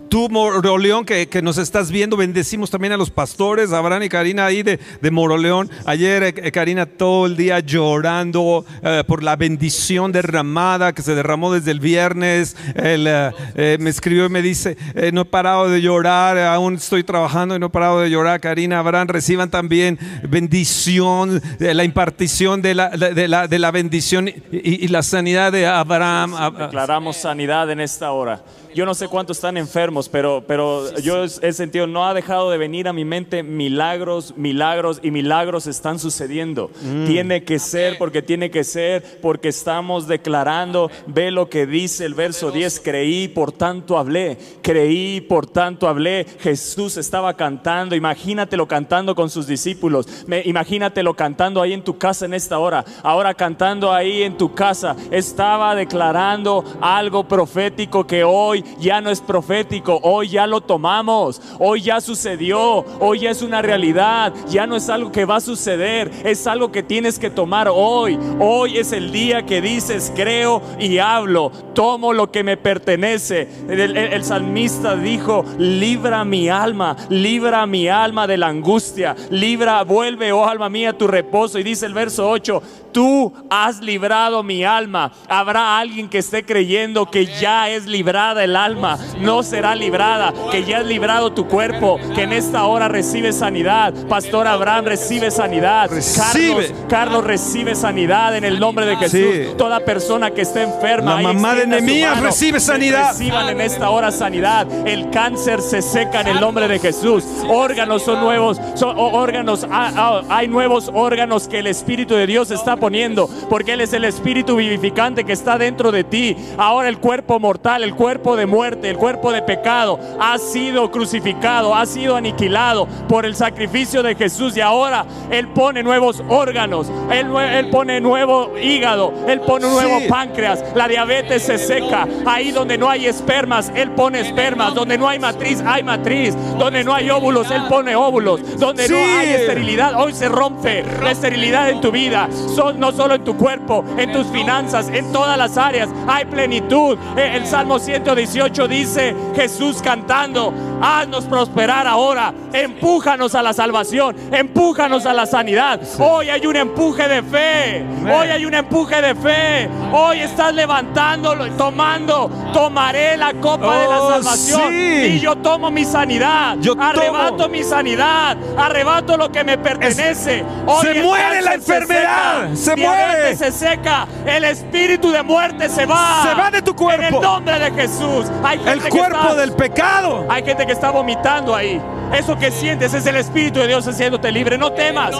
Tú, 0.08 0.28
Moroleón, 0.28 1.04
que, 1.04 1.28
que, 1.28 1.42
nos 1.42 1.58
estás 1.58 1.90
viendo, 1.90 2.16
bendecimos 2.16 2.70
también 2.70 2.92
a 2.92 2.96
los 2.96 3.10
pastores, 3.10 3.72
Abraham 3.72 4.04
y 4.04 4.08
Karina 4.08 4.46
ahí 4.46 4.62
de, 4.62 4.78
de 5.00 5.10
Moroleón. 5.10 5.68
Ayer 5.84 6.22
eh, 6.22 6.52
Karina 6.52 6.86
todo 6.86 7.26
el 7.26 7.36
día 7.36 7.58
llorando 7.58 8.64
eh, 8.82 9.02
por 9.06 9.24
la 9.24 9.34
bendición 9.34 10.12
derramada 10.12 10.92
que 10.92 11.02
se 11.02 11.16
derramó 11.16 11.52
desde 11.52 11.72
el 11.72 11.80
viernes. 11.80 12.56
Él, 12.76 13.06
eh, 13.08 13.78
me 13.80 13.90
escribió 13.90 14.26
y 14.26 14.28
me 14.28 14.42
dice, 14.42 14.76
no 15.12 15.22
he 15.22 15.24
parado 15.24 15.68
de 15.68 15.80
llorar, 15.80 16.38
aún 16.38 16.74
estoy 16.74 17.02
trabajando 17.02 17.56
y 17.56 17.58
no 17.58 17.66
he 17.66 17.70
parado 17.70 18.00
de 18.00 18.10
llorar. 18.10 18.40
Karina, 18.40 18.78
Abraham, 18.78 19.08
reciban 19.08 19.50
también 19.50 19.98
bendición, 20.28 21.42
la 21.58 21.82
impartición 21.82 22.62
de 22.62 22.74
la, 22.76 22.90
de 22.90 23.26
la, 23.26 23.48
de 23.48 23.58
la 23.58 23.70
bendición 23.72 24.28
y, 24.28 24.34
y, 24.52 24.88
la 24.88 25.02
sanidad 25.02 25.50
de 25.50 25.66
Abraham. 25.66 26.34
Declaramos 26.58 27.16
sanidad 27.16 27.68
en 27.70 27.80
esta 27.80 28.12
hora. 28.12 28.42
Yo 28.74 28.86
no 28.86 28.94
sé 28.94 29.08
cuántos 29.08 29.36
están 29.36 29.58
enfermos, 29.58 30.08
pero, 30.08 30.44
pero 30.46 30.94
yo 31.00 31.24
he 31.24 31.52
sentido, 31.52 31.86
no 31.86 32.06
ha 32.06 32.14
dejado 32.14 32.50
de 32.50 32.56
venir 32.56 32.88
a 32.88 32.94
mi 32.94 33.04
mente 33.04 33.42
milagros, 33.42 34.34
milagros 34.36 34.98
y 35.02 35.10
milagros 35.10 35.66
están 35.66 35.98
sucediendo. 35.98 36.70
Mm. 36.82 37.06
Tiene 37.06 37.44
que 37.44 37.58
ser 37.58 37.98
porque 37.98 38.22
tiene 38.22 38.50
que 38.50 38.64
ser, 38.64 39.20
porque 39.20 39.48
estamos 39.48 40.06
declarando, 40.06 40.90
ve 41.06 41.30
lo 41.30 41.50
que 41.50 41.66
dice 41.66 42.06
el 42.06 42.14
verso 42.14 42.50
10, 42.50 42.80
creí, 42.80 43.28
por 43.28 43.52
tanto 43.52 43.98
hablé, 43.98 44.38
creí, 44.62 45.20
por 45.20 45.46
tanto 45.46 45.86
hablé. 45.86 46.26
Jesús 46.40 46.96
estaba 46.96 47.34
cantando, 47.34 47.94
imagínatelo 47.94 48.66
cantando 48.66 49.14
con 49.14 49.28
sus 49.28 49.46
discípulos, 49.46 50.06
imagínatelo 50.44 51.12
cantando 51.14 51.60
ahí 51.60 51.74
en 51.74 51.84
tu 51.84 51.98
casa 51.98 52.24
en 52.24 52.32
esta 52.32 52.58
hora, 52.58 52.86
ahora 53.02 53.34
cantando 53.34 53.92
ahí 53.92 54.22
en 54.22 54.38
tu 54.38 54.54
casa, 54.54 54.96
estaba 55.10 55.74
declarando 55.74 56.64
algo 56.80 57.28
profético 57.28 58.06
que 58.06 58.24
hoy 58.24 58.41
ya 58.78 59.00
no 59.00 59.10
es 59.10 59.20
profético, 59.20 60.00
hoy 60.02 60.28
ya 60.28 60.46
lo 60.46 60.60
tomamos, 60.60 61.40
hoy 61.58 61.82
ya 61.82 62.00
sucedió, 62.00 62.84
hoy 63.00 63.20
ya 63.20 63.30
es 63.30 63.42
una 63.42 63.62
realidad, 63.62 64.32
ya 64.48 64.66
no 64.66 64.76
es 64.76 64.88
algo 64.88 65.12
que 65.12 65.24
va 65.24 65.36
a 65.36 65.40
suceder, 65.40 66.10
es 66.24 66.46
algo 66.46 66.72
que 66.72 66.82
tienes 66.82 67.18
que 67.18 67.30
tomar 67.30 67.68
hoy. 67.72 68.18
Hoy 68.38 68.78
es 68.78 68.92
el 68.92 69.12
día 69.12 69.44
que 69.46 69.60
dices, 69.60 70.12
creo 70.14 70.62
y 70.78 70.98
hablo, 70.98 71.50
tomo 71.74 72.12
lo 72.12 72.30
que 72.30 72.44
me 72.44 72.56
pertenece. 72.56 73.48
El, 73.68 74.24
salmista 74.24 74.96
dijo, 74.96 75.44
libra 75.58 76.24
mi 76.24 76.48
alma, 76.48 76.96
libra 77.08 77.66
mi 77.66 77.88
alma 77.88 78.26
de 78.26 78.36
la 78.36 78.48
angustia, 78.48 79.16
libra, 79.30 79.82
vuelve, 79.84 80.32
oh 80.32 80.46
alma 80.46 80.68
mía, 80.68 80.96
tu 80.96 81.06
reposo. 81.06 81.58
Y 81.58 81.62
dice 81.62 81.86
el 81.86 81.94
verso 81.94 82.28
8, 82.28 82.62
tú 82.92 83.32
has 83.50 83.80
librado 83.80 84.42
mi 84.42 84.64
alma. 84.64 85.12
Habrá 85.28 85.78
alguien 85.78 86.08
que 86.08 86.18
esté 86.18 86.44
creyendo 86.44 87.10
que 87.10 87.26
ya 87.26 87.68
es 87.68 87.86
librada 87.86 88.44
el 88.44 88.56
alma, 88.56 88.98
no 89.20 89.42
será 89.42 89.74
librada, 89.74 90.32
que 90.50 90.64
ya 90.64 90.78
has 90.78 90.86
librado 90.86 91.32
tu 91.32 91.46
cuerpo, 91.46 91.98
que 92.14 92.22
en 92.22 92.32
esta 92.32 92.64
hora 92.64 92.88
recibe 92.88 93.32
sanidad. 93.32 93.94
Pastor 94.08 94.46
Abraham 94.46 94.86
recibe 94.86 95.30
sanidad. 95.30 95.90
Carlos, 96.16 96.72
Carlos 96.88 97.24
recibe 97.24 97.74
sanidad 97.74 98.36
en 98.36 98.44
el 98.44 98.60
nombre 98.60 98.86
de 98.86 98.96
Jesús. 98.96 99.56
Toda 99.56 99.80
persona 99.80 100.30
que 100.30 100.42
esté 100.42 100.62
enferma, 100.62 101.16
la 101.16 101.22
mamá 101.22 101.54
de 101.54 101.66
Nehemías 101.66 102.20
recibe 102.20 102.60
sanidad. 102.60 103.10
Reciban 103.10 103.48
en 103.48 103.60
esta 103.60 103.90
hora 103.90 104.10
sanidad. 104.10 104.66
El 104.86 105.10
cáncer 105.10 105.60
se 105.60 105.82
seca 105.82 106.20
en 106.20 106.28
el 106.28 106.40
nombre 106.40 106.68
de 106.68 106.78
Jesús. 106.78 107.24
Órganos 107.48 108.02
son 108.02 108.20
nuevos, 108.20 108.60
son 108.74 108.98
órganos, 108.98 109.66
hay 109.70 110.48
nuevos 110.48 110.90
órganos 110.92 111.48
que 111.48 111.58
el 111.58 111.66
Espíritu 111.66 112.14
de 112.14 112.26
Dios 112.26 112.50
está 112.50 112.76
poniendo, 112.82 113.30
porque 113.48 113.74
Él 113.74 113.80
es 113.80 113.92
el 113.92 114.04
Espíritu 114.04 114.56
vivificante 114.56 115.22
que 115.22 115.32
está 115.32 115.56
dentro 115.56 115.92
de 115.92 116.02
ti. 116.02 116.36
Ahora 116.58 116.88
el 116.88 116.98
cuerpo 116.98 117.38
mortal, 117.38 117.84
el 117.84 117.94
cuerpo 117.94 118.34
de 118.34 118.46
muerte, 118.46 118.90
el 118.90 118.96
cuerpo 118.96 119.30
de 119.30 119.40
pecado, 119.40 120.00
ha 120.18 120.36
sido 120.38 120.90
crucificado, 120.90 121.76
ha 121.76 121.86
sido 121.86 122.16
aniquilado 122.16 122.88
por 123.08 123.24
el 123.24 123.36
sacrificio 123.36 124.02
de 124.02 124.16
Jesús. 124.16 124.56
Y 124.56 124.60
ahora 124.62 125.06
Él 125.30 125.46
pone 125.46 125.84
nuevos 125.84 126.24
órganos, 126.28 126.90
Él, 127.08 127.28
él 127.36 127.70
pone 127.70 128.00
nuevo 128.00 128.50
hígado, 128.60 129.14
Él 129.28 129.40
pone 129.42 129.66
un 129.66 129.74
nuevo 129.74 130.00
páncreas, 130.08 130.64
la 130.74 130.88
diabetes 130.88 131.44
se 131.44 131.58
seca, 131.58 132.08
ahí 132.26 132.50
donde 132.50 132.78
no 132.78 132.90
hay 132.90 133.06
espermas, 133.06 133.70
Él 133.76 133.92
pone 133.92 134.18
espermas, 134.18 134.74
donde 134.74 134.98
no 134.98 135.08
hay 135.08 135.20
matriz, 135.20 135.62
hay 135.64 135.84
matriz, 135.84 136.34
donde 136.58 136.82
no 136.82 136.92
hay 136.92 137.10
óvulos, 137.10 137.48
Él 137.52 137.62
pone 137.68 137.94
óvulos, 137.94 138.58
donde 138.58 138.88
no 138.88 138.96
hay 138.96 139.28
esterilidad, 139.34 140.00
hoy 140.00 140.12
se 140.14 140.28
rompe 140.28 140.84
la 141.00 141.12
esterilidad 141.12 141.70
en 141.70 141.80
tu 141.80 141.92
vida, 141.92 142.28
no 142.76 142.92
solo 142.92 143.14
en 143.14 143.24
tu 143.24 143.36
cuerpo, 143.36 143.84
en 143.96 144.12
tus 144.12 144.26
finanzas, 144.28 144.88
en 144.88 145.12
todas 145.12 145.36
las 145.38 145.56
áreas, 145.56 145.88
hay 146.06 146.24
plenitud. 146.24 146.98
El 147.16 147.46
Salmo 147.46 147.78
100 147.78 147.92
versículo 147.92 148.16
18 148.22 148.68
dice 148.68 149.14
Jesús 149.34 149.80
cantando, 149.82 150.52
haznos 150.80 151.24
prosperar 151.26 151.86
ahora, 151.86 152.32
empújanos 152.52 153.34
a 153.34 153.42
la 153.42 153.52
salvación, 153.52 154.16
empújanos 154.32 155.06
a 155.06 155.12
la 155.12 155.26
sanidad. 155.26 155.80
Hoy 155.98 156.28
hay 156.30 156.46
un 156.46 156.56
empuje 156.56 157.06
de 157.08 157.22
fe, 157.22 157.84
hoy 158.02 158.28
hay 158.28 158.44
un 158.44 158.54
empuje 158.54 159.00
de 159.00 159.14
fe, 159.14 159.68
hoy 159.92 160.20
estás 160.20 160.54
levantándolo, 160.54 161.46
tomando, 161.52 162.30
tomaré 162.52 163.16
la 163.16 163.32
copa 163.34 163.78
de 163.78 163.88
la 163.88 164.02
Oh, 164.02 164.10
salvación 164.10 164.62
sí. 164.70 165.02
y 165.16 165.20
yo 165.20 165.36
tomo 165.36 165.70
mi 165.70 165.84
sanidad, 165.84 166.56
Yo 166.60 166.74
arrebato 166.78 167.36
tomo. 167.36 167.48
mi 167.50 167.62
sanidad, 167.62 168.36
arrebato 168.56 169.16
lo 169.16 169.30
que 169.30 169.44
me 169.44 169.58
pertenece. 169.58 170.44
Hoy 170.66 170.86
se 170.86 171.02
muere 171.02 171.40
la 171.42 171.50
se 171.52 171.56
enfermedad, 171.56 172.48
se 172.62 172.76
muere. 172.76 173.36
se 173.36 173.52
seca, 173.52 174.06
el 174.26 174.44
espíritu 174.44 175.10
de 175.10 175.22
muerte 175.22 175.68
se 175.68 175.86
va. 175.86 176.22
Se 176.22 176.34
va 176.34 176.50
de 176.50 176.62
tu 176.62 176.74
cuerpo. 176.74 177.02
En 177.06 177.14
el 177.14 177.20
nombre 177.20 177.58
de 177.58 177.70
Jesús. 177.72 178.26
Hay 178.44 178.58
gente 178.58 178.72
El 178.72 178.82
que 178.82 178.88
cuerpo 178.88 179.18
está- 179.18 179.34
del 179.34 179.52
pecado. 179.52 180.26
Hay 180.28 180.44
gente 180.44 180.66
que 180.66 180.72
está 180.72 180.90
vomitando 180.90 181.54
ahí. 181.54 181.80
Eso 182.12 182.36
que 182.38 182.50
sientes 182.50 182.92
es 182.92 183.06
el 183.06 183.16
Espíritu 183.16 183.60
de 183.60 183.68
Dios 183.68 183.86
haciéndote 183.88 184.30
libre. 184.30 184.58
No 184.58 184.72
temas. 184.72 185.14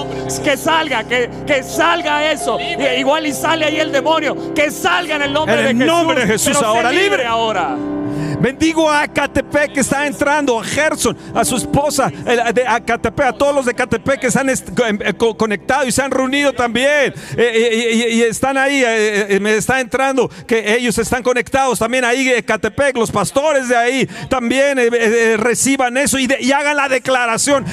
Que 0.44 0.56
salga, 0.58 1.04
que, 1.04 1.30
que 1.46 1.62
salga 1.62 2.30
eso. 2.30 2.58
Y- 2.60 2.82
Igual 3.00 3.26
y 3.26 3.32
sale 3.32 3.64
ahí 3.64 3.80
el 3.80 3.90
demonio. 3.92 4.52
Que 4.54 4.70
salga 4.70 5.16
en 5.16 5.22
el 5.22 5.32
nombre 5.32 5.54
En 5.58 5.64
de 5.64 5.70
el 5.70 5.76
Jesús. 5.78 5.92
nombre 5.92 6.20
de 6.20 6.26
Jesús, 6.26 6.62
ahora 6.62 6.90
libre. 6.90 7.24
ahora. 7.26 7.76
Bendigo 8.42 8.90
a 8.90 9.06
Catepec 9.06 9.72
que 9.72 9.80
está 9.80 10.04
entrando, 10.04 10.58
a 10.58 10.64
Gerson, 10.64 11.16
a 11.32 11.44
su 11.44 11.56
esposa, 11.56 12.10
de- 12.52 12.66
a 12.66 12.80
Catepec, 12.80 13.26
a 13.26 13.32
todos 13.32 13.54
los 13.54 13.66
de 13.66 13.72
Catepec 13.72 14.18
que 14.18 14.32
se 14.32 14.40
han 14.40 14.48
em- 14.50 14.56
eh, 15.04 15.14
co- 15.16 15.36
conectado 15.36 15.86
y 15.86 15.92
se 15.92 16.02
han 16.02 16.10
reunido 16.10 16.52
también. 16.52 17.14
Eh, 17.36 18.10
y, 18.12 18.22
están 18.22 18.56
ahí, 18.58 18.82
eh, 18.84 19.38
me 19.40 19.54
está 19.54 19.78
entrando 19.80 20.28
que 20.46 20.74
ellos 20.74 20.98
están 20.98 21.22
conectados 21.22 21.78
también 21.78 22.04
ahí, 22.04 22.28
eh, 22.28 22.42
Catepec, 22.42 22.96
los 22.96 23.12
pastores 23.12 23.68
de 23.68 23.76
ahí 23.76 24.08
también 24.28 24.76
reciban 25.38 25.96
eso 25.96 26.18
y, 26.18 26.26
hagan 26.52 26.76
la 26.76 26.88
declaración. 26.88 27.64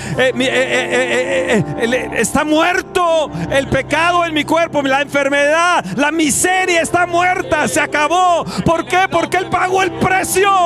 Está 2.16 2.44
muerto 2.44 3.32
el 3.52 3.68
pecado 3.70 4.24
en 4.24 4.36
mi 4.36 4.44
cuerpo, 4.44 4.84
la 4.84 5.02
enfermedad, 5.02 5.84
la 5.96 6.12
miseria 6.12 6.82
está 6.82 7.08
muerta, 7.08 7.68
se 7.68 7.80
acabó. 7.80 8.46
¿Por 8.66 8.86
qué? 8.86 9.08
Porque 9.10 9.38
Él 9.38 9.48
pagó 9.50 9.82
el 9.82 9.92
precio. 9.94 10.59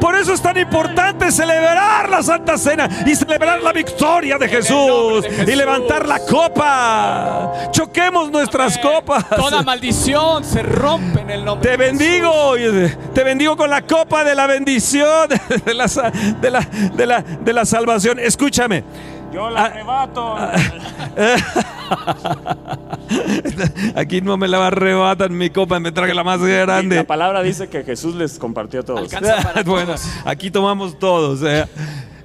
Por 0.00 0.16
eso 0.16 0.32
es 0.32 0.42
tan 0.42 0.56
importante 0.58 1.30
celebrar 1.30 2.08
la 2.08 2.22
Santa 2.22 2.58
Cena 2.58 2.88
y 3.06 3.14
celebrar 3.14 3.62
la 3.62 3.72
victoria 3.72 4.36
de 4.38 4.48
Jesús 4.48 5.24
y 5.46 5.54
levantar 5.54 6.06
la 6.08 6.18
copa. 6.20 7.52
Choquemos 7.70 8.30
nuestras 8.30 8.78
copas. 8.78 9.24
Toda 9.28 9.62
maldición 9.62 10.44
se 10.44 10.62
rompe 10.62 11.20
en 11.20 11.30
el 11.30 11.44
nombre 11.44 11.70
Te 11.70 11.76
de 11.76 11.84
Jesús. 11.90 11.98
bendigo, 11.98 12.54
te 13.14 13.24
bendigo 13.24 13.56
con 13.56 13.70
la 13.70 13.82
copa 13.82 14.24
de 14.24 14.34
la 14.34 14.46
bendición, 14.46 15.28
de 15.64 15.74
la, 15.74 15.86
de 16.40 16.50
la, 16.50 16.60
de 16.94 17.06
la, 17.06 17.22
de 17.22 17.52
la 17.52 17.64
salvación. 17.64 18.18
Escúchame. 18.18 18.82
Yo 19.32 19.48
la 19.48 19.62
Ah, 19.62 19.64
arrebato. 19.66 20.36
Aquí 23.94 24.20
no 24.20 24.36
me 24.36 24.48
la 24.48 24.66
arrebatan 24.66 25.36
mi 25.36 25.50
copa, 25.50 25.78
me 25.80 25.92
traje 25.92 26.14
la 26.14 26.24
más 26.24 26.40
grande. 26.40 26.96
La 26.96 27.04
palabra 27.06 27.42
dice 27.42 27.68
que 27.68 27.84
Jesús 27.84 28.14
les 28.14 28.38
compartió 28.38 28.80
a 28.80 28.82
todos. 28.82 29.12
Para 29.12 29.62
bueno, 29.64 29.94
todos. 29.94 30.08
aquí 30.24 30.50
tomamos 30.50 30.98
todos. 30.98 31.40
eh. 31.44 31.66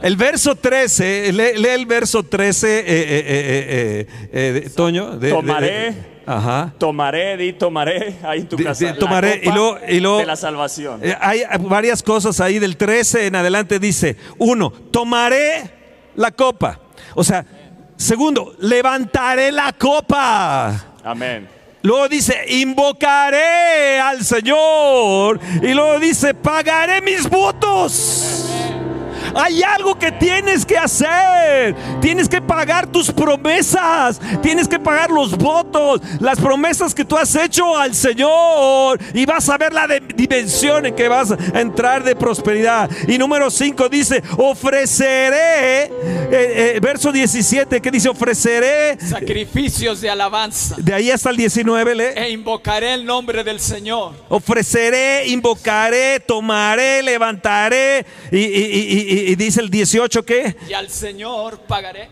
El 0.02 0.16
verso 0.16 0.56
13, 0.56 1.32
lee, 1.34 1.58
lee 1.60 1.70
el 1.70 1.86
verso 1.88 2.22
13, 2.24 2.80
eh, 2.80 2.82
eh, 2.82 2.86
eh, 2.88 4.08
eh, 4.08 4.08
eh, 4.32 4.52
de- 4.64 4.70
Toño. 4.70 5.18
de- 5.18 5.28
de- 5.28 5.34
Tomaré. 5.34 5.96
ajá. 6.28 6.74
Tomaré, 6.78 7.36
di 7.38 7.54
tomaré 7.54 8.18
ahí 8.24 8.42
en 8.42 8.48
tu 8.48 8.58
casa. 8.58 8.94
tomaré, 8.94 9.42
y 9.44 9.48
luego- 9.50 9.78
y 9.90 10.00
luego- 10.00 10.20
de 10.20 10.26
la 10.28 10.36
salvación. 10.36 11.00
Eh, 11.04 11.16
hay 11.20 11.42
varias 11.62 12.04
cosas 12.04 12.40
ahí 12.42 12.60
del 12.60 12.78
13 12.78 13.26
en 13.26 13.36
adelante 13.36 13.80
dice, 13.80 14.18
uno, 14.38 14.70
tomaré 14.70 15.72
la 16.16 16.30
copa. 16.32 16.80
O 17.16 17.24
sea, 17.24 17.44
segundo, 17.98 18.56
levantaré 18.60 19.52
la 19.52 19.74
copa. 19.74 20.86
Amén. 21.04 21.48
Luego 21.82 22.08
dice, 22.10 22.46
invocaré 22.50 24.00
al 24.00 24.24
Señor. 24.24 25.40
Y 25.62 25.74
luego 25.74 26.00
dice, 26.00 26.34
pagaré 26.34 27.02
mis 27.02 27.30
votos. 27.30 28.47
Hay 29.36 29.62
algo 29.64 29.98
que 29.98 30.12
tienes 30.12 30.66
que 30.66 30.78
hacer. 30.78 31.76
Tienes 32.02 32.28
que 32.30 32.42
pagar 32.42 32.88
tus 32.88 33.12
promesas. 33.12 34.20
Tienes 34.42 34.68
que 34.68 34.80
pagar 34.80 35.10
los 35.10 35.38
votos. 35.38 36.02
Las 36.20 36.40
promesas 36.40 36.94
que 36.96 37.06
tú 37.06 37.18
has 37.18 37.36
hecho 37.36 37.78
al 37.78 37.94
Señor. 37.96 39.00
Y 39.14 39.26
vas 39.26 39.48
a 39.50 39.58
ver 39.58 39.74
la 39.74 39.88
dimensión 40.16 40.86
en 40.86 40.96
que 40.96 41.08
vas 41.08 41.32
a 41.32 41.60
entrar 41.60 42.04
de 42.04 42.16
prosperidad. 42.16 42.90
Y 43.08 43.18
número 43.18 43.50
5 43.50 43.90
dice, 43.90 44.22
ofreceré. 44.38 45.84
eh, 45.86 45.90
eh, 46.76 46.80
verso 46.82 47.12
17 47.12 47.82
que 47.82 47.92
dice, 47.92 48.10
ofreceré. 48.10 48.98
Sacrificios 49.00 50.02
de 50.02 50.10
alabanza. 50.10 50.76
De 50.78 50.94
ahí 50.94 51.12
hasta 51.12 51.30
el 51.30 51.38
19, 51.38 51.96
lee. 51.96 52.04
E 52.16 52.30
invocaré 52.30 52.94
el 52.94 53.06
nombre 53.06 53.44
del 53.44 53.60
Señor. 53.60 54.14
Ofreceré, 54.30 55.28
invocaré, 55.28 56.20
tomaré, 56.20 57.02
levantaré. 57.04 58.06
Y, 58.32 58.38
y- 58.38 58.42
y- 58.44 59.08
y- 59.10 59.17
y 59.20 59.36
dice 59.36 59.62
el 59.62 59.70
18 59.70 60.24
que. 60.24 60.56
Y 60.70 60.74
al 60.74 60.90
Señor 60.90 61.60
pagaré. 61.60 62.10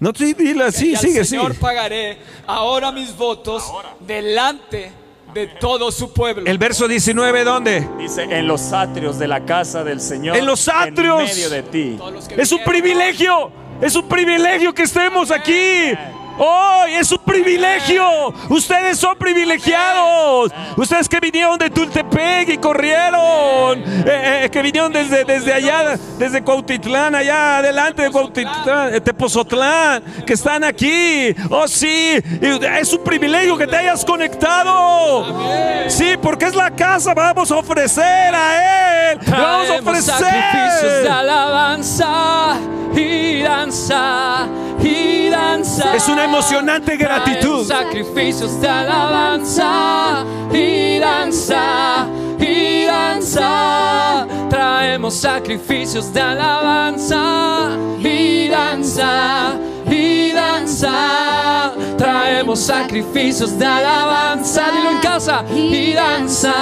No, 0.00 0.12
sí, 0.14 0.32
dile 0.32 0.64
así, 0.64 0.92
y 0.92 0.94
al 0.94 1.00
sigue, 1.00 1.24
Señor 1.24 1.56
pagaré 1.56 2.18
ahora 2.46 2.92
mis 2.92 3.16
votos 3.16 3.64
delante 4.00 4.92
de 5.34 5.46
todo 5.46 5.90
su 5.90 6.12
pueblo. 6.12 6.44
El 6.46 6.58
verso 6.58 6.86
19, 6.86 7.44
¿dónde? 7.44 7.88
Dice, 7.98 8.22
en 8.22 8.46
los 8.46 8.72
atrios 8.72 9.18
de 9.18 9.28
la 9.28 9.44
casa 9.44 9.82
del 9.82 10.00
Señor. 10.00 10.36
En 10.36 10.46
los 10.46 10.68
atrios. 10.68 11.20
En 11.20 11.26
medio 11.26 11.50
de 11.50 11.62
ti. 11.64 11.98
Es 12.36 12.52
un 12.52 12.62
privilegio, 12.62 13.50
es 13.80 13.94
un 13.96 14.08
privilegio 14.08 14.72
que 14.72 14.84
estemos 14.84 15.30
aquí. 15.30 15.92
Hoy 16.38 16.94
es 16.94 17.10
un 17.10 17.18
privilegio. 17.18 18.32
Ustedes 18.48 18.98
son 18.98 19.16
privilegiados. 19.16 20.52
Ustedes 20.76 21.08
que 21.08 21.18
vinieron 21.20 21.58
de 21.58 21.68
Tultepec 21.68 22.48
y 22.50 22.58
corrieron. 22.58 23.80
Eh, 23.80 24.44
eh, 24.44 24.50
que 24.50 24.62
vinieron 24.62 24.92
desde, 24.92 25.24
desde 25.24 25.52
allá, 25.52 25.98
desde 26.18 26.42
Cuautitlán, 26.42 27.14
allá 27.14 27.58
adelante 27.58 28.02
de 28.02 28.10
Cuautitlán, 28.10 29.02
Tepozotlán, 29.02 30.02
que 30.24 30.34
están 30.34 30.62
aquí. 30.64 31.34
Oh, 31.50 31.66
sí. 31.66 32.18
Es 32.40 32.92
un 32.92 33.02
privilegio 33.02 33.56
que 33.58 33.66
te 33.66 33.76
hayas 33.76 34.04
conectado. 34.04 35.88
Sí, 35.88 36.14
porque 36.22 36.46
es 36.46 36.54
la 36.54 36.70
casa. 36.70 37.14
Vamos 37.14 37.50
a 37.50 37.56
ofrecer 37.56 38.34
a 38.34 39.10
Él. 39.12 39.18
Vamos 39.26 39.70
a 39.70 39.78
Traemos 39.78 40.04
sacrificios 40.04 40.20
de 40.20 40.88
ofrecer. 40.88 41.10
alabanza 41.10 42.77
y 42.98 43.42
danza 43.42 44.46
y 44.82 45.28
danza. 45.28 45.94
Es 45.94 46.08
una 46.08 46.24
emocionante 46.24 46.96
gratitud. 46.96 47.66
Sacrificios 47.66 48.60
de 48.60 48.68
alabanza 48.68 50.24
y 50.52 50.98
danza 50.98 52.06
y 52.38 52.84
danza. 52.84 54.26
Traemos 54.50 55.14
sacrificios 55.14 56.12
de 56.12 56.20
alabanza 56.20 57.70
y 58.00 58.48
danza 58.48 59.54
y 59.90 60.32
danza. 60.32 61.72
Traemos 61.96 62.58
sacrificios 62.60 63.58
de 63.58 63.66
alabanza. 63.66 64.70
Dilo 64.72 64.90
en 64.90 64.98
casa 64.98 65.44
y 65.54 65.92
danza 65.92 66.54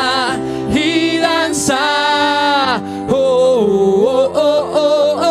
y 0.75 1.19
danza. 1.19 1.79
Oh, 3.09 3.15
oh, 3.15 4.33
oh, 4.35 4.71
oh, 4.75 5.21
oh, 5.21 5.26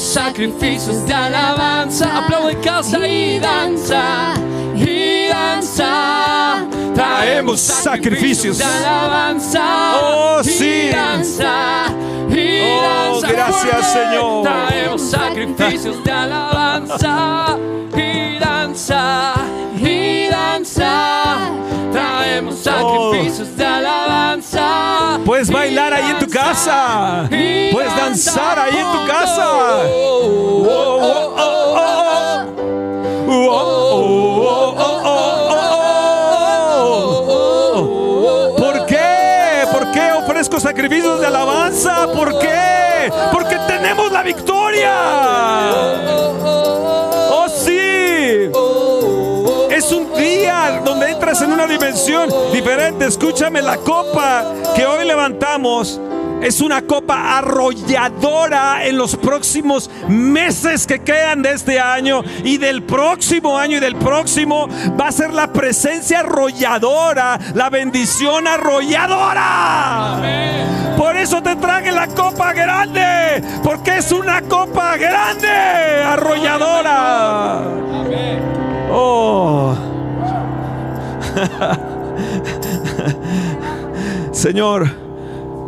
sacrificios 0.00 1.06
de 1.06 1.14
alabanza. 1.14 2.18
Aplaude 2.18 2.58
casa 2.60 3.06
y 3.06 3.38
danza. 3.38 4.34
Y 4.74 5.28
danza. 5.28 6.66
Traemos 6.94 7.60
sacrificios. 7.60 8.58
de 8.58 8.64
alabanza. 8.64 9.62
Oh, 10.02 10.40
y 10.42 10.48
sí. 10.48 10.88
danza. 10.90 11.84
Y 12.30 12.60
Oh, 12.62 13.20
danza. 13.20 13.28
gracias, 13.32 13.92
Señor. 13.92 14.42
Traemos 14.42 15.02
sacrificios 15.02 16.02
de 16.04 16.10
alabanza. 16.12 17.56
Y 17.94 18.38
danza. 18.38 19.34
Y 19.78 20.28
danza. 20.28 21.29
Sacrificios 22.48 23.56
de 23.56 23.66
alabanza. 23.66 25.20
Puedes 25.24 25.50
bailar 25.50 25.92
ahí 25.92 26.10
en 26.10 26.18
tu 26.18 26.26
casa. 26.26 27.28
Puedes 27.28 27.94
danzar 27.96 28.58
ahí 28.58 28.76
en 28.76 28.92
tu 28.92 29.06
casa. 29.06 29.46
¿Por 38.56 38.86
qué? 38.86 39.66
¿Por 39.72 39.92
qué 39.92 40.12
ofrezco 40.12 40.58
sacrificios 40.60 41.20
de 41.20 41.26
alabanza? 41.26 42.06
¿Por 42.12 42.38
qué? 42.38 43.12
Porque 43.32 43.56
tenemos 43.66 44.10
la 44.10 44.22
victoria. 44.22 46.09
Entras 51.20 51.42
en 51.42 51.52
una 51.52 51.66
dimensión 51.66 52.30
diferente. 52.50 53.04
Escúchame, 53.04 53.60
la 53.60 53.76
copa 53.76 54.54
que 54.74 54.86
hoy 54.86 55.06
levantamos 55.06 56.00
es 56.40 56.62
una 56.62 56.80
copa 56.80 57.36
arrolladora 57.36 58.86
en 58.86 58.96
los 58.96 59.16
próximos 59.16 59.90
meses 60.08 60.86
que 60.86 61.00
quedan 61.00 61.42
de 61.42 61.52
este 61.52 61.78
año 61.78 62.22
y 62.42 62.56
del 62.56 62.84
próximo 62.84 63.58
año 63.58 63.76
y 63.76 63.80
del 63.80 63.96
próximo 63.96 64.66
va 64.98 65.08
a 65.08 65.12
ser 65.12 65.34
la 65.34 65.52
presencia 65.52 66.20
arrolladora, 66.20 67.38
la 67.52 67.68
bendición 67.68 68.46
arrolladora. 68.46 70.22
Por 70.96 71.18
eso 71.18 71.42
te 71.42 71.54
traje 71.56 71.92
la 71.92 72.06
copa 72.06 72.54
grande, 72.54 73.42
porque 73.62 73.98
es 73.98 74.10
una 74.10 74.40
copa 74.40 74.96
grande, 74.96 75.48
arrolladora. 76.02 77.60
Oh. 78.90 79.89
Señor. 84.32 85.10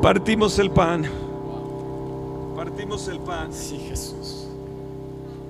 Partimos 0.03 0.59
el 0.59 0.73
pan. 0.73 1.05
Partimos 2.57 3.07
el 3.07 3.21
pan. 3.21 3.53
Sí, 3.53 3.79
Jesús. 3.89 4.49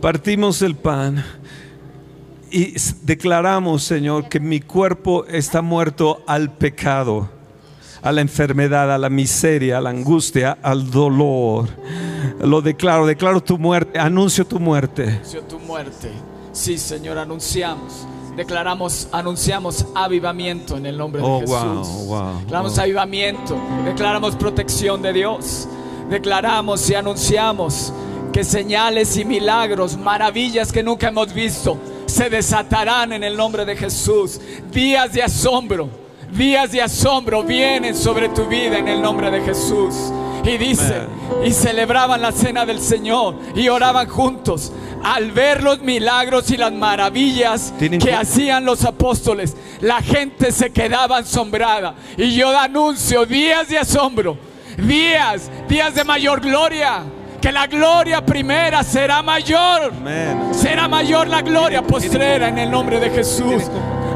Partimos 0.03 0.61
el 0.61 0.77
pan. 0.77 1.25
Y 2.51 2.75
declaramos, 3.03 3.83
Señor, 3.83 4.29
que 4.29 4.41
mi 4.41 4.61
cuerpo 4.61 5.25
está 5.25 5.63
muerto 5.63 6.23
al 6.27 6.53
pecado, 6.53 7.31
a 8.03 8.13
la 8.13 8.21
enfermedad, 8.21 8.93
a 8.93 8.99
la 8.99 9.09
miseria, 9.09 9.79
a 9.79 9.81
la 9.81 9.89
angustia, 9.89 10.59
al 10.61 10.91
dolor. 10.91 11.71
Lo 12.39 12.61
declaro, 12.61 13.07
declaro 13.07 13.43
tu 13.43 13.57
muerte, 13.57 13.99
anuncio 13.99 14.47
tu 14.47 14.61
muerte. 14.61 15.05
Anuncio 15.05 15.45
tu 15.45 15.59
muerte. 15.61 16.11
Sí, 16.53 16.77
Señor, 16.77 17.17
anunciamos 17.17 18.07
declaramos, 18.37 19.09
anunciamos 19.13 19.87
avivamiento 19.95 20.77
en 20.77 20.87
el 20.87 20.97
nombre 20.97 21.23
de 21.23 21.29
oh, 21.29 21.41
Jesús. 21.41 21.89
declaramos 22.41 22.79
avivamiento, 22.79 23.57
declaramos 23.85 24.37
protección 24.37 25.03
de 25.03 25.13
Dios, 25.13 25.69
declaramos 26.09 26.89
y 26.91 26.95
anunciamos 26.95 27.93
que 28.33 28.45
señales 28.45 29.17
y 29.17 29.25
milagros, 29.25 29.97
maravillas 29.97 30.73
que 30.73 30.83
nunca 30.83 31.09
hemos 31.09 31.33
visto, 31.35 31.77
se 32.07 32.31
desatarán 32.31 33.13
en 33.13 33.23
el 33.25 33.37
nombre 33.37 33.65
de 33.65 33.77
Jesús. 33.77 34.41
Días 34.71 35.13
de 35.13 35.23
asombro, 35.23 35.89
días 36.33 36.73
de 36.73 36.81
asombro 36.81 37.43
vienen 37.43 37.95
sobre 37.95 38.31
tu 38.31 38.47
vida 38.47 38.79
en 38.79 38.89
el 38.89 39.03
nombre 39.03 39.31
de 39.31 39.43
Jesús. 39.43 40.13
Y 40.45 40.59
dice, 40.59 41.07
y 41.45 41.53
celebraban 41.53 42.21
la 42.21 42.33
cena 42.33 42.67
del 42.67 42.81
Señor 42.81 43.37
y 43.55 43.69
oraban 43.69 44.09
juntos 44.09 44.73
al 45.05 45.31
ver 45.33 45.63
los 45.63 45.81
milagros 45.81 46.51
y 46.51 46.57
las 46.57 46.73
maravillas 46.73 47.73
que 47.79 48.13
hacían 48.13 48.65
los 48.65 48.85
apóstoles. 48.85 49.57
La 49.81 50.01
gente 50.01 50.53
se 50.53 50.73
quedaba 50.73 51.19
asombrada. 51.19 51.95
Y 52.17 52.35
yo 52.35 52.57
anuncio 52.57 53.25
días 53.25 53.69
de 53.69 53.79
asombro, 53.79 54.37
días, 54.77 55.51
días 55.69 55.95
de 55.95 56.05
mayor 56.05 56.41
gloria. 56.41 57.03
Que 57.41 57.51
la 57.51 57.67
gloria 57.67 58.25
primera 58.25 58.85
será 58.85 59.21
mayor. 59.21 59.93
Será 60.53 60.87
mayor 60.87 61.27
la 61.27 61.43
gloria 61.43 61.83
postrera 61.83 62.49
en 62.49 62.59
el 62.59 62.71
nombre 62.71 63.01
de 63.01 63.11
Jesús. 63.11 63.65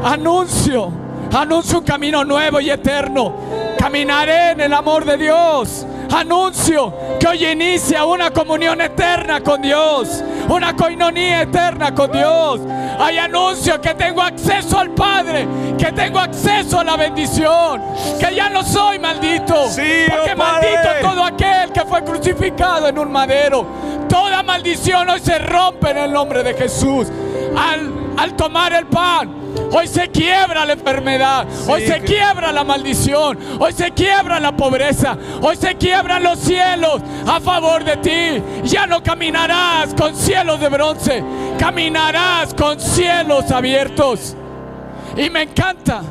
Anuncio, 0.03 0.91
anuncio 1.33 1.79
un 1.79 1.85
camino 1.85 2.23
nuevo 2.23 2.59
y 2.59 2.69
eterno. 2.69 3.33
Caminaré 3.77 4.51
en 4.51 4.61
el 4.61 4.73
amor 4.73 5.05
de 5.05 5.17
Dios 5.17 5.85
Anuncio 6.13 6.93
que 7.19 7.27
hoy 7.27 7.45
inicia 7.45 8.05
una 8.05 8.31
comunión 8.31 8.79
eterna 8.79 9.41
con 9.41 9.61
Dios, 9.61 10.23
una 10.47 10.75
coinonía 10.75 11.41
eterna 11.41 11.93
con 11.93 12.11
Dios. 12.11 12.61
Hay 12.99 13.17
anuncio 13.17 13.79
que 13.81 13.93
tengo 13.93 14.21
acceso 14.21 14.79
al 14.79 14.91
Padre, 14.91 15.47
que 15.77 15.91
tengo 15.91 16.19
acceso 16.19 16.79
a 16.79 16.83
la 16.83 16.95
bendición, 16.95 17.81
que 18.19 18.33
ya 18.33 18.49
no 18.49 18.63
soy 18.63 18.99
maldito, 18.99 19.65
porque 20.09 20.33
oh 20.33 20.37
maldito 20.37 20.89
todo 21.01 21.23
aquel 21.23 21.71
que 21.73 21.81
fue 21.81 22.03
crucificado 22.03 22.87
en 22.87 22.97
un 22.97 23.11
madero. 23.11 23.65
Toda 24.07 24.43
maldición 24.43 25.09
hoy 25.09 25.19
se 25.19 25.37
rompe 25.39 25.91
en 25.91 25.97
el 25.97 26.11
nombre 26.11 26.41
de 26.41 26.53
Jesús. 26.53 27.07
Al, 27.55 27.91
al 28.17 28.35
tomar 28.35 28.71
el 28.73 28.85
pan, 28.87 29.36
Hoy 29.71 29.87
se 29.87 30.09
quiebra 30.09 30.65
la 30.65 30.73
enfermedad. 30.73 31.47
Hoy 31.67 31.85
se 31.85 31.99
quiebra 32.01 32.51
la 32.51 32.63
maldición. 32.63 33.37
Hoy 33.59 33.73
se 33.73 33.91
quiebra 33.91 34.39
la 34.39 34.55
pobreza. 34.55 35.17
Hoy 35.41 35.55
se 35.55 35.75
quiebran 35.75 36.23
los 36.23 36.39
cielos 36.39 37.01
a 37.25 37.39
favor 37.39 37.83
de 37.83 37.97
ti. 37.97 38.43
Ya 38.63 38.87
no 38.87 39.03
caminarás 39.03 39.93
con 39.93 40.15
cielos 40.15 40.59
de 40.59 40.69
bronce. 40.69 41.23
Caminarás 41.59 42.53
con 42.53 42.79
cielos 42.79 43.51
abiertos. 43.51 44.35
Y 45.15 45.29
me 45.29 45.43
encanta 45.43 46.03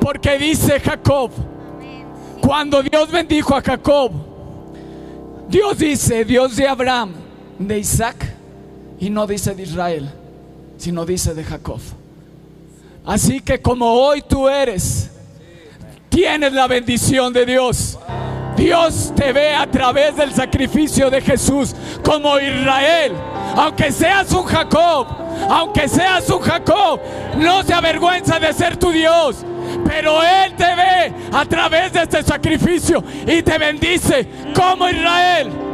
porque 0.00 0.36
dice 0.38 0.80
Jacob, 0.80 1.30
cuando 2.40 2.82
Dios 2.82 3.10
bendijo 3.10 3.54
a 3.54 3.62
Jacob, 3.62 4.10
Dios 5.48 5.78
dice, 5.78 6.24
Dios 6.24 6.56
de 6.56 6.66
Abraham, 6.66 7.12
de 7.58 7.78
Isaac, 7.78 8.16
y 8.98 9.10
no 9.10 9.26
dice 9.26 9.54
de 9.54 9.62
Israel, 9.62 10.10
sino 10.76 11.04
dice 11.06 11.34
de 11.34 11.44
Jacob. 11.44 11.80
Así 13.04 13.40
que 13.40 13.60
como 13.60 13.92
hoy 13.92 14.22
tú 14.22 14.48
eres, 14.48 15.10
tienes 16.08 16.52
la 16.52 16.66
bendición 16.66 17.32
de 17.32 17.44
Dios. 17.46 17.98
Dios 18.56 19.12
te 19.16 19.32
ve 19.32 19.54
a 19.54 19.66
través 19.68 20.14
del 20.16 20.32
sacrificio 20.32 21.10
de 21.10 21.20
Jesús 21.20 21.74
como 22.04 22.38
Israel. 22.38 23.12
Aunque 23.56 23.90
seas 23.90 24.30
un 24.32 24.44
Jacob, 24.44 25.06
aunque 25.50 25.88
seas 25.88 26.28
un 26.30 26.40
Jacob, 26.40 27.00
no 27.36 27.62
se 27.64 27.74
avergüenza 27.74 28.38
de 28.38 28.52
ser 28.52 28.76
tu 28.76 28.90
Dios. 28.92 29.44
Pero 29.84 30.22
Él 30.22 30.54
te 30.54 30.74
ve 30.74 31.12
a 31.32 31.44
través 31.44 31.92
de 31.92 32.02
este 32.02 32.22
sacrificio 32.22 33.02
y 33.26 33.42
te 33.42 33.58
bendice 33.58 34.28
como 34.54 34.88
Israel. 34.88 35.71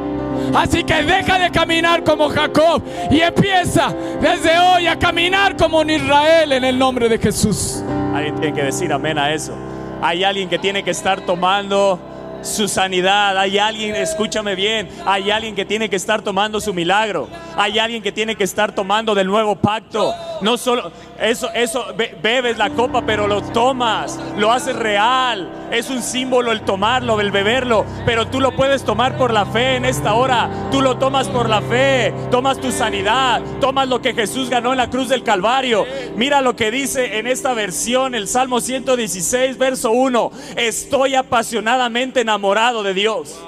Así 0.55 0.84
que 0.84 1.03
deja 1.03 1.39
de 1.39 1.51
caminar 1.51 2.05
como 2.05 2.28
Jacob 2.28 2.82
y 3.11 3.20
empieza 3.20 3.95
desde 4.20 4.59
hoy 4.59 4.86
a 4.86 4.99
caminar 4.99 5.57
como 5.57 5.80
un 5.80 5.91
Israel 5.91 6.53
en 6.53 6.64
el 6.64 6.78
nombre 6.78 7.09
de 7.09 7.18
Jesús. 7.18 7.82
Alguien 8.14 8.36
tiene 8.41 8.55
que 8.55 8.62
decir 8.64 8.93
amén 8.93 9.18
a 9.18 9.32
eso. 9.32 9.53
Hay 10.01 10.24
alguien 10.24 10.49
que 10.49 10.59
tiene 10.59 10.82
que 10.82 10.91
estar 10.91 11.20
tomando 11.22 11.99
su 12.43 12.68
sanidad. 12.68 13.36
Hay 13.36 13.59
alguien, 13.59 13.97
escúchame 13.97 14.55
bien, 14.55 14.89
hay 15.07 15.30
alguien 15.30 15.55
que 15.55 15.64
tiene 15.64 15.89
que 15.89 15.97
estar 15.97 16.22
tomando 16.22 16.61
su 16.61 16.72
milagro. 16.72 17.28
Hay 17.57 17.78
alguien 17.78 18.03
que 18.03 18.12
tiene 18.12 18.36
que 18.36 18.45
estar 18.45 18.72
tomando 18.74 19.14
del 19.14 19.26
nuevo 19.26 19.57
pacto. 19.57 20.14
No 20.41 20.57
solo 20.57 20.93
eso, 21.20 21.50
eso, 21.52 21.86
bebes 22.22 22.58
la 22.58 22.70
copa, 22.70 23.02
pero 23.04 23.26
lo 23.26 23.42
tomas, 23.42 24.18
lo 24.36 24.52
haces 24.52 24.76
real. 24.76 25.50
Es 25.72 25.90
un 25.90 26.02
símbolo 26.02 26.52
el 26.52 26.62
tomarlo, 26.62 27.20
el 27.20 27.30
beberlo, 27.30 27.84
pero 28.06 28.28
tú 28.28 28.40
lo 28.40 28.54
puedes 28.54 28.84
tomar 28.84 29.16
por 29.18 29.32
la 29.32 29.44
fe 29.44 29.76
en 29.76 29.84
esta 29.84 30.14
hora. 30.14 30.48
Tú 30.70 30.80
lo 30.80 30.96
tomas 30.98 31.28
por 31.28 31.48
la 31.48 31.60
fe, 31.60 32.14
tomas 32.30 32.60
tu 32.60 32.70
sanidad, 32.70 33.42
tomas 33.60 33.88
lo 33.88 34.00
que 34.00 34.14
Jesús 34.14 34.48
ganó 34.48 34.72
en 34.72 34.78
la 34.78 34.90
cruz 34.90 35.08
del 35.08 35.24
Calvario. 35.24 35.84
Mira 36.16 36.40
lo 36.40 36.54
que 36.54 36.70
dice 36.70 37.18
en 37.18 37.26
esta 37.26 37.52
versión, 37.52 38.14
el 38.14 38.28
Salmo 38.28 38.60
116, 38.60 39.58
verso 39.58 39.90
1. 39.90 40.30
Estoy 40.56 41.16
apasionadamente 41.16 42.20
enamorado 42.20 42.82
de 42.82 42.94
Dios. 42.94 43.38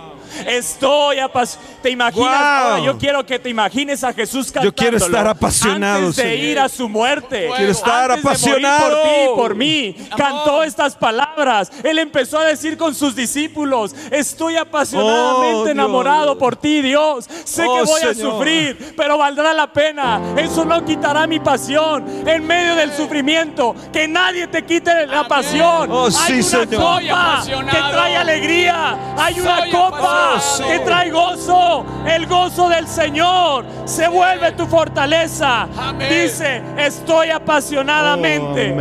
Estoy 0.47 1.19
apasionado. 1.19 1.71
¿Te 1.83 1.91
imaginas? 1.91 2.83
Yo 2.85 2.99
quiero 2.99 3.25
que 3.25 3.39
te 3.39 3.49
imagines 3.49 4.05
a 4.05 4.13
Jesús 4.13 4.47
cantando. 4.47 4.71
Yo 4.71 4.75
quiero 4.75 4.97
estar 4.99 5.27
apasionado. 5.27 6.09
Antes 6.09 6.17
de 6.17 6.37
ir 6.37 6.59
a 6.59 6.69
su 6.69 6.89
muerte. 6.89 7.49
Quiero 7.57 7.73
estar 7.73 8.11
apasionado. 8.11 8.91
por 8.91 9.03
ti, 9.03 9.11
por 9.35 9.55
mí. 9.55 9.97
Cantó 10.17 10.63
estas 10.63 10.95
palabras. 10.95 11.71
Él 11.83 11.99
empezó 11.99 12.39
a 12.39 12.45
decir 12.45 12.77
con 12.77 12.95
sus 12.95 13.15
discípulos: 13.15 13.95
Estoy 14.11 14.57
apasionadamente 14.57 15.55
oh, 15.55 15.69
enamorado 15.69 16.37
por 16.39 16.57
ti, 16.57 16.83
Dios. 16.83 17.27
Sé 17.45 17.63
que 17.63 17.69
oh, 17.69 17.85
voy 17.85 18.03
a 18.03 18.15
sufrir, 18.15 18.95
pero 18.97 19.17
valdrá 19.17 19.55
la 19.55 19.73
pena. 19.73 20.21
Eso 20.37 20.65
no 20.65 20.85
quitará 20.85 21.27
mi 21.27 21.41
pasión 21.41 22.05
en 22.27 22.47
medio 22.47 22.75
del 22.77 22.93
sufrimiento. 22.93 23.75
Que 23.93 24.07
nadie 24.07 24.47
te 24.49 24.65
quite 24.65 25.07
la 25.07 25.27
pasión. 25.27 25.91
Oh, 25.91 26.09
Hay 26.21 26.41
una 26.41 26.67
copa 26.67 27.43
que 27.45 27.79
trae 27.91 28.17
alegría. 28.17 29.15
Hay 29.17 29.41
una 29.41 29.71
copa 29.71 30.20
que 30.67 30.79
trae 30.81 31.11
gozo 31.11 31.85
el 32.07 32.27
gozo 32.27 32.69
del 32.69 32.87
Señor 32.87 33.65
se 33.85 34.09
vuelve 34.09 34.53
tu 34.53 34.67
fortaleza. 34.67 35.69
Dice, 35.99 36.63
estoy 36.79 37.31
apasionadamente 37.31 38.75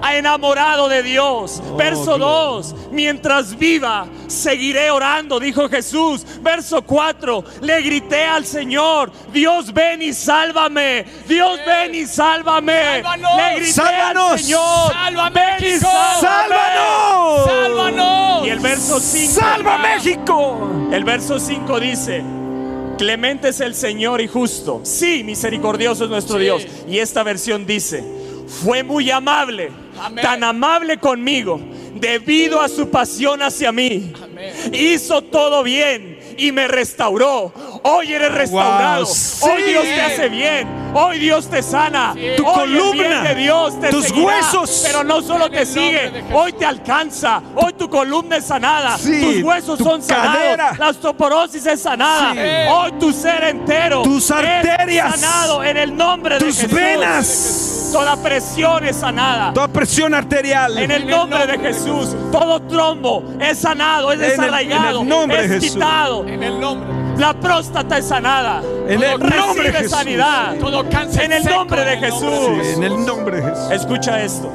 oh, 0.00 0.08
enamorado 0.08 0.88
de 0.88 1.02
Dios. 1.02 1.62
Oh, 1.70 1.76
Verso 1.76 2.18
2, 2.18 2.74
mientras 2.92 3.56
viva, 3.56 4.06
seguiré 4.28 4.90
orando, 4.90 5.40
dijo 5.40 5.68
Jesús. 5.68 6.24
Verso 6.40 6.82
4, 6.82 7.44
le 7.62 7.82
grité 7.82 8.24
al 8.24 8.44
Señor, 8.44 9.10
Dios 9.32 9.72
ven 9.72 10.02
y 10.02 10.12
sálvame. 10.12 11.04
Dios 11.26 11.58
ven 11.66 11.94
y 11.94 12.06
sálvame. 12.06 13.02
Le 13.02 13.60
grité 13.60 13.80
al 13.80 14.38
Señor, 14.38 14.92
sálvame, 14.92 15.40
ven 15.60 15.80
sálvanos. 15.80 17.44
Sálvanos. 17.46 18.46
Y 18.46 18.50
el 18.50 18.60
verso 18.60 19.00
5. 19.00 19.32
Salva 19.32 19.78
México. 19.78 20.79
El 20.92 21.04
verso 21.04 21.38
5 21.38 21.80
dice, 21.80 22.22
Clemente 22.98 23.48
es 23.48 23.60
el 23.60 23.74
Señor 23.74 24.20
y 24.20 24.26
justo. 24.26 24.80
Sí, 24.84 25.24
misericordioso 25.24 26.04
es 26.04 26.10
nuestro 26.10 26.36
Sí. 26.36 26.42
Dios. 26.44 26.66
Y 26.88 26.98
esta 26.98 27.22
versión 27.22 27.64
dice, 27.66 28.04
fue 28.46 28.82
muy 28.82 29.10
amable, 29.10 29.70
Amén. 29.98 30.22
tan 30.22 30.44
amable 30.44 30.98
conmigo, 30.98 31.60
debido 31.94 32.60
a 32.60 32.68
su 32.68 32.90
pasión 32.90 33.40
hacia 33.42 33.72
mí. 33.72 34.12
Amén. 34.22 34.52
Hizo 34.74 35.22
todo 35.22 35.62
bien 35.62 36.18
y 36.40 36.52
me 36.52 36.66
restauró. 36.68 37.52
Hoy 37.82 38.12
eres 38.12 38.32
restaurado. 38.32 39.06
sí. 39.06 39.44
Hoy 39.48 39.62
Dios 39.62 39.84
te 39.84 40.00
hace 40.00 40.28
bien. 40.28 40.68
Hoy 40.92 41.18
Dios 41.20 41.48
te 41.48 41.62
sana. 41.62 42.14
Tu 42.36 42.44
Hoy 42.46 42.54
columna, 42.54 43.22
de 43.22 43.34
Dios 43.36 43.78
te 43.80 43.90
tus 43.90 44.06
seguirá. 44.06 44.26
huesos. 44.26 44.82
Pero 44.84 45.04
no 45.04 45.22
solo 45.22 45.48
te 45.50 45.64
sigue, 45.64 46.10
de 46.10 46.24
hoy 46.34 46.52
te 46.52 46.64
alcanza. 46.66 47.40
Hoy 47.54 47.72
tu 47.74 47.88
columna 47.88 48.38
es 48.38 48.46
sanada. 48.46 48.98
Sí, 48.98 49.20
tus 49.20 49.42
huesos 49.44 49.78
tu 49.78 49.84
son 49.84 50.02
sanados. 50.02 50.78
La 50.78 50.88
osteoporosis 50.88 51.64
es 51.66 51.80
sanada. 51.82 52.34
Hoy 52.72 52.92
tu 52.98 53.12
ser 53.12 53.44
entero 53.44 54.02
Tus 54.02 54.24
es 54.24 54.30
arterias. 54.32 55.20
sanado 55.20 55.62
en 55.62 55.76
el 55.76 55.96
nombre 55.96 56.38
de 56.38 56.44
Tus 56.44 56.56
Jesús. 56.56 56.72
venas. 56.74 57.90
Toda 57.92 58.16
presión 58.22 58.84
es 58.84 58.96
sanada. 58.96 59.52
Toda 59.52 59.66
presión 59.68 60.14
arterial. 60.14 60.78
En 60.78 60.90
el 60.92 61.06
nombre 61.08 61.44
de 61.46 61.58
Jesús, 61.58 62.14
todo 62.30 62.60
trombo 62.62 63.24
es 63.40 63.58
sanado, 63.58 64.12
es 64.12 64.20
desarraigado, 64.20 65.04
de 65.04 65.56
es 65.56 65.72
quitado. 65.72 66.24
En 66.32 66.42
el 66.42 66.60
nombre 66.60 66.92
de 66.92 67.20
La 67.20 67.38
próstata 67.38 67.98
es 67.98 68.06
sanada. 68.06 68.62
En 68.88 69.02
el 69.02 69.20
Recibe 69.20 69.36
nombre 69.36 69.64
de 69.64 69.72
Jesús. 69.72 69.90
sanidad. 69.90 70.56
Todo 70.58 70.88
cáncer 70.88 71.24
En 71.24 71.32
el 71.32 71.44
nombre 71.44 71.84
de 71.84 71.96
Jesús. 71.98 72.66
En 72.76 72.82
el 72.84 73.04
nombre 73.04 73.36
de 73.36 73.42
Jesús. 73.42 73.70
Escucha 73.72 74.22
esto. 74.22 74.50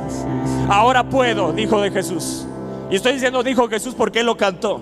Ahora 0.70 1.04
puedo, 1.04 1.54
dijo 1.54 1.82
de 1.82 1.92
Jesús. 1.92 2.46
Y 2.90 2.96
estoy 2.96 3.14
diciendo 3.14 3.44
dijo 3.44 3.68
Jesús 3.68 3.94
porque 3.96 4.22
él 4.22 4.26
lo 4.26 4.38
cantó. 4.38 4.82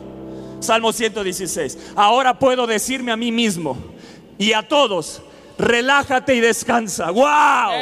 Salmo 0.60 0.94
116. 0.94 1.94
Ahora 1.96 2.40
puedo 2.40 2.68
decirme 2.68 3.12
a 3.12 3.18
mí 3.18 3.32
mismo 3.32 3.78
y 4.38 4.54
a 4.54 4.68
todos, 4.68 5.22
relájate 5.58 6.36
y 6.36 6.40
descansa. 6.40 7.12
¡Wow! 7.12 7.74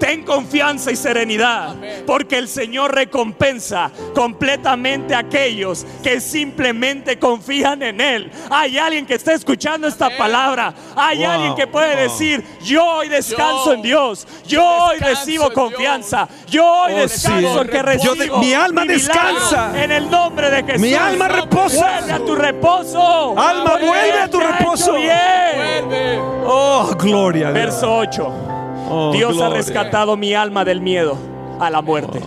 Ten 0.00 0.24
confianza 0.24 0.90
y 0.90 0.96
serenidad, 0.96 1.76
porque 2.06 2.38
el 2.38 2.48
Señor 2.48 2.94
recompensa 2.94 3.90
completamente 4.14 5.14
a 5.14 5.18
aquellos 5.18 5.86
que 6.02 6.20
simplemente 6.22 7.18
confían 7.18 7.82
en 7.82 8.00
Él. 8.00 8.32
Hay 8.50 8.78
alguien 8.78 9.04
que 9.04 9.14
está 9.14 9.34
escuchando 9.34 9.86
esta 9.86 10.08
palabra. 10.16 10.72
Hay 10.96 11.18
Wow, 11.18 11.30
alguien 11.30 11.54
que 11.54 11.66
puede 11.66 11.94
wow. 11.94 12.02
decir, 12.04 12.42
yo 12.64 12.82
hoy 12.84 13.08
descanso 13.10 13.66
Yo- 13.66 13.72
en 13.74 13.82
Dios. 13.82 14.26
Yo 14.46 14.64
hoy 14.66 14.98
recibo 14.98 15.52
confianza. 15.52 16.26
Yo 16.48 16.64
hoy 16.66 16.92
Oh, 16.94 16.96
descanso 16.96 17.52
sí. 17.54 17.60
en 17.60 17.68
que 17.68 17.76
Yo 17.76 17.82
recibo. 17.82 18.14
de- 18.14 18.30
mi 18.38 18.54
alma 18.54 18.84
descansa. 18.86 19.72
En 19.84 19.92
el 19.92 20.10
nombre 20.10 20.50
de 20.50 20.62
Jesús. 20.64 20.80
Mi 20.80 20.94
alma 20.94 21.28
reposa. 21.28 21.76
Vuelve 22.00 22.12
a 22.14 22.18
tu 22.24 22.34
reposo. 22.34 23.38
Alma, 23.38 23.72
vuelve 23.76 24.18
a 24.18 24.28
tu 24.30 24.40
reposo. 24.40 24.96
hecho 24.96 25.02
bien. 25.02 25.84
Vuelve. 25.86 26.18
Oh, 26.46 26.90
gloria 26.98 27.48
a 27.48 27.52
Dios. 27.52 27.64
Verso 27.66 27.96
8. 27.96 28.49
Oh, 28.90 29.12
Dios 29.12 29.40
ha 29.40 29.48
rescatado 29.50 30.16
mi 30.16 30.34
alma 30.34 30.64
del 30.64 30.80
miedo 30.80 31.16
a 31.60 31.70
la 31.70 31.80
muerte. 31.80 32.20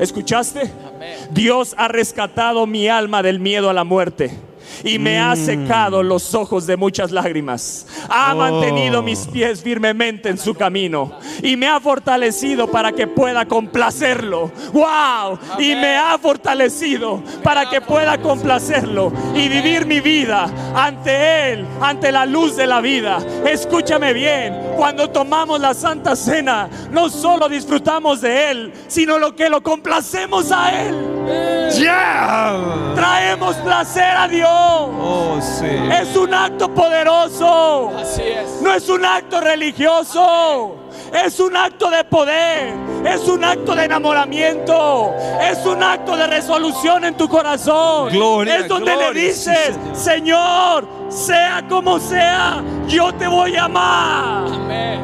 ¿Escuchaste? 0.00 0.72
Amén. 0.94 1.16
Dios 1.30 1.74
ha 1.78 1.86
rescatado 1.86 2.66
mi 2.66 2.88
alma 2.88 3.22
del 3.22 3.38
miedo 3.38 3.70
a 3.70 3.72
la 3.72 3.84
muerte. 3.84 4.36
Y 4.84 4.98
me 4.98 5.18
ha 5.18 5.34
secado 5.36 6.02
los 6.02 6.34
ojos 6.34 6.66
de 6.66 6.76
muchas 6.76 7.10
lágrimas. 7.10 7.86
Ha 8.08 8.32
Oh. 8.34 8.36
mantenido 8.36 9.02
mis 9.02 9.26
pies 9.26 9.62
firmemente 9.62 10.28
en 10.28 10.38
su 10.38 10.54
camino. 10.54 11.12
Y 11.42 11.56
me 11.56 11.68
ha 11.68 11.80
fortalecido 11.80 12.70
para 12.70 12.92
que 12.92 13.06
pueda 13.06 13.44
complacerlo. 13.46 14.50
¡Wow! 14.72 15.38
Y 15.58 15.74
me 15.74 15.96
ha 15.96 16.16
fortalecido 16.18 17.22
para 17.42 17.68
que 17.68 17.80
pueda 17.80 18.18
complacerlo. 18.18 19.12
Y 19.34 19.48
vivir 19.48 19.86
mi 19.86 20.00
vida 20.00 20.48
ante 20.74 21.52
Él, 21.52 21.66
ante 21.80 22.10
la 22.12 22.26
luz 22.26 22.56
de 22.56 22.66
la 22.66 22.80
vida. 22.80 23.18
Escúchame 23.46 24.12
bien. 24.12 24.54
Cuando 24.76 25.10
tomamos 25.10 25.60
la 25.60 25.74
Santa 25.74 26.16
Cena, 26.16 26.68
no 26.90 27.08
solo 27.08 27.48
disfrutamos 27.48 28.20
de 28.20 28.50
Él, 28.50 28.72
sino 28.88 29.18
lo 29.18 29.34
que 29.36 29.48
lo 29.48 29.62
complacemos 29.62 30.50
a 30.52 30.82
Él. 30.82 31.70
Yeah. 31.78 32.92
Traemos 32.94 33.56
placer 33.56 34.16
a 34.16 34.28
Dios. 34.28 34.48
Oh, 34.56 35.38
sí. 35.40 35.66
Es 35.66 36.16
un 36.16 36.32
acto 36.32 36.72
poderoso. 36.72 37.90
Así 37.98 38.22
es. 38.22 38.60
No 38.62 38.72
es 38.72 38.88
un 38.88 39.04
acto 39.04 39.40
religioso. 39.40 40.76
Es 41.12 41.38
un 41.40 41.56
acto 41.56 41.90
de 41.90 42.04
poder. 42.04 42.72
Es 43.04 43.28
un 43.28 43.44
acto 43.44 43.74
de 43.74 43.84
enamoramiento. 43.84 45.14
Es 45.40 45.64
un 45.66 45.82
acto 45.82 46.16
de 46.16 46.26
resolución 46.26 47.04
en 47.04 47.16
tu 47.16 47.28
corazón. 47.28 48.10
Gloria, 48.10 48.58
es 48.58 48.68
donde 48.68 48.92
gloria, 48.92 49.12
le 49.12 49.20
dices, 49.20 49.78
sí, 49.92 50.00
Señor, 50.00 50.86
sea 51.08 51.64
como 51.68 51.98
sea, 52.00 52.62
yo 52.88 53.12
te 53.14 53.26
voy 53.26 53.56
a 53.56 53.64
amar. 53.64 54.46
Amén. 54.52 55.00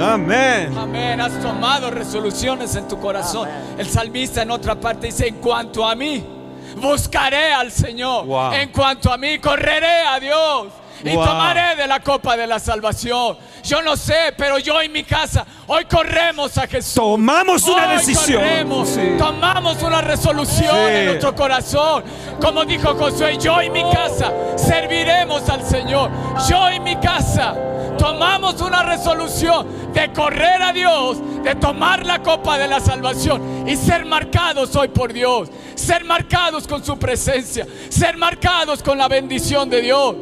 Amén. 0.00 0.78
Amén. 0.78 1.20
Has 1.20 1.38
tomado 1.40 1.90
resoluciones 1.90 2.74
en 2.76 2.86
tu 2.88 2.98
corazón. 2.98 3.48
El 3.76 3.88
salmista 3.88 4.42
en 4.42 4.50
otra 4.50 4.78
parte 4.78 5.06
dice, 5.08 5.28
en 5.28 5.36
cuanto 5.36 5.86
a 5.86 5.94
mí, 5.94 6.37
buscaré 6.76 7.52
al 7.52 7.70
Señor. 7.72 8.26
Wow. 8.26 8.52
En 8.52 8.70
cuanto 8.70 9.12
a 9.12 9.18
mí, 9.18 9.38
correré 9.38 10.02
a 10.06 10.20
Dios. 10.20 10.66
Y 11.04 11.10
Wow. 11.14 11.24
tomaré 11.24 11.76
de 11.76 11.86
la 11.86 12.00
copa 12.00 12.36
de 12.36 12.46
la 12.46 12.58
salvación. 12.58 13.36
Yo 13.64 13.82
no 13.82 13.96
sé, 13.96 14.32
pero 14.36 14.58
yo 14.58 14.82
y 14.82 14.88
mi 14.88 15.04
casa, 15.04 15.44
hoy 15.66 15.84
corremos 15.84 16.56
a 16.58 16.66
Jesús. 16.66 16.94
Tomamos 16.94 17.62
una 17.64 17.88
Hoy 17.90 17.96
decisión. 17.98 18.40
corremos, 18.42 18.88
Sí. 18.88 19.00
tomamos 19.18 19.82
una 19.82 20.00
resolución 20.00 20.74
Sí. 20.88 20.94
en 20.94 21.04
nuestro 21.06 21.34
corazón. 21.34 22.04
Como 22.40 22.64
dijo 22.64 22.94
Josué, 22.94 23.36
yo 23.38 23.62
y 23.62 23.70
mi 23.70 23.82
casa 23.90 24.32
serviremos 24.56 25.48
al 25.48 25.64
Señor. 25.64 26.10
Yo 26.48 26.70
y 26.70 26.80
mi 26.80 26.96
casa 26.96 27.54
tomamos 27.98 28.60
una 28.60 28.82
resolución 28.82 29.92
de 29.92 30.12
correr 30.12 30.62
a 30.62 30.72
Dios, 30.72 31.18
de 31.42 31.54
tomar 31.56 32.06
la 32.06 32.22
copa 32.22 32.56
de 32.58 32.68
la 32.68 32.80
salvación 32.80 33.68
y 33.68 33.74
ser 33.76 34.04
marcados 34.04 34.74
hoy 34.76 34.88
por 34.88 35.12
Dios. 35.12 35.48
Ser 35.74 36.04
marcados 36.04 36.66
con 36.66 36.84
su 36.84 36.98
presencia, 36.98 37.66
ser 37.88 38.16
marcados 38.16 38.82
con 38.82 38.98
la 38.98 39.08
bendición 39.08 39.68
de 39.70 39.80
Dios. 39.80 40.14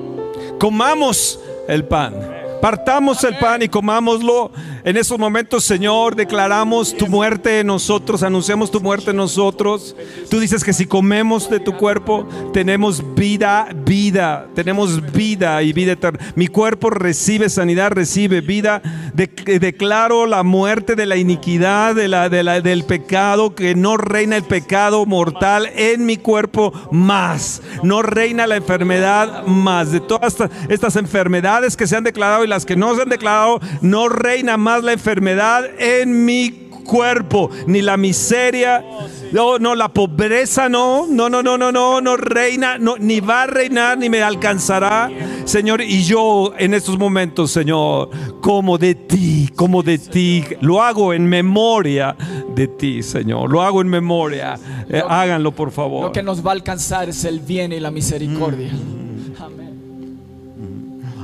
Comamos 0.58 1.38
el 1.68 1.84
pan. 1.84 2.35
Partamos 2.60 3.22
el 3.24 3.36
pan 3.38 3.62
y 3.62 3.68
comámoslo. 3.68 4.50
En 4.84 4.96
esos 4.96 5.18
momentos, 5.18 5.64
Señor, 5.64 6.14
declaramos 6.16 6.96
tu 6.96 7.06
muerte 7.08 7.60
en 7.60 7.66
nosotros, 7.66 8.22
anunciamos 8.22 8.70
tu 8.70 8.80
muerte 8.80 9.10
en 9.10 9.16
nosotros. 9.16 9.96
Tú 10.30 10.38
dices 10.40 10.62
que 10.64 10.72
si 10.72 10.86
comemos 10.86 11.50
de 11.50 11.60
tu 11.60 11.76
cuerpo, 11.76 12.26
tenemos 12.52 13.02
vida, 13.14 13.68
vida, 13.84 14.46
tenemos 14.54 15.12
vida 15.12 15.62
y 15.62 15.72
vida 15.72 15.92
eterna. 15.92 16.20
Mi 16.36 16.46
cuerpo 16.46 16.90
recibe 16.90 17.48
sanidad, 17.50 17.90
recibe 17.90 18.40
vida. 18.40 18.80
De- 19.12 19.58
declaro 19.60 20.26
la 20.26 20.42
muerte 20.42 20.94
de 20.94 21.06
la 21.06 21.16
iniquidad, 21.16 21.94
de 21.94 22.08
la, 22.08 22.28
de 22.28 22.42
la- 22.42 22.60
del 22.60 22.84
pecado, 22.84 23.54
que 23.54 23.74
no 23.74 23.96
reina 23.96 24.36
el 24.36 24.44
pecado 24.44 25.04
mortal 25.04 25.68
en 25.74 26.06
mi 26.06 26.16
cuerpo 26.16 26.72
más. 26.92 27.60
No 27.82 28.02
reina 28.02 28.46
la 28.46 28.56
enfermedad 28.56 29.44
más. 29.46 29.90
De 29.92 30.00
todas 30.00 30.36
estas 30.68 30.96
enfermedades 30.96 31.76
que 31.76 31.86
se 31.86 31.96
han 31.96 32.04
declarado 32.04 32.45
y 32.46 32.48
las 32.48 32.64
que 32.64 32.76
no 32.76 32.94
se 32.94 33.02
han 33.02 33.08
declarado, 33.08 33.60
no 33.82 34.08
reina 34.08 34.56
más 34.56 34.82
la 34.82 34.92
enfermedad 34.92 35.64
en 35.78 36.24
mi 36.24 36.66
cuerpo, 36.86 37.50
ni 37.66 37.82
la 37.82 37.96
miseria, 37.96 38.84
no, 39.32 39.58
no, 39.58 39.74
la 39.74 39.88
pobreza 39.88 40.68
no, 40.68 41.06
no, 41.06 41.28
no, 41.28 41.42
no, 41.42 41.58
no, 41.58 41.72
no, 41.72 42.00
no 42.00 42.16
reina, 42.16 42.78
no, 42.78 42.96
ni 42.96 43.20
va 43.20 43.42
a 43.42 43.46
reinar, 43.46 43.98
ni 43.98 44.08
me 44.08 44.22
alcanzará, 44.22 45.10
Señor. 45.44 45.82
Y 45.82 46.04
yo 46.04 46.52
en 46.56 46.74
estos 46.74 46.96
momentos, 46.98 47.50
Señor, 47.50 48.10
como 48.40 48.78
de 48.78 48.94
ti, 48.94 49.50
como 49.54 49.82
de 49.82 49.98
ti, 49.98 50.44
lo 50.60 50.82
hago 50.82 51.12
en 51.12 51.26
memoria 51.26 52.16
de 52.54 52.68
ti, 52.68 53.02
Señor, 53.02 53.50
lo 53.50 53.62
hago 53.62 53.80
en 53.80 53.88
memoria. 53.88 54.58
Eh, 54.88 55.02
háganlo, 55.06 55.52
por 55.52 55.72
favor. 55.72 56.04
Lo 56.04 56.12
que 56.12 56.22
nos 56.22 56.44
va 56.46 56.50
a 56.50 56.54
alcanzar 56.54 57.08
es 57.08 57.24
el 57.24 57.40
bien 57.40 57.72
y 57.72 57.80
la 57.80 57.90
misericordia. 57.90 58.72
Mm. 58.72 59.42
Amén. 59.42 59.66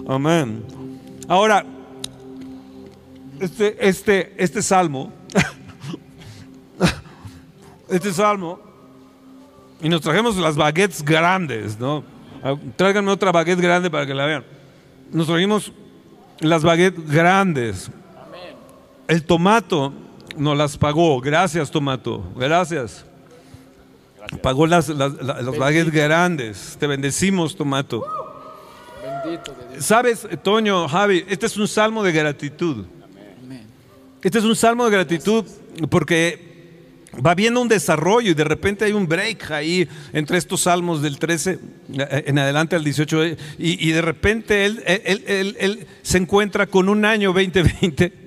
Amén. 0.09 0.72
Ahora, 1.29 1.65
este, 3.41 3.89
este, 3.89 4.35
este 4.43 4.63
salmo, 4.63 5.13
este 7.89 8.13
salmo, 8.13 8.61
y 9.81 9.89
nos 9.89 10.01
trajimos 10.01 10.37
las 10.37 10.57
baguettes 10.57 11.05
grandes, 11.05 11.79
¿no? 11.79 12.05
Ah, 12.43 12.55
Tráiganme 12.77 13.11
otra 13.11 13.33
baguette 13.33 13.61
grande 13.61 13.91
para 13.91 14.07
que 14.07 14.15
la 14.15 14.27
vean. 14.27 14.45
Nos 15.11 15.27
trajimos 15.27 15.73
las 16.41 16.63
baguettes 16.63 17.09
grandes. 17.11 17.91
El 19.09 19.25
tomato 19.25 19.93
nos 20.37 20.57
las 20.57 20.79
pagó. 20.79 21.21
Gracias, 21.21 21.71
tomato. 21.71 22.23
Gracias. 22.37 23.05
Pagó 24.41 24.67
las, 24.67 24.89
las, 24.89 25.13
las- 25.21 25.43
las 25.45 25.59
baguettes 25.59 25.93
grandes. 25.93 26.77
Te 26.79 26.87
bendecimos, 26.87 27.57
tomato. 27.57 28.05
Bendito. 29.25 29.53
Sabes, 29.79 30.27
Toño, 30.43 30.89
Javi, 30.89 31.25
este 31.29 31.47
es 31.47 31.57
un 31.57 31.69
salmo 31.69 32.03
de 32.03 32.13
gratitud. 32.13 32.85
Este 34.23 34.39
es 34.39 34.45
un 34.45 34.55
salmo 34.55 34.85
de 34.85 34.93
gratitud 34.93 35.45
porque 35.91 36.53
va 37.25 37.35
viendo 37.35 37.61
un 37.61 37.69
desarrollo 37.69 38.31
y 38.31 38.35
de 38.35 38.45
repente 38.45 38.85
hay 38.85 38.93
un 38.93 39.07
break 39.07 39.51
ahí 39.51 39.89
entre 40.13 40.39
estos 40.39 40.63
salmos 40.63 41.03
del 41.03 41.19
13 41.19 41.59
eh, 41.93 42.25
en 42.27 42.39
adelante 42.39 42.77
al 42.77 42.85
18 42.85 43.27
y, 43.27 43.37
y 43.59 43.93
de 43.93 44.01
repente 44.01 44.65
él, 44.65 44.83
él, 44.87 45.87
se 46.03 46.19
encuentra 46.19 46.67
con 46.67 46.89
un 46.89 47.05
año 47.05 47.33
2020 47.33 48.22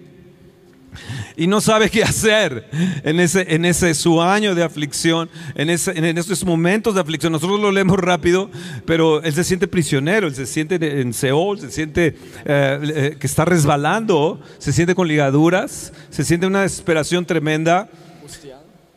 y 1.37 1.47
no 1.47 1.61
sabe 1.61 1.89
qué 1.89 2.03
hacer 2.03 2.67
en 3.03 3.19
ese, 3.19 3.55
en 3.55 3.65
ese 3.65 3.93
su 3.93 4.21
año 4.21 4.55
de 4.55 4.63
aflicción, 4.63 5.29
en, 5.55 5.69
ese, 5.69 5.91
en 5.97 6.17
esos 6.17 6.43
momentos 6.45 6.95
de 6.95 7.01
aflicción. 7.01 7.31
Nosotros 7.31 7.59
lo 7.59 7.71
leemos 7.71 7.99
rápido, 7.99 8.49
pero 8.85 9.21
él 9.23 9.33
se 9.33 9.43
siente 9.43 9.67
prisionero, 9.67 10.27
él 10.27 10.35
se 10.35 10.45
siente 10.45 11.01
en 11.01 11.13
Seol, 11.13 11.59
se 11.59 11.71
siente 11.71 12.15
eh, 12.45 12.79
eh, 12.83 13.17
que 13.19 13.27
está 13.27 13.45
resbalando, 13.45 14.39
se 14.57 14.73
siente 14.73 14.95
con 14.95 15.07
ligaduras, 15.07 15.93
se 16.09 16.23
siente 16.23 16.47
una 16.47 16.61
desesperación 16.61 17.25
tremenda. 17.25 17.89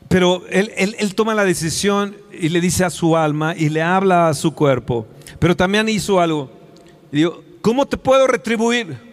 Pero 0.09 0.43
él, 0.49 0.73
él, 0.79 0.97
él, 0.99 1.15
toma 1.15 1.35
la 1.35 1.45
decisión 1.45 2.17
y 2.33 2.49
le 2.49 2.63
dice 2.63 2.83
a 2.83 2.89
su 2.89 3.15
alma 3.15 3.55
y 3.55 3.69
le 3.69 3.83
habla 3.83 4.29
a 4.29 4.35
su 4.35 4.55
cuerpo. 4.55 5.07
Pero 5.39 5.55
también 5.55 5.87
hizo 5.91 6.19
algo. 6.19 6.51
Y 7.13 7.19
digo, 7.19 7.45
¿cómo 7.61 7.87
te 7.87 7.99
puedo 7.99 8.27
retribuir? 8.27 9.08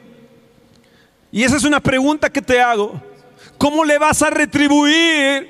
Y 1.36 1.44
esa 1.44 1.58
es 1.58 1.66
una 1.66 1.82
pregunta 1.82 2.30
que 2.30 2.42
te 2.42 2.62
hago. 2.62 2.94
¿Cómo 3.58 3.84
le 3.84 3.98
vas 3.98 4.22
a 4.22 4.30
retribuir? 4.30 5.50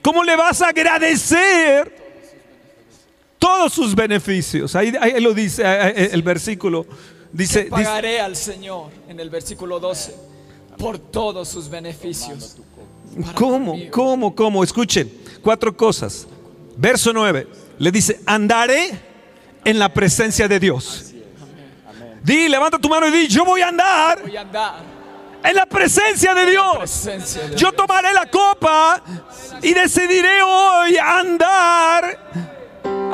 ¿Cómo 0.00 0.22
le 0.22 0.36
vas 0.36 0.62
a 0.62 0.68
agradecer 0.68 1.92
todos 3.36 3.72
sus 3.72 3.92
beneficios? 3.92 4.76
Ahí, 4.76 4.92
ahí 5.00 5.20
lo 5.20 5.34
dice 5.34 5.64
el 6.12 6.22
versículo. 6.22 6.86
Dice, 7.32 7.64
pagaré 7.64 8.10
dice, 8.10 8.20
al 8.20 8.36
Señor 8.36 8.92
en 9.08 9.18
el 9.18 9.28
versículo 9.28 9.80
12 9.80 10.14
por 10.78 11.00
todos 11.00 11.48
sus 11.48 11.68
beneficios. 11.68 12.58
¿Cómo? 13.34 13.74
¿Cómo? 13.90 14.32
¿Cómo? 14.32 14.62
Escuchen, 14.62 15.12
cuatro 15.42 15.76
cosas. 15.76 16.28
Verso 16.76 17.12
9, 17.12 17.48
le 17.80 17.90
dice, 17.90 18.20
andaré 18.26 18.96
en 19.64 19.76
la 19.80 19.92
presencia 19.92 20.46
de 20.46 20.60
Dios. 20.60 21.12
Di, 22.22 22.48
levanta 22.48 22.78
tu 22.78 22.88
mano 22.88 23.08
y 23.08 23.10
di, 23.10 23.26
yo 23.26 23.44
voy 23.44 23.60
a 23.62 23.68
andar. 23.68 24.22
Voy 24.22 24.36
a 24.36 24.42
andar 24.42 24.95
en 25.42 25.54
la 25.54 25.66
presencia 25.66 26.34
de 26.34 26.50
Dios. 26.50 27.08
Yo 27.56 27.72
tomaré 27.72 28.12
la 28.12 28.26
copa 28.26 29.02
y 29.62 29.74
decidiré 29.74 30.42
hoy 30.42 30.96
andar, 30.96 32.18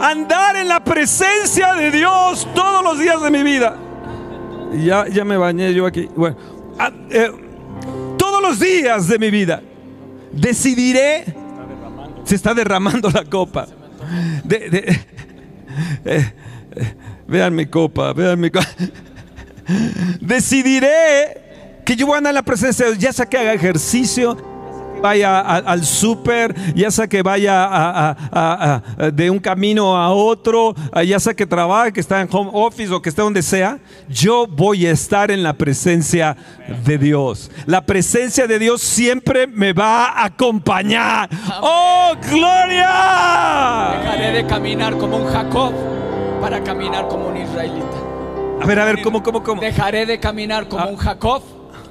andar 0.00 0.56
en 0.56 0.68
la 0.68 0.82
presencia 0.82 1.74
de 1.74 1.90
Dios 1.90 2.48
todos 2.54 2.82
los 2.82 2.98
días 2.98 3.20
de 3.22 3.30
mi 3.30 3.42
vida. 3.42 3.76
Ya, 4.74 5.06
ya 5.08 5.24
me 5.24 5.36
bañé 5.36 5.74
yo 5.74 5.86
aquí. 5.86 6.08
Bueno, 6.16 6.36
ah, 6.78 6.90
eh, 7.10 7.30
todos 8.16 8.42
los 8.42 8.58
días 8.58 9.08
de 9.08 9.18
mi 9.18 9.30
vida 9.30 9.62
decidiré. 10.32 11.24
Se 12.24 12.36
está 12.36 12.54
derramando 12.54 13.10
la 13.10 13.24
copa. 13.24 13.66
De, 14.44 14.70
de, 14.70 14.78
eh, 16.04 16.32
eh, 16.76 16.94
vean 17.26 17.54
mi 17.54 17.66
copa, 17.66 18.12
vean 18.12 18.40
mi 18.40 18.50
copa. 18.50 18.66
Decidiré 20.20 21.51
que 21.84 21.96
yo 21.96 22.06
voy 22.06 22.14
a 22.14 22.18
andar 22.18 22.30
en 22.30 22.36
la 22.36 22.42
presencia 22.42 22.86
de 22.86 22.92
Dios, 22.92 23.02
ya 23.02 23.12
sea 23.12 23.26
que 23.26 23.38
haga 23.38 23.52
ejercicio, 23.52 24.36
vaya 25.02 25.40
a, 25.40 25.56
al 25.56 25.84
súper, 25.84 26.54
ya 26.74 26.90
sea 26.90 27.06
que 27.08 27.22
vaya 27.22 27.66
a, 27.68 28.82
de 29.12 29.28
un 29.28 29.38
camino 29.38 29.96
a 29.96 30.10
otro, 30.10 30.74
ya 31.04 31.20
sea 31.20 31.34
que 31.34 31.44
trabaje, 31.44 31.92
que 31.92 32.00
está 32.00 32.20
en 32.20 32.28
home 32.30 32.50
office 32.54 32.92
o 32.92 33.02
que 33.02 33.10
esté 33.10 33.20
donde 33.20 33.42
sea, 33.42 33.80
yo 34.08 34.46
voy 34.46 34.86
a 34.86 34.92
estar 34.92 35.30
en 35.30 35.42
la 35.42 35.52
presencia 35.54 36.36
de 36.84 36.96
Dios. 36.96 37.50
La 37.66 37.84
presencia 37.84 38.46
de 38.46 38.58
Dios 38.58 38.80
siempre 38.80 39.46
me 39.46 39.72
va 39.72 40.06
a 40.06 40.26
acompañar. 40.26 41.28
¡Oh, 41.60 42.14
gloria! 42.30 43.98
Dejaré 43.98 44.32
de 44.32 44.46
caminar 44.46 44.96
como 44.96 45.16
un 45.16 45.26
Jacob 45.26 45.72
para 46.40 46.62
caminar 46.62 47.08
como 47.08 47.28
un 47.28 47.36
israelita. 47.36 47.86
A 48.60 48.66
ver, 48.66 48.78
a 48.78 48.84
ver, 48.84 49.02
¿cómo, 49.02 49.22
cómo, 49.24 49.42
cómo? 49.42 49.60
Dejaré 49.60 50.06
de 50.06 50.20
caminar 50.20 50.68
como 50.68 50.88
un 50.88 50.96
Jacob 50.96 51.42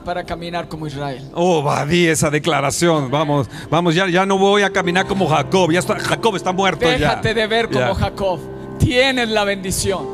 para 0.04 0.24
caminar 0.24 0.68
como 0.68 0.88
Israel. 0.88 1.30
Oh, 1.34 1.64
va, 1.64 1.86
di 1.86 2.08
esa 2.08 2.30
declaración. 2.30 3.10
Vamos, 3.12 3.48
vamos, 3.70 3.96
ya, 3.96 4.08
ya 4.10 4.26
no 4.26 4.38
voy 4.38 4.64
a 4.64 4.70
caminar 4.72 5.06
como 5.08 5.28
Jacob. 5.28 5.72
Ya 5.72 5.80
está, 5.80 6.00
Jacob 6.00 6.36
está 6.36 6.52
muerto. 6.52 6.88
Déjate 6.88 7.30
ya. 7.30 7.34
de 7.34 7.48
ver 7.48 7.68
como 7.68 7.80
Ya. 7.88 7.96
Jacob. 7.96 8.40
Tienes 8.80 9.30
la 9.30 9.44
bendición. 9.44 10.06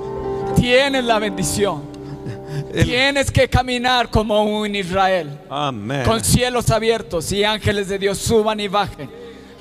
Tienes 0.56 1.04
la 1.04 1.20
bendición. 1.20 1.84
El- 2.74 2.86
Tienes 2.86 3.32
que 3.32 3.48
caminar 3.50 4.10
como 4.10 4.44
un 4.44 4.76
Israel. 4.76 5.38
Amén. 5.50 6.04
Con 6.06 6.24
cielos 6.24 6.70
abiertos 6.70 7.32
y 7.32 7.44
ángeles 7.44 7.88
de 7.88 8.00
Dios 8.00 8.18
suban 8.18 8.60
y 8.60 8.68
bajen 8.68 9.10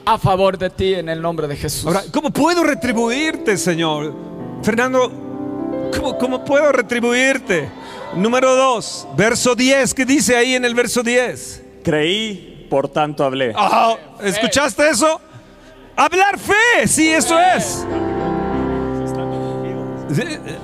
a 0.04 0.18
favor 0.18 0.56
de 0.56 0.70
ti 0.70 0.94
en 0.94 1.08
el 1.08 1.20
nombre 1.20 1.46
de 1.48 1.56
Jesús. 1.56 1.86
Ahora, 1.86 2.02
¿cómo 2.12 2.30
puedo 2.30 2.62
retribuirte, 2.64 3.56
Señor? 3.56 4.14
Fernando, 4.62 5.90
¿cómo, 5.96 6.16
cómo 6.18 6.44
puedo 6.44 6.72
retribuirte? 6.72 7.68
Número 8.16 8.56
2, 8.56 9.08
verso 9.16 9.54
10, 9.54 9.92
¿qué 9.92 10.06
dice 10.06 10.36
ahí 10.36 10.54
en 10.54 10.64
el 10.64 10.74
verso 10.74 11.02
10? 11.02 11.62
Creí, 11.84 12.66
por 12.70 12.88
tanto 12.88 13.22
hablé. 13.24 13.52
Ah, 13.54 13.94
¿Escuchaste 14.22 14.88
eso? 14.88 15.20
Hablar 15.94 16.38
fe, 16.38 16.88
sí, 16.88 17.08
eso 17.10 17.38
es. 17.38 17.86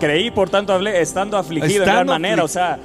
Creí, 0.01 0.31
por 0.31 0.49
tanto 0.49 0.73
hablé, 0.73 1.01
estando 1.01 1.37
afligido 1.37 1.85
de 1.85 1.91
gran 1.91 2.07
manera. 2.07 2.43
O 2.43 2.49
sea, 2.49 2.79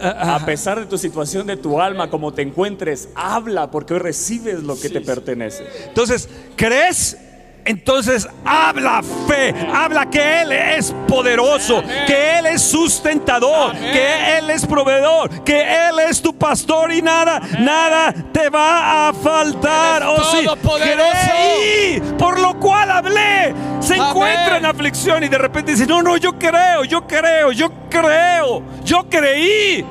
a 0.00 0.44
pesar 0.46 0.78
de 0.78 0.86
tu 0.86 0.98
situación, 0.98 1.46
de 1.46 1.56
tu 1.56 1.80
alma, 1.80 2.08
como 2.08 2.32
te 2.32 2.42
encuentres, 2.42 3.08
habla 3.16 3.70
porque 3.70 3.94
hoy 3.94 4.00
recibes 4.00 4.62
lo 4.62 4.78
que 4.78 4.88
te 4.88 5.00
pertenece. 5.00 5.66
Entonces, 5.88 6.28
¿crees? 6.56 7.18
Entonces 7.64 8.28
habla 8.44 9.02
fe, 9.26 9.54
habla 9.72 10.08
que 10.10 10.42
Él 10.42 10.52
es 10.52 10.94
poderoso, 11.06 11.82
que 12.06 12.38
Él 12.38 12.46
es 12.46 12.62
sustentador, 12.62 13.70
Amén. 13.70 13.92
que 13.92 14.38
Él 14.38 14.50
es 14.50 14.66
proveedor, 14.66 15.44
que 15.44 15.62
Él 15.62 15.98
es 16.08 16.20
tu 16.20 16.36
pastor 16.36 16.92
y 16.92 17.02
nada, 17.02 17.40
nada 17.60 18.12
te 18.32 18.48
va 18.48 19.08
a 19.08 19.12
faltar. 19.12 20.02
Él 20.02 20.08
Oh 20.08 20.24
sí, 20.24 20.46
creí, 20.80 22.00
por 22.18 22.40
lo 22.40 22.58
cual 22.58 22.90
hablé. 22.90 23.54
Se 23.80 23.96
encuentra 23.96 24.58
en 24.58 24.66
aflicción 24.66 25.24
y 25.24 25.28
de 25.28 25.38
repente 25.38 25.72
dice, 25.72 25.86
no, 25.86 26.02
no, 26.02 26.16
yo 26.16 26.38
creo, 26.38 26.84
yo 26.84 27.06
creo, 27.06 27.52
yo 27.52 27.70
creo, 27.90 28.62
yo 28.84 29.08
creí. 29.08 29.84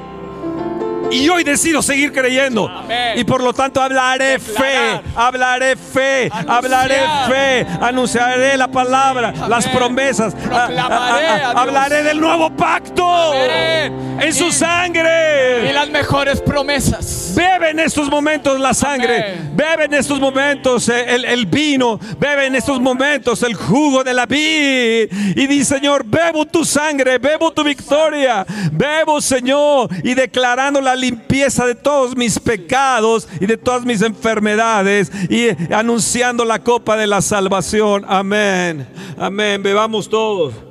Y 1.12 1.28
hoy 1.30 1.44
decido 1.44 1.82
seguir 1.82 2.12
creyendo. 2.14 2.68
Amén. 2.68 3.20
Y 3.20 3.24
por 3.24 3.44
lo 3.44 3.54
tanto 3.54 3.82
hablaré 3.82 4.40
fe, 4.40 5.02
hablaré 5.16 5.76
fe, 5.76 6.30
Anunciar. 6.32 6.50
hablaré 6.58 7.00
fe, 7.28 7.68
anunciaré 7.82 8.58
la 8.58 8.68
palabra, 8.70 9.30
Amén. 9.30 9.50
las 9.50 9.68
promesas. 9.68 10.34
A 10.52 11.52
hablaré 11.62 12.04
del 12.04 12.20
nuevo 12.20 12.50
pacto 12.56 13.34
Amén. 13.34 14.20
en 14.22 14.34
su 14.34 14.52
sangre. 14.52 15.70
Y 15.70 15.74
las 15.74 15.90
mejores 15.90 16.42
promesas. 16.42 17.34
Bebe 17.36 17.72
en 17.72 17.80
estos 17.80 18.10
momentos 18.10 18.60
la 18.60 18.74
sangre, 18.74 19.38
bebe 19.54 19.86
en 19.86 19.94
estos 19.94 20.20
momentos 20.20 20.88
eh, 20.90 21.06
el, 21.16 21.26
el 21.26 21.46
vino, 21.46 22.00
bebe 22.18 22.46
en 22.46 22.56
estos 22.56 22.80
momentos 22.80 23.44
el 23.44 23.54
jugo 23.56 24.04
de 24.04 24.14
la 24.14 24.26
vid. 24.26 25.12
Y 25.36 25.48
di, 25.48 25.64
Señor, 25.64 26.04
bebo 26.06 26.46
tu 26.46 26.64
sangre, 26.66 27.18
bebo 27.18 27.52
tu 27.52 27.64
victoria, 27.64 28.46
bebo, 28.72 29.22
Señor, 29.22 29.90
y 30.04 30.14
declarando 30.14 30.82
la 30.82 30.96
limpieza 31.02 31.66
de 31.66 31.76
todos 31.76 32.16
mis 32.16 32.40
pecados 32.40 33.28
y 33.40 33.46
de 33.46 33.58
todas 33.58 33.84
mis 33.84 34.02
enfermedades 34.02 35.12
y 35.30 35.50
anunciando 35.74 36.46
la 36.46 36.60
copa 36.60 36.96
de 36.96 37.08
la 37.08 37.22
salvación. 37.22 38.06
Amén, 38.08 38.88
amén, 39.18 39.62
bebamos 39.62 40.10
todos. 40.10 40.71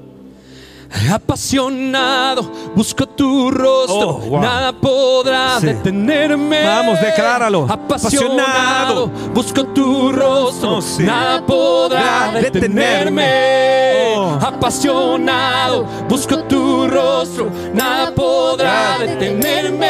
Apasionado, 1.12 2.42
busco 2.74 3.06
tu 3.06 3.50
rostro, 3.50 4.08
Oh, 4.08 4.18
wow. 4.28 4.40
nada 4.40 4.72
podrá 4.72 5.60
Sí. 5.60 5.66
detenerme. 5.66 6.64
Vamos, 6.64 7.00
decláralo. 7.00 7.66
Apasionado, 7.70 9.06
busco 9.32 9.64
tu 9.66 10.10
rostro, 10.10 10.76
Oh, 10.78 10.82
sí. 10.82 11.04
nada 11.04 11.46
podrá 11.46 12.32
Detenerme. 12.32 13.22
detenerme. 13.22 14.16
Oh. 14.16 14.38
Apasionado, 14.44 15.84
busco 16.08 16.38
tu 16.44 16.88
rostro, 16.88 17.50
nada 17.72 18.12
podrá 18.12 18.98
detenerme. 18.98 19.86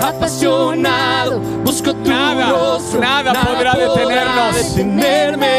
Apasionado, 0.00 1.40
busco 1.62 1.92
tu 1.94 2.10
Nada, 2.10 2.50
rostro, 2.50 3.00
nada 3.00 3.32
podrá 3.34 3.72
detenernos. 3.74 4.54
detenerme. 4.56 5.54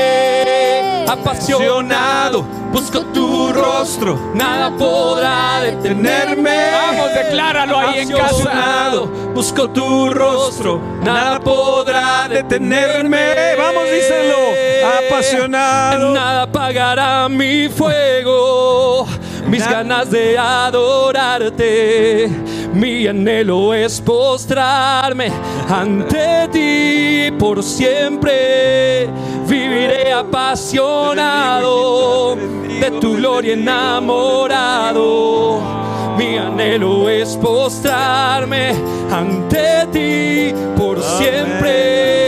Apasionado, 1.08 2.42
busco 2.72 3.02
tu 3.14 3.54
rostro, 3.54 4.18
nada 4.34 4.72
podrá 4.76 5.62
detenerme. 5.62 6.72
Vamos, 6.72 7.14
decláralo 7.14 7.78
ahí 7.78 8.00
en 8.00 8.10
casa. 8.10 8.26
Apasionado, 8.26 9.06
busco 9.34 9.70
tu 9.70 10.10
rostro, 10.10 10.82
nada 11.04 11.40
podrá 11.40 12.28
detenerme. 12.28 13.56
Vamos, 13.58 13.84
díselo. 13.92 14.36
Apasionado. 15.08 16.14
Nada 16.14 16.42
apagará 16.44 17.30
mi 17.30 17.70
fuego, 17.70 19.06
mis 19.48 19.60
Na- 19.62 19.72
ganas 19.72 20.10
de 20.10 20.38
adorarte, 20.38 22.30
Mi 22.74 23.08
anhelo 23.08 23.74
es 23.74 24.02
postrarme 24.02 25.32
ante 25.70 26.50
ti 26.52 27.32
por 27.40 27.64
siempre. 27.64 29.08
Viviré 29.48 30.12
apasionado 30.12 31.66
de 32.36 32.92
tu 33.00 33.16
gloria 33.16 33.54
enamorado. 33.54 35.06
Mi 36.18 36.38
anhelo 36.38 37.10
es 37.10 37.38
postrarme 37.38 38.74
ante 39.12 39.88
ti 39.92 40.54
por 40.78 41.02
siempre. 41.02 42.25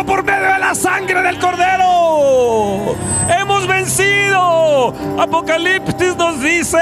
Por 0.00 0.24
medio 0.24 0.50
de 0.54 0.58
la 0.58 0.74
sangre 0.74 1.20
del 1.20 1.38
Cordero. 1.38 2.96
Hemos 3.28 3.66
vencido. 3.66 4.94
Apocalipsis 5.18 6.16
nos 6.16 6.40
dice 6.42 6.78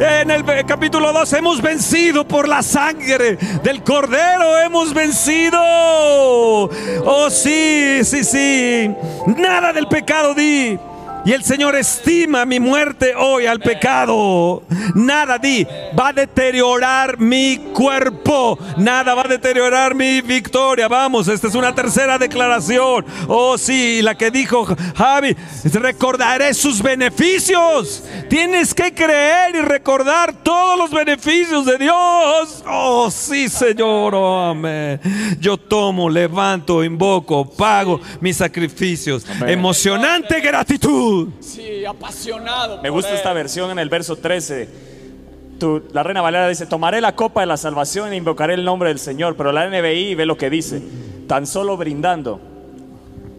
en 0.00 0.30
el 0.30 0.42
capítulo 0.66 1.12
2, 1.12 1.32
hemos 1.34 1.60
vencido 1.60 2.26
por 2.26 2.48
la 2.48 2.62
sangre 2.62 3.36
del 3.62 3.82
Cordero. 3.82 4.58
Hemos 4.58 4.94
vencido. 4.94 5.60
Oh 5.60 7.28
sí, 7.30 8.00
sí, 8.04 8.24
sí. 8.24 8.90
Nada 9.36 9.74
del 9.74 9.86
pecado 9.86 10.34
di. 10.34 10.78
Y 11.22 11.32
el 11.32 11.44
Señor 11.44 11.76
estima 11.76 12.46
mi 12.46 12.58
muerte 12.58 13.14
hoy 13.14 13.44
al 13.44 13.60
pecado. 13.60 14.62
Nada 14.94 15.38
di, 15.38 15.66
va 15.98 16.08
a 16.08 16.12
deteriorar 16.14 17.18
mi 17.18 17.58
cuerpo. 17.74 18.58
Nada 18.78 19.14
va 19.14 19.22
a 19.22 19.28
deteriorar 19.28 19.94
mi 19.94 20.22
victoria. 20.22 20.88
Vamos, 20.88 21.28
esta 21.28 21.48
es 21.48 21.54
una 21.54 21.74
tercera 21.74 22.18
declaración. 22.18 23.04
Oh, 23.28 23.58
sí, 23.58 24.00
la 24.00 24.14
que 24.14 24.30
dijo 24.30 24.66
Javi, 24.96 25.36
recordaré 25.74 26.54
sus 26.54 26.82
beneficios. 26.82 28.02
Tienes 28.30 28.72
que 28.72 28.94
creer 28.94 29.54
y 29.56 29.60
recordar 29.60 30.32
todos 30.42 30.78
los 30.78 30.90
beneficios 30.90 31.66
de 31.66 31.76
Dios. 31.76 32.64
Oh, 32.66 33.10
sí, 33.10 33.50
Señor. 33.50 34.14
Oh, 34.14 34.40
amén. 34.40 34.98
Yo 35.38 35.58
tomo, 35.58 36.08
levanto, 36.08 36.82
invoco, 36.82 37.44
pago 37.44 38.00
mis 38.22 38.38
sacrificios. 38.38 39.26
Emocionante 39.46 40.40
gratitud. 40.40 41.09
Sí, 41.40 41.84
apasionado. 41.84 42.80
Me 42.82 42.90
gusta 42.90 43.10
él. 43.10 43.16
esta 43.16 43.32
versión 43.32 43.70
en 43.70 43.78
el 43.78 43.88
verso 43.88 44.16
13. 44.16 44.68
Tu- 45.58 45.82
la 45.92 46.02
Reina 46.02 46.22
Valera 46.22 46.48
dice, 46.48 46.66
tomaré 46.66 47.00
la 47.00 47.14
copa 47.14 47.40
de 47.42 47.46
la 47.46 47.56
salvación 47.56 48.12
e 48.12 48.16
invocaré 48.16 48.54
el 48.54 48.64
nombre 48.64 48.88
del 48.88 48.98
Señor. 48.98 49.36
Pero 49.36 49.52
la 49.52 49.66
NBI 49.68 50.14
ve 50.14 50.24
lo 50.26 50.36
que 50.36 50.48
dice. 50.50 50.82
Tan 51.26 51.46
solo 51.46 51.76
brindando, 51.76 52.40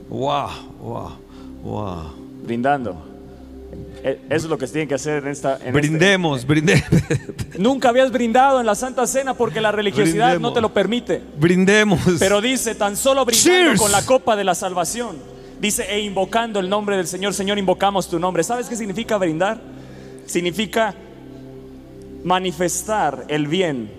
Wow, 0.10 0.50
wow, 0.82 1.12
wow. 1.64 2.04
brindando. 2.44 3.08
Eh, 4.04 4.20
Eso 4.30 4.46
es 4.48 4.50
lo 4.50 4.58
que 4.58 4.66
se 4.68 4.74
tiene 4.74 4.88
que 4.88 4.96
hacer 4.96 5.24
en 5.24 5.30
esta... 5.32 5.54
en 5.58 5.60
este- 5.68 5.72
Brindemos, 5.72 6.46
brindemos. 6.46 6.84
Nunca 7.60 7.90
habías 7.90 8.12
brindado 8.12 8.60
en 8.60 8.66
la 8.66 8.76
Santa 8.76 9.06
Cena 9.08 9.34
porque 9.36 9.62
la 9.62 9.72
religiosidad 9.72 10.28
Brindemos. 10.30 10.50
no 10.52 10.54
te 10.54 10.62
lo 10.62 10.74
permite. 10.74 11.22
Brindemos. 11.38 12.00
Pero 12.20 12.42
dice, 12.42 12.76
tan 12.76 12.98
solo 12.98 13.24
brindando 13.26 13.52
Cheers. 13.70 13.80
con 13.82 13.92
la 13.92 14.04
copa 14.06 14.36
de 14.36 14.44
la 14.44 14.56
salvación. 14.56 15.16
Dice, 15.62 15.86
e 15.88 16.00
invocando 16.00 16.60
el 16.60 16.68
nombre 16.68 16.98
del 16.98 17.06
Señor, 17.06 17.36
Señor, 17.36 17.60
invocamos 17.60 18.10
tu 18.10 18.18
nombre. 18.18 18.44
¿Sabes 18.44 18.68
qué 18.68 18.76
significa 18.76 19.18
brindar? 19.18 19.62
Significa 20.26 20.96
manifestar 22.24 23.26
el 23.28 23.46
bien 23.46 23.92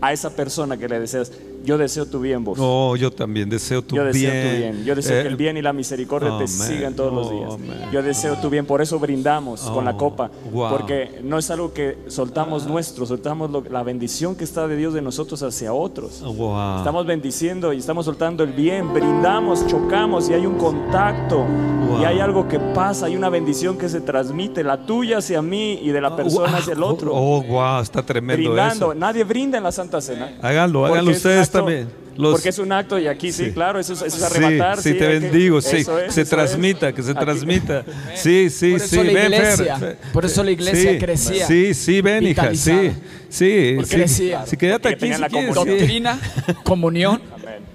a 0.00 0.12
esa 0.12 0.34
persona 0.34 0.76
que 0.76 0.88
le 0.88 0.98
deseas. 0.98 1.30
Yo 1.66 1.76
deseo 1.76 2.06
tu 2.06 2.20
bien, 2.20 2.44
vos. 2.44 2.58
Oh, 2.60 2.94
yo 2.96 3.10
también 3.10 3.50
deseo 3.50 3.82
tu 3.82 3.96
Yo 3.96 4.04
deseo 4.04 4.30
bien. 4.32 4.44
tu 4.52 4.56
bien. 4.56 4.84
Yo 4.84 4.94
deseo 4.94 5.22
que 5.22 5.28
el 5.28 5.36
bien 5.36 5.56
y 5.56 5.62
la 5.62 5.72
misericordia 5.72 6.38
te 6.38 6.46
sigan 6.46 6.94
todos 6.94 7.12
los 7.12 7.26
Oh, 7.26 7.30
días. 7.58 7.92
Yo 7.92 8.02
deseo 8.02 8.36
tu 8.36 8.48
bien. 8.48 8.64
Por 8.66 8.80
eso 8.80 8.98
brindamos 9.00 9.60
con 9.62 9.84
la 9.84 9.90
Oh, 9.90 9.96
copa. 9.98 10.30
wow. 10.52 10.70
Porque 10.70 11.20
no 11.24 11.38
es 11.38 11.50
algo 11.50 11.72
que 11.72 11.98
soltamos 12.06 12.66
nuestro, 12.66 13.04
soltamos 13.04 13.50
lo- 13.50 13.64
la 13.68 13.82
bendición 13.82 14.36
que 14.36 14.44
está 14.44 14.68
de 14.68 14.76
Dios 14.76 14.94
de 14.94 15.02
nosotros 15.02 15.42
hacia 15.42 15.72
otros. 15.72 16.22
oh, 16.24 16.32
wow. 16.32 16.78
Estamos 16.78 17.04
bendiciendo 17.04 17.72
y 17.72 17.78
estamos 17.78 18.04
soltando 18.04 18.44
el 18.44 18.52
bien, 18.52 18.92
brindamos, 18.94 19.66
chocamos 19.66 20.30
y 20.30 20.34
hay 20.34 20.46
un 20.46 20.56
contacto 20.58 21.38
Wow. 21.38 22.00
y 22.00 22.04
hay 22.04 22.20
algo 22.20 22.46
que 22.48 22.58
pasa, 22.60 23.06
hay 23.06 23.16
una 23.16 23.28
bendición 23.28 23.76
que 23.76 23.88
se 23.88 24.00
transmite, 24.00 24.62
la 24.64 24.86
tuya 24.86 25.18
hacia 25.18 25.42
mí 25.42 25.80
y 25.82 25.90
de 25.90 26.00
la 26.00 26.14
persona 26.14 26.48
Wow. 26.50 26.56
hacia 26.58 26.72
el 26.74 26.82
otro. 26.82 27.12
Oh, 27.14 27.42
wow, 27.42 27.80
está 27.80 28.02
tremendo 28.02 28.36
brindando, 28.50 28.92
eso. 28.92 28.94
nadie 28.94 29.24
brinda 29.24 29.58
en 29.58 29.64
la 29.64 29.72
Santa 29.72 30.00
Cena. 30.00 30.36
Háganlo, 30.42 30.86
háganlo 30.86 31.10
ustedes 31.10 31.50
también. 31.58 32.06
Los- 32.16 32.32
Porque 32.32 32.48
es 32.48 32.58
un 32.58 32.72
acto 32.72 32.98
y 32.98 33.08
aquí 33.08 33.30
sí, 33.30 33.44
Sí. 33.46 33.50
claro, 33.52 33.78
eso 33.78 33.92
es, 33.92 34.00
eso 34.00 34.16
es 34.16 34.32
Sí, 34.32 34.38
arrebatar. 34.42 34.78
sí, 34.80 34.94
te 34.94 35.06
hay 35.06 35.20
que- 35.20 35.28
bendigo, 35.28 35.60
sí, 35.60 35.76
eso 35.76 35.98
es, 36.00 36.14
se 36.14 36.22
eso 36.22 36.30
transmita, 36.34 36.88
es. 36.88 36.94
que 36.94 37.02
se 37.02 37.10
Aquí- 37.10 37.20
transmita. 37.20 37.84
Sí, 38.14 38.48
sí, 38.48 38.70
Por 38.70 38.80
sí, 38.80 38.86
eso 38.86 39.04
ven, 39.12 39.32
iglesia, 39.32 39.96
por 40.14 40.24
eso 40.24 40.42
la 40.42 40.50
iglesia 40.50 40.92
Sí, 40.92 40.98
crecía, 40.98 41.46
Sí, 41.46 41.74
sí, 41.74 42.00
ven, 42.00 42.26
hija, 42.26 42.54
sí, 42.54 42.90
sí. 43.28 43.72
Porque 43.76 43.90
sí. 43.90 43.96
crecía. 43.96 44.46
Sí, 44.46 44.56
quédate 44.56 44.88
aquí 44.88 45.12
si 45.12 45.22
quieres. 45.24 45.54
Doctrina, 45.54 46.18
comunión, 46.64 47.20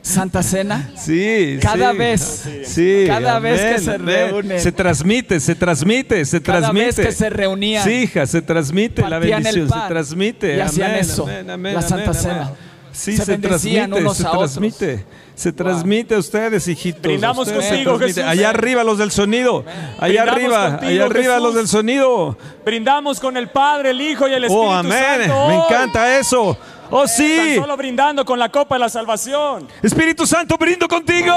Santa 0.01 0.41
Cena. 0.41 0.89
Sí, 0.97 1.59
Cada 1.61 1.91
sí. 1.91 1.97
vez, 1.99 2.43
Sí, 2.65 3.03
cada 3.05 3.37
vez 3.37 3.61
que 3.75 3.79
se 3.79 3.91
amén. 3.91 4.07
reúnen. 4.31 4.59
Se 4.59 4.71
transmite, 4.71 5.39
se 5.39 5.53
transmite, 5.53 6.25
se 6.25 6.41
Cada 6.41 6.61
transmite. 6.61 6.85
vez 6.87 6.95
que 6.99 7.11
se 7.11 7.29
reunían, 7.29 7.83
Sí, 7.83 7.91
hija, 7.91 8.25
se 8.25 8.41
transmite 8.41 9.03
la 9.07 9.17
el 9.17 9.23
bendición, 9.29 9.67
pan 9.67 9.83
se 9.83 9.87
transmite. 9.87 10.57
y 10.57 10.59
hacían 10.61 10.89
Amén, 10.89 11.01
eso, 11.01 11.23
amén, 11.25 11.49
amén, 11.51 11.73
la 11.75 11.81
Santa 11.83 12.09
amén, 12.09 12.21
Cena. 12.23 12.51
Sí, 12.91 13.15
Se 13.17 13.37
transmite, 13.37 13.85
unos 13.93 14.17
se 14.17 14.23
a 14.25 14.29
otros. 14.31 14.51
transmite. 14.53 15.05
Se 15.33 15.51
transmite 15.53 16.15
a 16.15 16.19
ustedes, 16.19 16.67
hijitos. 16.67 17.01
Brindamos 17.01 17.47
ustedes 17.47 17.69
contigo. 17.69 17.97
Jesús. 17.99 18.23
Allá 18.23 18.49
arriba 18.49 18.83
los 18.83 18.97
del 18.97 19.11
sonido. 19.11 19.63
Allá 19.99 20.23
Brindamos 20.23 20.33
arriba, 20.33 20.69
contigo, 20.71 20.89
allá 20.91 21.05
arriba 21.05 21.33
Jesús. 21.35 21.43
los 21.43 21.55
del 21.55 21.67
sonido. 21.67 22.37
Brindamos 22.65 23.19
con 23.19 23.37
el 23.37 23.49
Padre, 23.49 23.91
el 23.91 24.01
Hijo 24.01 24.27
y 24.27 24.33
el 24.33 24.43
Espíritu 24.43 24.67
Oh, 24.67 24.73
amén. 24.73 25.21
Santo. 25.27 25.47
Me 25.47 25.55
encanta 25.55 26.19
eso. 26.19 26.57
Oh, 26.91 27.07
sí. 27.07 27.35
Tan 27.37 27.55
solo 27.63 27.77
brindando 27.77 28.25
con 28.25 28.37
la 28.37 28.49
copa 28.49 28.75
de 28.75 28.79
la 28.79 28.89
salvación. 28.89 29.67
Espíritu 29.81 30.27
Santo, 30.27 30.57
brindo 30.57 30.87
contigo. 30.89 31.33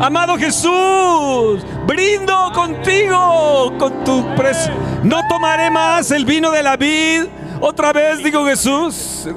Amado 0.00 0.36
Jesús, 0.36 1.60
brindo 1.86 2.50
contigo, 2.54 3.72
con 3.78 4.02
tu 4.04 4.34
pres. 4.34 4.70
No 5.04 5.20
tomaré 5.28 5.70
más 5.70 6.10
el 6.10 6.24
vino 6.24 6.50
de 6.50 6.62
la 6.62 6.76
vid. 6.76 7.24
Otra 7.64 7.92
vez 7.92 8.22
digo 8.22 8.44
Jesús. 8.44 9.28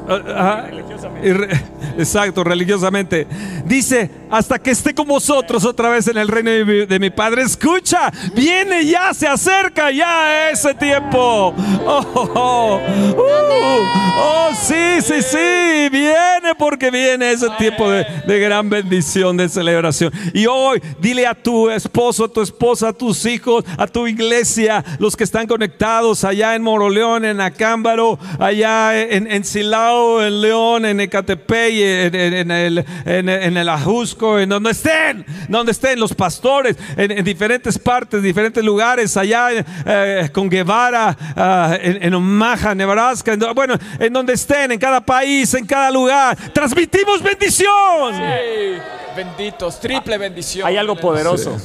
Re- 1.23 1.63
Exacto, 1.97 2.43
religiosamente. 2.43 3.25
Dice, 3.65 4.09
hasta 4.29 4.59
que 4.59 4.71
esté 4.71 4.93
con 4.93 5.07
vosotros 5.07 5.63
otra 5.63 5.89
vez 5.89 6.07
en 6.07 6.17
el 6.17 6.27
reino 6.27 6.51
de 6.51 6.99
mi, 6.99 7.09
Padre. 7.09 7.43
Escucha, 7.43 8.11
viene 8.33 8.83
ya, 8.85 9.13
se 9.13 9.27
acerca 9.27 9.91
ya 9.91 10.49
ese 10.49 10.73
tiempo. 10.73 11.53
Oh, 11.85 12.05
oh, 12.15 12.31
oh. 12.35 12.79
Uh, 13.15 13.83
oh, 14.17 14.49
sí, 14.59 15.01
sí, 15.01 15.21
sí, 15.21 15.89
viene 15.91 16.55
porque 16.57 16.91
viene 16.91 17.31
ese 17.31 17.47
tiempo 17.57 17.89
de 17.89 18.39
gran 18.39 18.69
bendición, 18.69 19.37
de 19.37 19.47
celebración. 19.47 20.11
Y 20.33 20.47
hoy 20.47 20.81
dile 20.99 21.27
a 21.27 21.33
tu 21.35 21.69
esposo, 21.69 22.25
a 22.25 22.27
tu 22.27 22.41
esposa, 22.41 22.89
a 22.89 22.93
tus 22.93 23.25
hijos, 23.25 23.63
a 23.77 23.87
tu 23.87 24.07
iglesia, 24.07 24.83
los 24.99 25.15
que 25.15 25.23
están 25.23 25.47
conectados 25.47 26.23
allá 26.23 26.55
en 26.55 26.63
Moroleón, 26.63 27.23
en 27.23 27.39
Acámbaro, 27.39 28.14
allá 28.39 28.99
en, 28.99 29.31
en 29.31 29.43
Silao, 29.43 30.21
en 30.23 30.41
León, 30.41 30.85
en 30.85 30.99
Ecatepec, 30.99 31.71
y 31.73 31.83
en, 31.83 32.15
en- 32.15 32.33
en 32.33 32.51
el, 32.51 32.85
en, 33.05 33.29
en 33.29 33.57
el 33.57 33.69
Ajusco, 33.69 34.39
en 34.39 34.49
donde 34.49 34.71
estén, 34.71 35.25
donde 35.49 35.71
estén 35.71 35.99
los 35.99 36.13
pastores, 36.13 36.75
en, 36.97 37.11
en 37.11 37.23
diferentes 37.25 37.77
partes, 37.79 38.21
diferentes 38.21 38.63
lugares, 38.63 39.15
allá 39.17 39.49
eh, 39.85 40.29
con 40.33 40.49
Guevara, 40.49 41.15
ah, 41.35 41.77
en, 41.81 42.03
en 42.03 42.13
Omaha, 42.13 42.75
Nebraska, 42.75 43.33
en 43.33 43.39
do- 43.39 43.53
bueno, 43.53 43.75
en 43.99 44.11
donde 44.13 44.33
estén, 44.33 44.71
en 44.71 44.79
cada 44.79 45.01
país, 45.01 45.53
en 45.53 45.65
cada 45.65 45.91
lugar, 45.91 46.37
transmitimos 46.53 47.21
bendición. 47.21 48.13
Sí, 48.13 48.79
benditos, 49.15 49.79
triple 49.79 50.17
bendición. 50.17 50.67
Hay 50.67 50.77
algo 50.77 50.95
poderoso. 50.95 51.57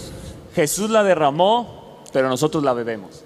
Jesús 0.54 0.90
la 0.90 1.02
derramó, 1.04 2.02
pero 2.12 2.28
nosotros 2.28 2.62
la 2.64 2.72
bebemos. 2.72 3.24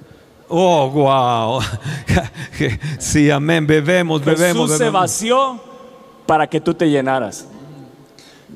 Oh, 0.49 0.91
wow. 0.91 1.61
Sí, 2.99 3.31
amén. 3.31 3.67
Bebemos, 3.67 4.25
bebemos. 4.25 4.65
Jesús 4.65 4.79
se 4.79 4.85
bebemos. 4.85 5.01
vació 5.01 5.61
para 6.27 6.47
que 6.47 6.61
tú 6.61 6.75
te 6.75 6.89
llenaras. 6.89 7.47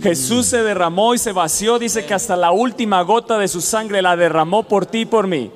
Jesús 0.00 0.46
se 0.46 0.62
derramó 0.62 1.14
y 1.14 1.18
se 1.18 1.32
vació, 1.32 1.78
dice 1.78 2.06
que 2.06 2.14
hasta 2.14 2.36
la 2.36 2.52
última 2.52 3.02
gota 3.02 3.36
de 3.36 3.48
su 3.48 3.60
sangre 3.60 4.00
la 4.00 4.16
derramó 4.16 4.62
por 4.62 4.86
ti 4.86 5.00
y 5.00 5.06
por 5.06 5.26
mí. 5.26 5.50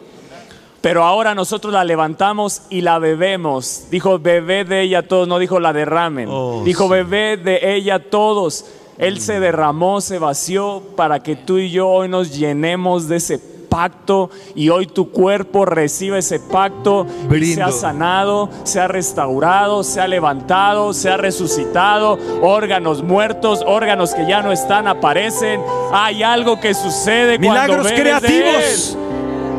Pero 0.81 1.05
ahora 1.05 1.33
nosotros 1.35 1.73
la 1.73 1.85
levantamos 1.85 2.63
y 2.69 2.81
la 2.81 2.99
bebemos. 2.99 3.85
Dijo, 3.89 4.19
bebé 4.19 4.65
de 4.65 4.83
ella 4.83 5.07
todos, 5.07 5.29
no 5.29 5.39
dijo 5.39 5.61
la 5.61 5.73
derramen. 5.73 6.29
Oh, 6.29 6.63
dijo, 6.65 6.85
sí. 6.85 6.91
bebé 6.91 7.37
de 7.37 7.77
ella 7.77 8.11
todos. 8.11 8.65
Él 8.99 9.21
se 9.21 9.39
derramó, 9.39 10.01
se 10.01 10.19
vació 10.19 10.83
para 10.97 11.23
que 11.23 11.37
tú 11.37 11.59
y 11.59 11.71
yo 11.71 11.89
hoy 11.89 12.09
nos 12.09 12.37
llenemos 12.37 13.07
de 13.07 13.17
ese 13.17 13.39
pacto 13.73 14.29
y 14.55 14.69
hoy 14.69 14.87
tu 14.87 15.11
cuerpo 15.11 15.65
recibe 15.65 16.19
ese 16.19 16.39
pacto 16.41 17.07
y 17.35 17.55
se 17.55 17.63
ha 17.63 17.71
sanado, 17.73 18.51
se 18.65 18.79
ha 18.81 18.87
restaurado, 18.87 19.83
se 19.83 19.99
ha 19.99 20.07
levantado, 20.07 20.93
se 20.93 21.09
ha 21.09 21.17
resucitado, 21.17 22.19
órganos 22.43 23.03
muertos, 23.03 23.63
órganos 23.67 24.13
que 24.15 24.27
ya 24.29 24.43
no 24.43 24.53
están 24.53 24.87
aparecen. 24.89 25.63
Hay 25.91 26.23
algo 26.23 26.61
que 26.61 26.75
sucede 26.75 27.39
cuando 27.39 27.53
Milagros 27.63 27.87
de 27.89 27.95
creativos. 27.95 28.91
Él. 28.95 28.99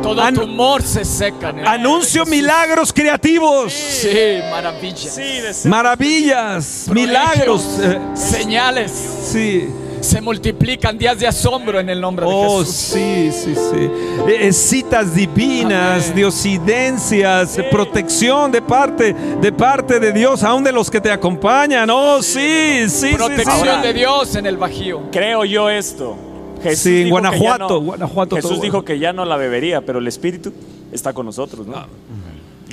Todo 0.03 0.21
An- 0.21 0.35
tumor 0.35 0.83
se 0.83 1.05
seca. 1.05 1.49
en 1.49 1.59
el 1.59 1.63
nombre 1.63 1.69
Anuncio 1.69 2.25
de 2.25 2.29
milagros 2.31 2.93
creativos. 2.93 3.73
Sí, 3.73 4.09
maravilla. 4.51 4.95
Sí, 5.09 5.67
Maravillas, 5.67 6.87
milagros. 6.91 7.65
eh, 7.81 7.99
Señales. 8.13 8.91
sí. 9.23 9.69
Se 10.03 10.19
multiplican 10.21 10.97
días 10.97 11.17
de 11.19 11.27
asombro 11.27 11.79
en 11.79 11.89
el 11.89 12.01
nombre 12.01 12.25
de 12.25 12.31
Oh, 12.33 12.59
Jesús. 12.59 12.75
sí, 12.75 13.31
sí, 13.31 13.55
sí. 13.55 13.89
Eh, 14.27 14.37
eh, 14.47 14.53
citas 14.53 15.15
divinas, 15.15 16.03
Amén. 16.05 16.15
diosidencias, 16.15 17.57
eh, 17.57 17.63
protección 17.71 18.51
de 18.51 18.61
parte, 18.61 19.13
de 19.13 19.51
parte 19.53 19.99
de 20.01 20.11
Dios, 20.11 20.43
aún 20.43 20.63
de 20.63 20.71
los 20.73 20.91
que 20.91 20.99
te 20.99 21.09
acompañan. 21.09 21.89
Oh, 21.89 22.21
sí, 22.21 22.83
sí, 22.83 22.89
sí. 22.89 23.07
sí. 23.09 23.15
Protección 23.15 23.81
de 23.81 23.93
Dios 23.93 24.35
en 24.35 24.45
el 24.45 24.57
Bajío. 24.57 25.03
Creo 25.11 25.45
yo 25.45 25.69
esto. 25.69 26.15
Jesús 26.61 26.79
Sí, 26.83 27.09
Guanajuato, 27.09 27.67
no- 27.69 27.79
Guanajuato 27.81 28.35
Jesús 28.35 28.51
todo 28.51 28.61
dijo 28.61 28.73
bueno. 28.77 28.85
que 28.85 28.99
ya 28.99 29.13
no 29.13 29.25
la 29.25 29.37
bebería, 29.37 29.81
pero 29.81 29.99
el 29.99 30.07
Espíritu 30.07 30.51
está 30.91 31.13
con 31.13 31.25
nosotros, 31.25 31.65
¿no? 31.65 31.75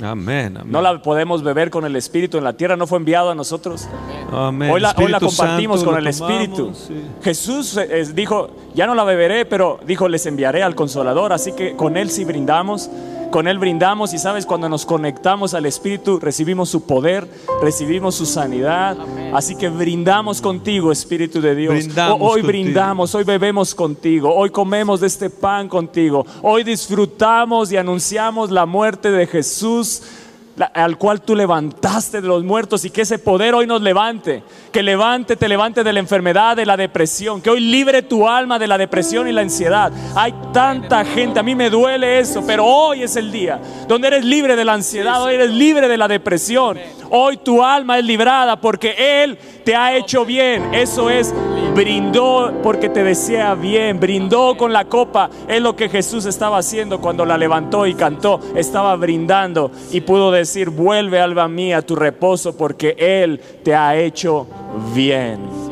Amén, 0.01 0.57
amén. 0.57 0.71
No 0.71 0.81
la 0.81 1.01
podemos 1.01 1.43
beber 1.43 1.69
con 1.69 1.85
el 1.85 1.95
Espíritu 1.95 2.37
en 2.37 2.43
la 2.43 2.53
tierra, 2.53 2.75
no 2.75 2.87
fue 2.87 2.97
enviado 2.97 3.29
a 3.29 3.35
nosotros. 3.35 3.87
Amén. 4.31 4.69
Hoy 4.71 4.79
la, 4.81 4.93
hoy 4.97 5.09
la 5.09 5.17
Espíritu 5.17 5.25
compartimos 5.27 5.79
Santo, 5.79 5.91
con 5.91 6.05
el 6.05 6.13
tomamos, 6.13 6.39
Espíritu. 6.39 6.73
sí. 6.73 7.03
Jesús 7.21 7.77
eh, 7.77 8.05
dijo, 8.13 8.49
ya 8.73 8.87
no 8.87 8.95
la 8.95 9.03
beberé, 9.03 9.45
pero 9.45 9.79
dijo, 9.85 10.07
les 10.07 10.25
enviaré 10.25 10.63
al 10.63 10.75
Consolador. 10.75 11.33
Así 11.33 11.51
que 11.53 11.75
con 11.75 11.97
Él 11.97 12.09
sí 12.09 12.25
brindamos, 12.25 12.89
con 13.31 13.47
Él 13.47 13.57
brindamos 13.57 14.13
y 14.13 14.19
sabes, 14.19 14.45
cuando 14.45 14.69
nos 14.69 14.85
conectamos 14.85 15.53
al 15.53 15.65
Espíritu, 15.65 16.19
recibimos 16.19 16.69
su 16.69 16.85
poder, 16.85 17.27
recibimos 17.61 18.15
su 18.15 18.25
sanidad. 18.25 18.97
Así 19.33 19.55
que 19.55 19.69
brindamos 19.69 20.41
contigo, 20.41 20.91
Espíritu 20.91 21.41
de 21.41 21.55
Dios. 21.55 21.73
Brindamos 21.73 22.21
hoy 22.21 22.41
contigo. 22.41 22.47
brindamos, 22.47 23.15
hoy 23.15 23.23
bebemos 23.23 23.73
contigo, 23.73 24.35
hoy 24.35 24.49
comemos 24.49 24.99
de 24.99 25.07
este 25.07 25.29
pan 25.29 25.67
contigo, 25.67 26.25
hoy 26.41 26.63
disfrutamos 26.63 27.71
y 27.71 27.77
anunciamos 27.77 28.51
la 28.51 28.65
muerte 28.65 29.09
de 29.09 29.25
Jesús 29.25 30.03
al 30.73 30.97
cual 30.97 31.21
tú 31.21 31.35
levantaste 31.35 32.21
de 32.21 32.27
los 32.27 32.43
muertos 32.43 32.85
y 32.85 32.89
que 32.89 33.01
ese 33.01 33.19
poder 33.19 33.53
hoy 33.53 33.67
nos 33.67 33.81
levante, 33.81 34.43
que 34.71 34.83
levante, 34.83 35.35
te 35.35 35.47
levante 35.47 35.83
de 35.83 35.93
la 35.93 35.99
enfermedad, 35.99 36.55
de 36.55 36.65
la 36.65 36.77
depresión, 36.77 37.41
que 37.41 37.49
hoy 37.49 37.59
libre 37.59 38.01
tu 38.01 38.27
alma 38.27 38.59
de 38.59 38.67
la 38.67 38.77
depresión 38.77 39.27
y 39.27 39.31
la 39.31 39.41
ansiedad. 39.41 39.91
Hay 40.15 40.33
tanta 40.53 41.03
gente, 41.05 41.39
a 41.39 41.43
mí 41.43 41.55
me 41.55 41.69
duele 41.69 42.19
eso, 42.19 42.43
pero 42.45 42.65
hoy 42.65 43.03
es 43.03 43.15
el 43.15 43.31
día 43.31 43.59
donde 43.87 44.07
eres 44.07 44.25
libre 44.25 44.55
de 44.55 44.65
la 44.65 44.73
ansiedad, 44.73 45.21
hoy 45.23 45.35
eres 45.35 45.51
libre 45.51 45.87
de 45.87 45.97
la 45.97 46.07
depresión. 46.07 46.77
Hoy 47.13 47.37
tu 47.37 47.61
alma 47.61 47.99
es 47.99 48.05
librada 48.05 48.59
porque 48.59 49.23
Él 49.23 49.37
te 49.65 49.75
ha 49.75 49.95
hecho 49.95 50.23
bien. 50.23 50.73
Eso 50.73 51.09
es, 51.09 51.33
brindó 51.75 52.53
porque 52.63 52.87
te 52.87 53.03
desea 53.03 53.53
bien, 53.53 53.99
brindó 53.99 54.55
con 54.55 54.71
la 54.71 54.85
copa. 54.85 55.29
Es 55.47 55.61
lo 55.61 55.75
que 55.75 55.89
Jesús 55.89 56.25
estaba 56.25 56.59
haciendo 56.59 57.01
cuando 57.01 57.25
la 57.25 57.37
levantó 57.37 57.85
y 57.85 57.95
cantó. 57.95 58.39
Estaba 58.55 58.95
brindando 58.95 59.71
y 59.91 59.99
pudo 60.01 60.31
decir, 60.31 60.69
vuelve 60.69 61.19
alma 61.19 61.49
mía 61.49 61.81
tu 61.81 61.97
reposo 61.97 62.55
porque 62.55 62.95
Él 62.97 63.41
te 63.61 63.75
ha 63.75 63.97
hecho 63.97 64.45
bien. 64.45 64.60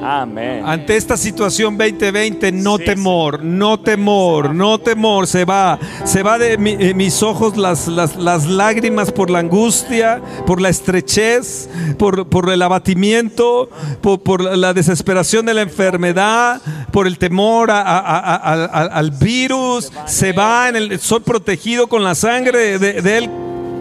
Amén. 0.02 0.62
Ante 0.66 0.95
esta 0.95 1.18
situación 1.18 1.78
2020, 1.78 2.52
no 2.54 2.78
Sí, 2.78 2.86
temor, 2.86 3.43
no 3.43 3.80
temor, 3.80 4.54
no 4.56 4.78
temor, 4.80 5.28
se 5.28 5.43
va, 5.43 5.78
se 6.06 6.24
va 6.24 6.38
de 6.38 6.58
mi- 6.58 6.78
eh, 6.80 6.93
mis 6.93 7.22
ojos 7.22 7.58
las, 7.58 7.88
las, 7.88 8.16
las 8.16 8.45
lágrimas 8.45 9.12
por 9.12 9.30
la 9.30 9.39
angustia, 9.39 10.22
por 10.47 10.62
la 10.62 10.70
estrechez, 10.70 11.70
por, 11.97 12.28
por 12.30 12.50
el 12.50 12.62
abatimiento, 12.62 13.70
por, 14.02 14.22
por 14.22 14.41
la 14.58 14.74
desesperación 14.74 15.45
de 15.45 15.54
la 15.54 15.62
enfermedad, 15.64 16.62
por 16.91 17.06
el 17.06 17.18
temor 17.18 17.72
a- 17.72 17.82
a- 17.82 18.00
a- 18.00 18.36
a- 18.36 18.66
a- 18.66 18.86
al 18.86 19.12
virus, 19.12 19.91
se 20.06 20.32
va, 20.32 20.70
en 20.70 20.76
el, 20.78 21.00
soy 21.00 21.20
protegido 21.20 21.88
con 21.88 22.04
la 22.04 22.16
sangre 22.16 22.80
de- 22.80 23.02
del 23.02 23.30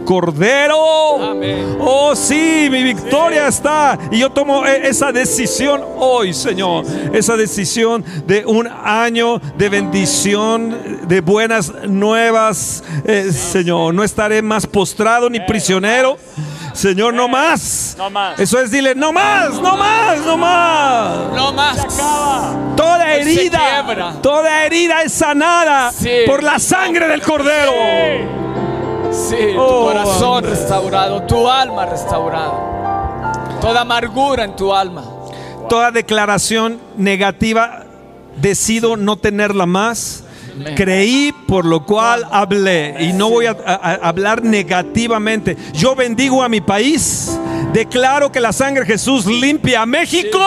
Cordero. 0.08 1.22
Amén. 1.22 1.76
Oh, 1.80 2.16
sí, 2.16 2.68
mi 2.70 2.82
victoria 2.82 3.46
está. 3.46 3.98
Y 4.10 4.20
yo 4.20 4.30
tomo 4.30 4.64
e- 4.64 4.88
esa 4.88 5.12
decisión 5.12 5.84
hoy, 5.98 6.32
Señor. 6.32 6.86
Esa 7.12 7.36
decisión 7.36 8.02
de 8.26 8.46
un 8.46 8.66
año 8.66 9.38
de 9.58 9.68
bendición, 9.68 11.00
de 11.06 11.20
buenas 11.20 11.70
nuevas, 11.86 12.82
eh, 13.04 13.30
Señor. 13.32 13.92
No 13.92 14.02
estaré 14.02 14.40
más 14.40 14.66
postrado 14.66 15.28
ni 15.28 15.40
prisionero. 15.40 16.16
Señor, 16.72 17.12
no 17.12 17.28
más. 17.28 17.94
No 17.98 18.08
más. 18.08 18.40
Eso 18.40 18.58
es, 18.62 18.70
dile, 18.70 18.94
no 18.94 19.12
más, 19.12 19.60
no 19.60 19.76
más, 19.76 20.20
no 20.24 20.38
más. 20.38 21.32
No 21.34 21.52
más. 21.52 21.86
Toda 22.76 23.04
Hoy 23.14 23.24
se 23.24 23.46
herida, 23.46 24.14
toda 24.22 24.64
herida 24.64 25.02
es 25.02 25.12
sanada 25.12 25.92
Sí. 25.92 26.08
por 26.26 26.42
la 26.42 26.58
sangre 26.58 27.08
del 27.08 27.20
Cordero. 27.20 28.47
Sí, 29.10 29.36
tu 29.54 29.60
Oh, 29.60 29.86
corazón 29.86 30.38
amén. 30.44 30.50
restaurado, 30.50 31.22
tu 31.22 31.48
alma 31.48 31.86
restaurada. 31.86 33.58
Toda 33.60 33.80
amargura 33.82 34.44
en 34.44 34.54
tu 34.56 34.72
alma. 34.74 35.04
Toda 35.68 35.90
declaración 35.90 36.78
negativa, 36.96 37.84
decido 38.36 38.96
no 38.96 39.16
tenerla 39.16 39.66
más. 39.66 40.24
Creí, 40.74 41.32
por 41.46 41.64
lo 41.64 41.84
cual 41.84 42.26
hablé. 42.32 42.96
Y 43.00 43.12
no 43.12 43.30
voy 43.30 43.46
a, 43.46 43.56
a- 43.64 43.74
a 43.74 43.94
hablar 44.08 44.42
negativamente. 44.42 45.56
Yo 45.72 45.94
bendigo 45.94 46.42
a 46.42 46.48
mi 46.48 46.60
país. 46.60 47.38
Declaro 47.72 48.32
que 48.32 48.40
la 48.40 48.52
sangre 48.52 48.80
de 48.84 48.86
Jesús 48.92 49.24
limpia 49.26 49.82
a 49.82 49.86
México. 49.86 50.38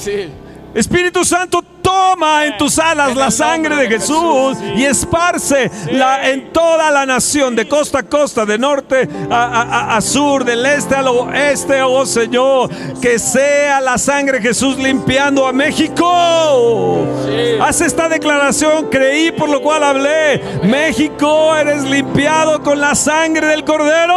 Sí. 0.00 0.28
Espíritu 0.74 1.24
Santo, 1.24 1.64
toma 1.84 2.46
en 2.46 2.56
tus 2.56 2.78
alas 2.78 3.14
la 3.14 3.30
sangre 3.30 3.76
de 3.76 3.86
Jesús 3.88 4.56
y 4.74 4.84
esparce 4.84 5.70
la, 5.92 6.30
en 6.30 6.50
toda 6.52 6.90
la 6.90 7.04
nación, 7.06 7.54
de 7.54 7.68
costa 7.68 7.98
a 7.98 8.02
costa, 8.04 8.44
de 8.46 8.58
norte 8.58 9.06
a, 9.30 9.34
a- 9.44 9.62
a- 9.62 9.96
a 9.96 10.00
sur, 10.00 10.44
del 10.44 10.64
este 10.64 10.94
al 10.96 11.08
oeste, 11.08 11.82
oh 11.82 12.06
Señor. 12.06 12.70
Que 13.00 13.18
sea 13.18 13.80
la 13.82 13.98
sangre 13.98 14.38
de 14.38 14.48
Jesús 14.48 14.78
limpiando 14.78 15.46
a 15.46 15.52
México. 15.52 17.06
Sí. 17.26 17.58
Haz 17.60 17.80
esta 17.82 18.08
declaración, 18.08 18.88
creí 18.90 19.30
por 19.32 19.48
lo 19.50 19.60
cual 19.60 19.84
hablé. 19.84 20.40
México, 20.62 21.54
eres 21.54 21.82
limpiado 21.84 22.62
con 22.62 22.80
la 22.80 22.94
sangre 22.94 23.46
del 23.48 23.64
Cordero. 23.64 24.14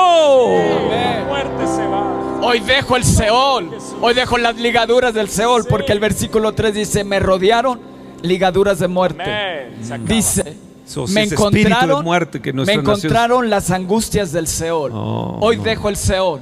Va. 0.89 1.96
Hoy 2.41 2.59
dejo 2.59 2.95
el 2.95 3.03
Seol. 3.03 3.71
Hoy 4.01 4.13
dejo 4.13 4.37
las 4.37 4.55
ligaduras 4.57 5.13
del 5.13 5.29
Seol. 5.29 5.65
Porque 5.65 5.91
el 5.91 5.99
versículo 5.99 6.53
3 6.53 6.73
dice: 6.73 7.03
Me 7.03 7.19
rodearon 7.19 7.79
ligaduras 8.21 8.79
de 8.79 8.87
muerte. 8.87 9.71
Dice. 10.05 10.55
So, 10.85 11.05
si 11.05 11.13
me 11.15 11.27
de 11.27 11.35
encontraron, 11.35 12.03
muerte 12.05 12.41
que 12.41 12.53
me 12.53 12.57
nuestra 12.57 12.77
nación- 12.77 12.95
encontraron 12.97 13.49
las 13.49 13.71
angustias 13.71 14.31
del 14.31 14.47
Seol. 14.47 14.91
Oh, 14.93 15.37
Hoy 15.41 15.57
no. 15.57 15.63
dejo 15.63 15.89
el 15.89 15.97
Seol. 15.97 16.39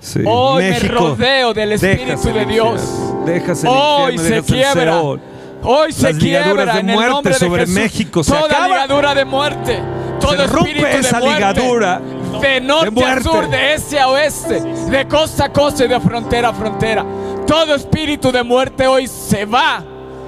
Sí. 0.00 0.20
Hoy 0.26 0.64
me 0.64 0.78
rodeo 0.80 1.54
del 1.54 1.72
Espíritu 1.72 2.28
de 2.28 2.44
Dios. 2.44 2.82
infierno, 3.26 3.70
Hoy 3.72 4.18
se 4.18 4.42
quiebra. 4.42 4.92
Seol. 5.00 5.20
Hoy 5.62 5.92
se 5.92 6.12
Las 6.12 6.18
quiebra 6.22 6.74
de 6.74 6.80
en 6.80 6.90
el 6.90 6.96
nombre 7.08 7.32
de 7.32 7.38
sobre 7.38 7.60
Jesús. 7.62 7.74
México 7.74 8.22
se 8.22 8.32
Toda 8.32 8.44
acaba. 8.44 8.66
ligadura 8.68 9.14
de 9.14 9.24
muerte. 9.24 9.82
Todo 10.20 10.30
Se 10.36 10.46
rompe 10.46 10.70
espíritu 10.70 10.86
esa 10.98 11.18
de 11.18 11.24
muerte. 11.26 11.40
ligadura 11.40 12.00
De 12.40 12.60
norte 12.60 12.90
de 12.90 13.04
a 13.04 13.20
sur, 13.20 13.48
de 13.48 13.74
este 13.74 13.98
a 13.98 14.08
oeste, 14.08 14.60
de 14.60 15.08
costa 15.08 15.46
a 15.46 15.52
costa 15.52 15.84
y 15.84 15.88
de 15.88 16.00
frontera 16.00 16.48
a 16.50 16.52
frontera. 16.52 17.04
Todo 17.46 17.74
espíritu 17.74 18.32
de 18.32 18.42
muerte 18.42 18.86
hoy 18.86 19.06
se 19.06 19.44
va 19.44 19.84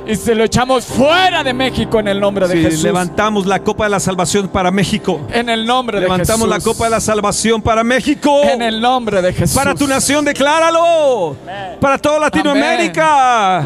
y 0.08 0.16
se 0.16 0.34
lo 0.34 0.44
echamos 0.44 0.86
fuera 0.86 1.44
de 1.44 1.52
México 1.52 2.00
en 2.00 2.08
el 2.08 2.18
nombre 2.18 2.48
de 2.48 2.54
Sí, 2.56 2.62
Jesús. 2.62 2.82
levantamos 2.82 3.46
la 3.46 3.60
copa 3.60 3.84
de 3.84 3.90
la 3.90 4.00
salvación 4.00 4.48
para 4.48 4.70
México. 4.70 5.20
En 5.32 5.48
el 5.48 5.66
nombre 5.66 5.98
de 5.98 6.04
Levantamos 6.04 6.48
la 6.48 6.56
Jesús. 6.56 6.72
copa 6.72 6.84
de 6.86 6.90
la 6.90 7.00
salvación 7.00 7.60
para 7.62 7.84
México. 7.84 8.40
En 8.42 8.62
el 8.62 8.80
nombre 8.80 9.20
de 9.22 9.32
Jesús. 9.32 9.54
Para 9.56 9.74
tu 9.74 9.86
nación, 9.86 10.24
decláralo. 10.24 11.36
Para 11.80 11.98
toda 11.98 12.18
Latinoamérica. 12.20 13.64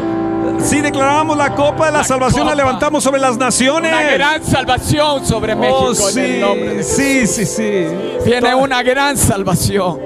Sí, 0.59 0.81
declaramos 0.81 1.37
la 1.37 1.55
copa 1.55 1.87
de 1.87 1.91
la, 1.93 1.97
La 1.99 2.03
salvación, 2.03 2.45
la 2.45 2.51
copa. 2.51 2.63
levantamos 2.63 3.03
sobre 3.03 3.19
las 3.19 3.37
naciones. 3.37 3.91
Una 3.91 4.03
gran 4.11 4.43
salvación 4.45 5.25
sobre 5.25 5.55
México 5.55 5.93
Oh, 6.03 6.09
en 6.09 6.17
el 6.19 6.41
nombre 6.41 6.73
de 6.75 6.83
sí, 6.83 7.01
Jesús. 7.21 7.35
sí, 7.35 7.45
sí, 7.45 7.87
sí. 7.87 8.25
Viene 8.25 8.53
una 8.55 8.83
gran 8.83 9.17
salvación. 9.17 9.99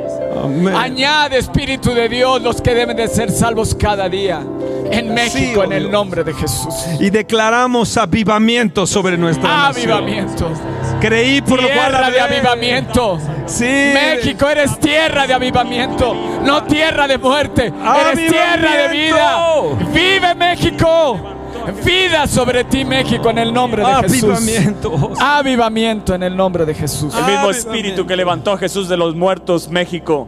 Amén. 0.44 0.76
Añade 0.76 1.38
Espíritu 1.38 1.94
de 1.94 2.08
Dios 2.10 2.42
los 2.42 2.62
que 2.62 2.74
deben 2.74 2.96
de 2.98 3.08
ser 3.08 3.32
salvos 3.32 3.76
cada 3.76 4.08
día. 4.10 4.42
En 4.90 5.14
México, 5.14 5.60
oh 5.62 5.64
en 5.66 5.74
el 5.74 5.92
nombre 5.92 6.24
de 6.24 6.34
Jesús. 6.34 6.74
Y 7.00 7.10
declaramos 7.10 7.98
avivamiento 7.98 8.88
sobre 8.88 9.18
nuestra 9.18 9.50
nación. 9.68 9.92
Avivamiento. 9.92 10.50
Creí 11.02 11.42
por 11.42 11.62
lo 11.62 11.68
cual 11.68 11.90
Tierra 11.90 12.10
de 12.10 12.20
hablé. 12.22 12.38
avivamiento. 12.38 13.20
Sí. 13.46 13.66
México, 13.66 14.48
eres 14.50 14.80
tierra 14.80 15.28
de 15.28 15.34
avivamiento, 15.34 16.16
no 16.44 16.64
tierra 16.64 17.08
de 17.08 17.18
muerte. 17.18 17.74
Eres 18.12 18.30
tierra 18.32 18.76
de 18.78 18.88
vida. 18.90 19.38
Vive 19.94 20.36
México. 20.36 21.37
Vida 21.84 22.28
sobre 22.28 22.64
ti, 22.64 22.86
México, 22.86 23.30
en 23.30 23.38
el 23.40 23.54
nombre 23.54 23.84
de 23.84 24.10
Jesús. 24.10 24.24
Avivamiento. 24.24 25.12
Avivamiento 25.20 26.16
en 26.16 26.24
el 26.24 26.36
nombre 26.36 26.66
de 26.66 26.74
Jesús. 26.74 27.14
El 27.14 27.22
mismo 27.22 27.26
Avivamiento. 27.26 27.70
espíritu 27.70 28.06
que 28.08 28.16
levantó 28.16 28.54
a 28.54 28.58
Jesús 28.58 28.88
de 28.88 28.98
los 28.98 29.16
muertos, 29.16 29.70
México, 29.70 30.28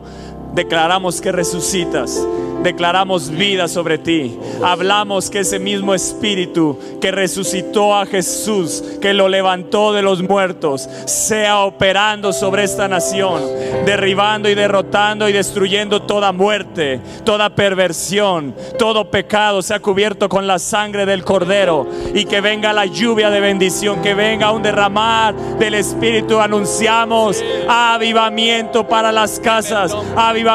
declaramos 0.54 1.22
que 1.22 1.32
resucitas. 1.32 2.26
Declaramos 2.64 3.30
vida 3.30 3.70
sobre 3.70 3.98
ti. 3.98 4.38
Hablamos 4.62 5.30
que 5.30 5.40
ese 5.40 5.60
mismo 5.60 5.94
espíritu 5.94 6.78
que 7.00 7.10
resucitó 7.10 7.96
a 7.96 8.06
Jesús, 8.06 8.84
que 9.02 9.14
lo 9.14 9.30
levantó 9.30 9.94
de 9.94 10.02
los 10.02 10.22
muertos, 10.22 10.90
sea 11.06 11.60
operando 11.60 12.34
sobre 12.34 12.66
esta 12.66 12.90
nación, 12.90 13.42
derribando 13.86 14.50
y 14.50 14.56
derrotando 14.56 15.30
y 15.30 15.32
destruyendo 15.32 16.02
toda 16.02 16.34
muerte, 16.34 17.00
toda 17.24 17.50
perversión, 17.50 18.54
todo 18.78 19.10
pecado 19.10 19.62
sea 19.62 19.80
cubierto 19.80 20.28
con 20.28 20.46
la 20.46 20.60
sangre 20.60 21.06
del 21.06 21.24
Cordero 21.24 21.88
y 22.14 22.26
que 22.26 22.42
venga 22.42 22.74
la 22.74 22.86
lluvia 22.86 23.30
de 23.30 23.40
bendición, 23.40 24.02
que 24.02 24.14
venga 24.14 24.52
un 24.52 24.64
derramar 24.64 25.34
del 25.60 25.76
Espíritu. 25.76 26.42
Anunciamos 26.42 27.42
avivamiento 27.70 28.86
para 28.86 29.14
las 29.14 29.40
casas, 29.40 29.96
avivamiento 30.18 30.49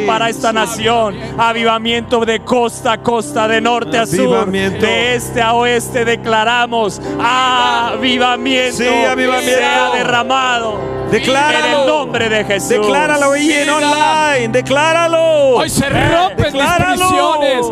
Sí, 0.00 0.06
para 0.06 0.28
esta 0.28 0.52
nación, 0.52 1.16
avivamiento 1.38 2.24
de 2.24 2.40
costa 2.40 2.92
a 2.92 2.98
costa, 3.02 3.48
de 3.48 3.60
norte 3.60 3.98
a 3.98 4.06
sur, 4.06 4.20
Avivamiento. 4.36 4.84
de 4.86 5.14
este 5.16 5.42
a 5.42 5.54
oeste. 5.54 6.04
Declaramos 6.04 7.00
avivamiento, 7.18 8.76
Sí, 8.78 8.86
avivamiento. 8.88 9.56
sea 9.58 9.90
derramado 9.92 10.78
Decláralo. 11.10 11.66
en 11.66 11.80
el 11.80 11.86
nombre 11.86 12.28
de 12.28 12.44
Jesús. 12.44 12.68
Decláralo 12.70 13.32
ahí 13.32 13.52
en 13.52 13.70
online. 13.70 14.48
Decláralo. 14.52 15.56
Hoy 15.56 15.68
se 15.70 15.88
rompen 15.88 16.36
mis 16.36 16.44
decláralo. 16.52 17.08
prisiones. 17.08 17.66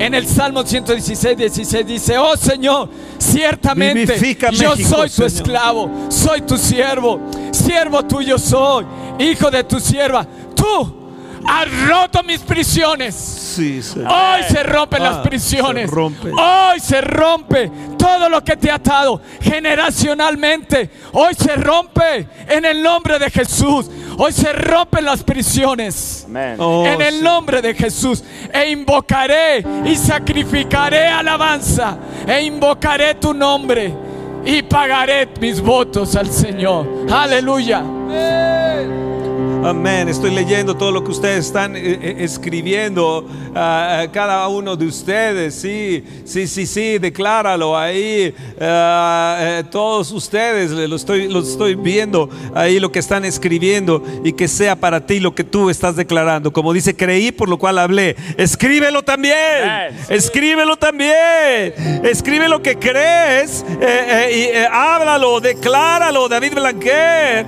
En 0.00 0.14
el 0.14 0.26
Salmo 0.26 0.64
116, 0.64 1.36
16 1.36 1.86
dice, 1.86 2.18
oh 2.18 2.36
Señor, 2.36 2.88
ciertamente 3.18 3.94
Vivifica 4.00 4.50
yo 4.50 4.70
México, 4.70 4.88
soy 4.96 5.08
tu 5.08 5.14
Señor. 5.14 5.26
esclavo, 5.28 5.90
soy 6.08 6.40
tu 6.42 6.56
siervo, 6.58 7.20
siervo 7.52 8.02
tuyo 8.04 8.36
soy, 8.36 8.84
hijo 9.20 9.48
de 9.48 9.62
tu 9.62 9.78
sierva. 9.78 10.26
Tú 10.56 11.01
has 11.46 11.88
roto 11.88 12.22
mis 12.22 12.40
prisiones. 12.40 13.14
Sí, 13.14 13.82
Señor. 13.82 14.10
Hoy 14.10 14.42
se 14.48 14.62
rompen 14.62 15.02
Ah, 15.02 15.10
las 15.10 15.18
prisiones. 15.26 15.88
se 15.90 15.94
rompe. 15.94 16.30
Hoy 16.30 16.80
se 16.80 17.00
rompe 17.00 17.70
todo 17.98 18.28
lo 18.28 18.42
que 18.42 18.56
te 18.56 18.70
ha 18.70 18.76
atado 18.76 19.20
generacionalmente. 19.40 20.90
Hoy 21.12 21.34
se 21.34 21.54
rompe 21.56 22.26
en 22.48 22.64
el 22.64 22.82
nombre 22.82 23.18
de 23.18 23.30
Jesús. 23.30 23.90
Hoy 24.18 24.32
se 24.32 24.52
rompen 24.52 25.04
las 25.04 25.22
prisiones. 25.22 26.24
Amén. 26.26 26.56
Oh, 26.58 26.86
en 26.86 27.00
el 27.00 27.14
sí. 27.18 27.22
nombre 27.22 27.62
de 27.62 27.74
Jesús. 27.74 28.22
E 28.52 28.70
invocaré 28.70 29.64
y 29.84 29.96
sacrificaré 29.96 31.08
alabanza. 31.08 31.96
E 32.26 32.42
invocaré 32.42 33.14
tu 33.14 33.32
nombre. 33.34 33.94
Y 34.44 34.62
pagaré 34.62 35.28
mis 35.40 35.60
votos 35.60 36.16
al 36.16 36.28
Señor. 36.30 36.86
Aleluya. 37.10 37.78
Amén. 37.78 39.21
Estoy 39.62 40.32
leyendo 40.32 40.76
todo 40.76 40.90
lo 40.90 41.04
que 41.04 41.12
ustedes 41.12 41.46
están 41.46 41.76
eh, 41.76 41.80
eh, 42.02 42.16
escribiendo. 42.18 43.26
ah, 43.54 44.00
ah, 44.02 44.12
cada 44.12 44.48
uno 44.48 44.74
de 44.74 44.86
ustedes. 44.86 45.54
Sí, 45.54 46.04
sí, 46.24 46.48
sí, 46.48 46.66
sí. 46.66 46.98
Decláralo 46.98 47.78
ahí. 47.78 48.34
Ah, 48.60 49.38
eh, 49.40 49.64
todos 49.70 50.10
ustedes 50.10 50.70
lo 50.72 50.96
estoy, 50.96 51.28
lo 51.28 51.40
estoy 51.40 51.76
viendo 51.76 52.28
ahí 52.54 52.80
lo 52.80 52.90
que 52.90 52.98
están 52.98 53.24
escribiendo 53.24 54.02
y 54.24 54.32
que 54.32 54.48
sea 54.48 54.74
para 54.76 55.06
ti 55.06 55.20
lo 55.20 55.34
que 55.34 55.44
tú 55.44 55.70
estás 55.70 55.94
declarando. 55.96 56.52
Como 56.52 56.72
dice, 56.72 56.96
creí 56.96 57.30
por 57.30 57.48
lo 57.48 57.58
cual 57.58 57.78
hablé. 57.78 58.16
Escríbelo 58.36 59.02
también. 59.02 59.36
Escríbelo 60.08 60.76
también. 60.76 61.72
Escribe 62.02 62.48
lo 62.48 62.60
que 62.62 62.76
crees 62.78 63.64
eh, 63.80 64.06
eh, 64.08 64.30
y 64.32 64.56
eh, 64.56 64.68
háblalo, 64.70 65.40
decláralo. 65.40 66.28
David 66.28 66.54
Blanquer 66.54 67.46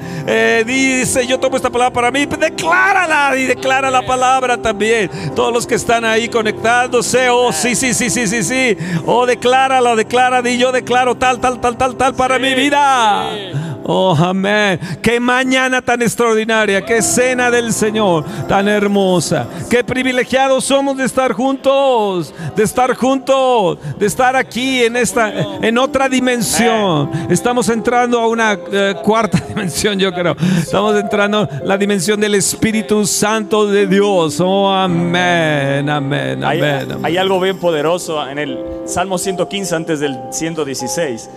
dice: 0.65 1.27
Yo 1.27 1.39
tomo 1.39 1.57
esta 1.57 1.71
palabra 1.71 1.93
para 1.93 2.04
mí. 2.11 2.27
Declárala 2.27 3.37
y 3.37 3.45
declara 3.45 3.91
la 3.91 4.05
palabra 4.05 4.57
también. 4.57 5.11
Todos 5.35 5.53
los 5.53 5.67
que 5.67 5.75
están 5.75 6.05
ahí 6.05 6.29
conectándose, 6.29 7.31
oh, 7.31 7.53
sí, 7.53 7.75
sí, 7.75 7.95
sí, 7.95 8.11
sí, 8.11 8.27
sí, 8.27 8.43
sí. 8.43 8.77
Oh, 9.07 9.27
decláralo, 9.27 9.97
declara, 9.97 10.43
di 10.43 10.59
yo 10.59 10.73
declaro 10.73 11.15
tal, 11.17 11.41
tal, 11.41 11.61
tal, 11.61 11.77
tal, 11.77 11.97
tal 11.97 12.15
para 12.15 12.39
mi 12.39 12.55
vida. 12.55 13.74
Oh, 13.87 14.17
amén. 14.19 14.81
Qué 15.03 15.21
mañana 15.21 15.83
tan 15.83 16.01
extraordinaria, 16.01 16.83
qué 16.83 17.03
cena 17.03 17.51
del 17.51 17.73
Señor 17.73 18.25
tan 18.49 18.67
hermosa. 18.67 19.47
Qué 19.69 19.85
privilegiados 19.85 20.65
somos 20.65 20.97
de 20.97 21.05
estar 21.05 21.33
juntos, 21.33 22.33
de 22.57 22.63
estar 22.63 22.95
juntos, 22.95 23.79
de 23.99 24.07
estar 24.07 24.37
aquí 24.37 24.85
en 24.85 24.97
esta, 24.97 25.31
en 25.61 25.77
otra 25.77 26.09
dimensión. 26.09 27.11
Estamos 27.29 27.69
entrando 27.69 28.19
a 28.21 28.27
una 28.27 28.59
eh, 28.73 28.95
cuarta 29.03 29.39
dimensión, 29.49 29.99
yo 29.99 30.13
creo. 30.13 30.35
Estamos 30.59 30.97
entrando 30.97 31.41
a 31.41 31.49
la 31.65 31.77
dimensión 31.77 32.19
del 32.19 32.37
Espíritu 32.37 33.07
Santo 33.07 33.67
de 33.67 33.87
Dios. 33.87 34.41
Oh, 34.41 34.73
amén, 34.73 35.91
amén, 35.91 36.43
Hay, 36.43 36.59
amén. 36.59 36.91
amén. 36.91 36.99
hay 37.03 37.19
algo 37.19 37.39
bien 37.39 37.59
poderoso 37.59 38.27
en 38.27 38.39
el 38.39 38.59
Salmo 38.87 39.19
115 39.19 39.75
antes 39.75 40.01
del 40.01 40.19
116. 40.31 41.29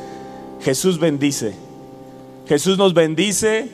Jesús 0.62 0.98
bendice. 0.98 1.67
Jesús 2.48 2.78
nos 2.78 2.94
bendice 2.94 3.68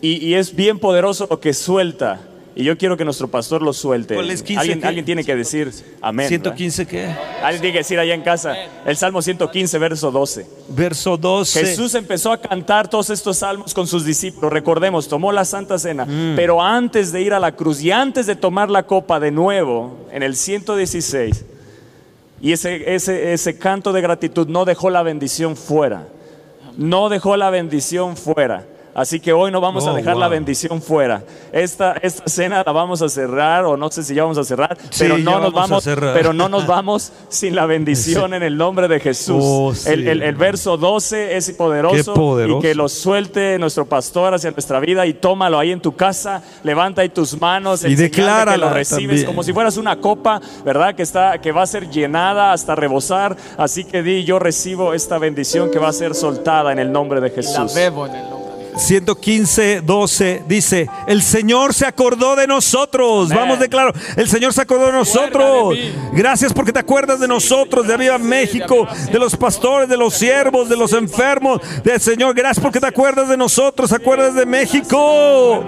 y, 0.00 0.24
y 0.24 0.34
es 0.34 0.54
bien 0.54 0.78
poderoso 0.78 1.26
lo 1.30 1.40
que 1.40 1.52
suelta. 1.54 2.20
Y 2.56 2.64
yo 2.64 2.76
quiero 2.76 2.96
que 2.96 3.04
nuestro 3.04 3.28
pastor 3.28 3.62
lo 3.62 3.72
suelte. 3.72 4.14
¿Cuál 4.14 4.30
es 4.30 4.42
15 4.42 4.80
Alguien, 4.82 5.04
tiene 5.04 5.24
que 5.24 5.36
decir 5.36 5.72
amén. 6.02 6.28
¿verdad? 6.28 6.54
115 6.56 6.86
qué? 6.86 7.06
Alguien 7.42 7.60
tiene 7.60 7.72
que 7.72 7.78
decir 7.78 7.98
allá 7.98 8.12
en 8.12 8.22
casa. 8.22 8.54
El 8.84 8.96
Salmo 8.96 9.22
115, 9.22 9.78
verso 9.78 10.10
12. 10.10 10.46
Verso 10.68 11.16
12. 11.16 11.64
Jesús 11.64 11.94
empezó 11.94 12.32
a 12.32 12.40
cantar 12.40 12.88
todos 12.88 13.10
estos 13.10 13.38
salmos 13.38 13.72
con 13.72 13.86
sus 13.86 14.04
discípulos. 14.04 14.52
Recordemos, 14.52 15.08
tomó 15.08 15.30
la 15.32 15.44
Santa 15.44 15.78
Cena. 15.78 16.06
Pero 16.36 16.60
antes 16.60 17.12
de 17.12 17.22
ir 17.22 17.32
a 17.32 17.40
la 17.40 17.52
cruz 17.52 17.82
y 17.82 17.92
antes 17.92 18.26
de 18.26 18.34
tomar 18.34 18.68
la 18.68 18.82
copa 18.82 19.20
de 19.20 19.30
nuevo, 19.30 20.06
en 20.10 20.22
el 20.22 20.34
116, 20.34 21.44
y 22.42 22.52
ese, 22.52 22.94
ese, 22.94 23.32
ese 23.32 23.58
canto 23.58 23.92
de 23.92 24.00
gratitud 24.00 24.48
no 24.48 24.64
dejó 24.64 24.90
la 24.90 25.02
bendición 25.02 25.56
fuera. 25.56 26.08
No 26.76 27.08
dejó 27.08 27.36
la 27.36 27.50
bendición 27.50 28.16
fuera. 28.16 28.64
Así 28.94 29.20
que 29.20 29.32
hoy 29.32 29.50
no 29.52 29.60
vamos 29.60 29.86
a 29.86 29.92
Oh, 29.92 29.94
dejar 29.94 30.16
la 30.16 30.26
bendición 30.28 30.82
fuera. 30.82 31.22
Esta, 31.52 31.92
esta 32.02 32.24
cena 32.26 32.62
la 32.66 32.72
vamos 32.72 33.02
a 33.02 33.08
cerrar, 33.08 33.64
o 33.64 33.76
no 33.76 33.90
sé 33.90 34.02
si 34.02 34.14
ya 34.14 34.22
vamos 34.24 34.36
a 34.38 34.44
cerrar, 34.44 34.76
Sí, 34.90 34.98
pero 35.04 35.16
no 35.18 35.38
nos 35.40 35.52
vamos 35.52 35.54
a 35.54 35.60
vamos, 35.70 35.84
cerrar. 35.84 36.14
pero 36.14 36.32
no 36.32 36.48
nos 36.48 36.66
vamos 36.66 37.12
sin 37.28 37.54
la 37.54 37.66
bendición 37.66 38.34
en 38.34 38.42
el 38.42 38.56
nombre 38.56 38.88
de 38.88 38.98
Jesús. 39.00 39.42
Oh, 39.44 39.72
sí. 39.74 39.88
el, 39.90 40.08
el- 40.08 40.22
el 40.22 40.34
verso 40.34 40.76
12 40.76 41.36
es 41.36 41.50
poderoso, 41.52 42.14
y 42.46 42.58
que 42.60 42.74
lo 42.74 42.88
suelte 42.88 43.58
nuestro 43.58 43.86
pastor 43.86 44.34
hacia 44.34 44.50
nuestra 44.50 44.80
vida 44.80 45.06
y 45.06 45.14
tómalo 45.14 45.58
ahí 45.58 45.70
en 45.70 45.80
tu 45.80 45.94
casa, 45.94 46.42
levanta 46.64 47.02
ahí 47.02 47.08
tus 47.10 47.40
manos 47.40 47.80
Y 47.84 47.96
señal 47.96 47.96
de 47.96 48.10
que 48.10 48.58
lo 48.58 48.70
recibes 48.70 49.06
también. 49.06 49.26
como 49.26 49.42
si 49.42 49.52
fueras 49.52 49.76
una 49.76 49.96
copa, 50.00 50.40
¿verdad? 50.64 50.94
Que 50.94 51.02
está 51.02 51.38
que 51.40 51.52
va 51.52 51.62
a 51.62 51.66
ser 51.66 51.88
llenada 51.90 52.52
hasta 52.52 52.74
rebosar, 52.74 53.36
así 53.56 53.84
que 53.84 54.02
di 54.02 54.24
yo 54.24 54.38
recibo 54.38 54.94
esta 54.94 55.18
bendición 55.18 55.70
que 55.70 55.78
va 55.78 55.88
a 55.88 55.92
ser 55.92 56.14
soltada 56.14 56.72
en 56.72 56.78
el 56.78 56.90
nombre 56.92 57.20
de 57.20 57.28
La 57.28 57.34
Jesús. 57.34 57.74
bebo 57.74 58.06
en 58.06 58.14
el 58.14 58.20
nombre 58.22 58.28
de 58.28 58.30
Jesús. 58.30 58.39
115, 58.76 59.82
12 59.82 60.42
dice, 60.46 60.88
el 61.06 61.22
Señor 61.22 61.74
se 61.74 61.86
acordó 61.86 62.36
de 62.36 62.46
nosotros. 62.46 63.30
Amén. 63.30 63.38
Vamos 63.42 63.60
de 63.60 63.68
claro, 63.68 63.92
el 64.16 64.28
Señor 64.28 64.52
se 64.52 64.62
acordó 64.62 64.86
de 64.86 64.92
nosotros. 64.92 65.76
Gracias 66.12 66.52
porque 66.52 66.72
te 66.72 66.78
acuerdas 66.78 67.20
de 67.20 67.28
nosotros, 67.28 67.86
de 67.86 67.96
Viva 67.96 68.18
México, 68.18 68.86
de 69.10 69.18
los 69.18 69.36
pastores, 69.36 69.88
de 69.88 69.96
los 69.96 70.14
siervos, 70.14 70.68
de 70.68 70.76
los 70.76 70.92
enfermos, 70.92 71.60
del 71.82 72.00
Señor. 72.00 72.34
Gracias 72.34 72.62
porque 72.62 72.80
te 72.80 72.86
acuerdas 72.86 73.28
de 73.28 73.36
nosotros, 73.36 73.90
te 73.90 73.96
acuerdas 73.96 74.34
de 74.34 74.46
México. 74.46 75.64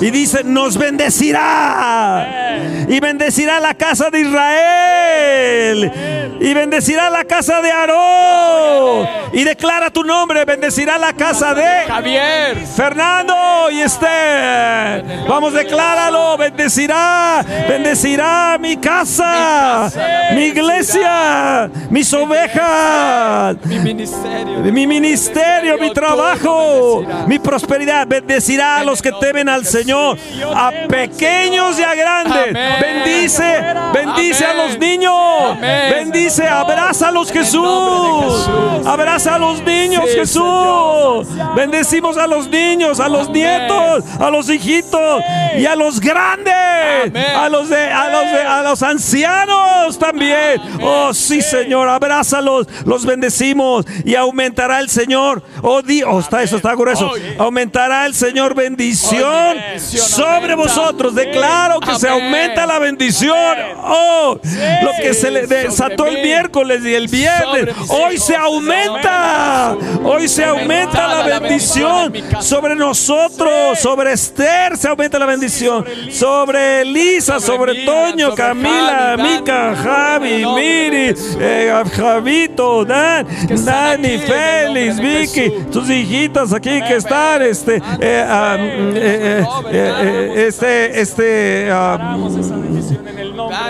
Y 0.00 0.10
dice, 0.10 0.42
nos 0.44 0.76
bendecirá. 0.76 2.58
Y 2.88 3.00
bendecirá 3.00 3.60
la 3.60 3.74
casa 3.74 4.10
de 4.10 4.20
Israel. 4.20 5.92
Y 6.40 6.54
bendecirá 6.54 7.10
la 7.10 7.24
casa 7.24 7.60
de 7.60 7.70
Aarón. 7.70 9.06
Y 9.34 9.44
declara 9.44 9.90
tu 9.90 10.02
nombre, 10.02 10.46
bendecirá 10.46 10.96
la 10.96 11.12
casa 11.12 11.52
de 11.52 11.84
Javier. 11.86 12.56
Fernando 12.66 13.34
y 13.70 13.82
Esther. 13.82 15.04
Vamos, 15.28 15.52
decláralo. 15.52 16.38
Bendecirá, 16.38 17.44
bendecirá 17.68 18.56
mi 18.58 18.76
casa, 18.78 19.90
mi 20.32 20.44
iglesia, 20.44 21.68
mis 21.90 22.12
ovejas, 22.14 23.56
Mi 23.64 23.78
ministerio. 23.78 24.58
mi 24.72 24.86
ministerio, 24.86 25.76
mi 25.78 25.92
trabajo, 25.92 27.04
mi 27.26 27.38
prosperidad. 27.38 28.06
Bendecirá 28.06 28.78
a 28.78 28.84
los 28.84 29.02
que 29.02 29.12
temen 29.12 29.48
al 29.48 29.66
Señor, 29.66 30.16
a 30.54 30.70
pequeños 30.88 31.78
y 31.78 31.82
a 31.82 31.94
grandes. 31.94 32.54
Bendice, 32.80 33.62
bendice 33.92 34.46
a 34.46 34.54
los 34.54 34.78
niños, 34.78 35.60
bendice 35.60 36.29
dice, 36.30 36.48
abrázalos 36.48 37.32
Jesús. 37.32 38.48
Abraza 38.86 39.34
a 39.34 39.38
los 39.38 39.62
niños 39.62 40.04
Jesús. 40.14 41.26
Bendecimos 41.54 42.16
a 42.16 42.26
los 42.26 42.48
niños, 42.48 43.00
a 43.00 43.08
los 43.08 43.28
nietos, 43.30 44.04
a 44.18 44.30
los 44.30 44.48
hijitos 44.48 45.22
y 45.56 45.66
a 45.66 45.74
los 45.74 46.00
grandes, 46.00 46.54
a 46.54 47.48
los 47.48 47.68
de, 47.68 47.84
a 47.84 48.10
los 48.10 48.32
de, 48.32 48.40
a 48.42 48.62
los 48.62 48.82
ancianos 48.82 49.98
también. 49.98 50.60
Oh 50.82 51.12
sí 51.12 51.42
Señor, 51.42 51.88
abrázalos, 51.88 52.66
los 52.84 53.04
bendecimos 53.04 53.84
y 54.04 54.14
aumentará 54.14 54.80
el 54.80 54.88
Señor. 54.88 55.42
Oh 55.62 55.82
Dios, 55.82 56.08
oh, 56.10 56.20
está 56.20 56.42
eso 56.42 56.56
está 56.56 56.74
grueso. 56.74 57.12
Aumentará 57.38 58.06
el 58.06 58.14
Señor 58.14 58.54
bendición 58.54 59.56
sobre 59.78 60.54
vosotros. 60.54 61.14
Declaro 61.14 61.80
que 61.80 61.94
se 61.96 62.08
aumenta 62.08 62.66
la 62.66 62.78
bendición. 62.78 63.56
Oh, 63.82 64.38
lo 64.82 64.90
que 65.02 65.14
se 65.14 65.30
le 65.30 65.46
desató 65.46 66.06
el 66.06 66.19
miércoles 66.22 66.84
y 66.84 66.94
el 66.94 67.08
viernes, 67.08 67.74
hoy 67.88 68.18
se 68.18 68.36
aumenta. 68.36 69.76
Hoy 70.04 70.28
se 70.28 70.44
aumenta 70.44 71.06
la 71.06 71.38
bendición. 71.38 72.12
sobre 72.40 72.74
nosotros, 72.74 73.78
sobre 73.78 74.12
Esther 74.12 74.76
se 74.76 74.88
aumenta 74.88 75.18
la 75.18 75.26
bendición, 75.26 75.84
sobre 76.10 76.82
Elisa, 76.82 77.40
sobre 77.40 77.84
Toño, 77.84 78.34
Camila, 78.34 79.16
Mica, 79.16 79.74
Javi, 79.76 80.44
Miri, 80.46 81.14
eh, 81.40 81.72
Javito, 81.96 82.84
Dan, 82.84 83.26
Dani, 83.64 84.18
Félix, 84.18 84.98
Vicky, 84.98 85.50
tus 85.72 85.88
hijitas 85.90 86.52
aquí 86.52 86.80
que 86.82 86.96
están, 86.96 87.42
este, 87.42 87.82
eh, 88.00 88.24
ah, 88.26 88.56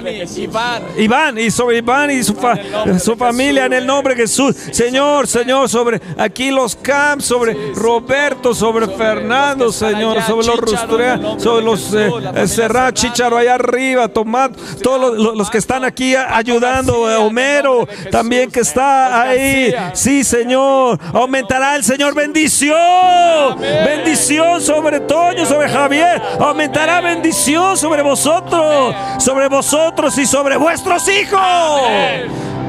eh, 0.06 0.26
Iván. 0.36 0.82
Iván. 0.96 1.38
Y 1.38 1.50
sobre 1.50 1.78
Iván 1.78 2.10
y 2.10 2.22
su, 2.22 2.36
su 3.02 3.16
familia 3.16 3.66
en 3.66 3.72
el 3.72 3.86
nombre 3.86 4.14
de 4.14 4.22
Jesús. 4.22 4.56
Señor, 4.72 5.26
Señor, 5.26 5.68
sobre 5.68 6.00
aquí 6.18 6.50
los 6.50 6.76
camps, 6.76 7.24
sobre 7.24 7.56
Roberto, 7.74 8.54
sobre 8.54 8.88
Fernando, 8.88 9.72
Señor, 9.72 10.22
sobre 10.22 10.46
los 10.46 10.58
Rustrea, 10.58 11.20
sobre 11.38 11.64
los 11.64 11.94
eh, 11.94 12.48
Serrat, 12.48 12.94
Chicharo 12.94 13.36
allá 13.36 13.54
arriba, 13.54 14.08
Tomás, 14.08 14.50
todos 14.82 15.16
los, 15.16 15.50
que 15.50 15.58
están 15.58 15.84
aquí 15.84 16.14
ayudando, 16.14 17.02
Homero, 17.24 17.86
también 18.10 18.50
que 18.50 18.60
está 18.60 19.22
ahí. 19.22 19.74
Sí, 19.94 20.24
Señor, 20.24 20.98
aumentará 21.12 21.76
el 21.76 21.84
Señor 21.84 22.14
bendición, 22.14 23.58
bendición 23.60 24.60
sobre 24.60 25.00
Toño, 25.00 25.46
sobre 25.46 25.68
Javier, 25.68 26.20
aumentará 26.38 27.00
bendición 27.00 27.76
sobre 27.76 28.02
vosotros, 28.02 28.94
sobre 29.18 29.48
vosotros 29.48 29.59
y 30.18 30.26
sobre 30.26 30.56
vuestros 30.56 31.06
hijos. 31.08 31.40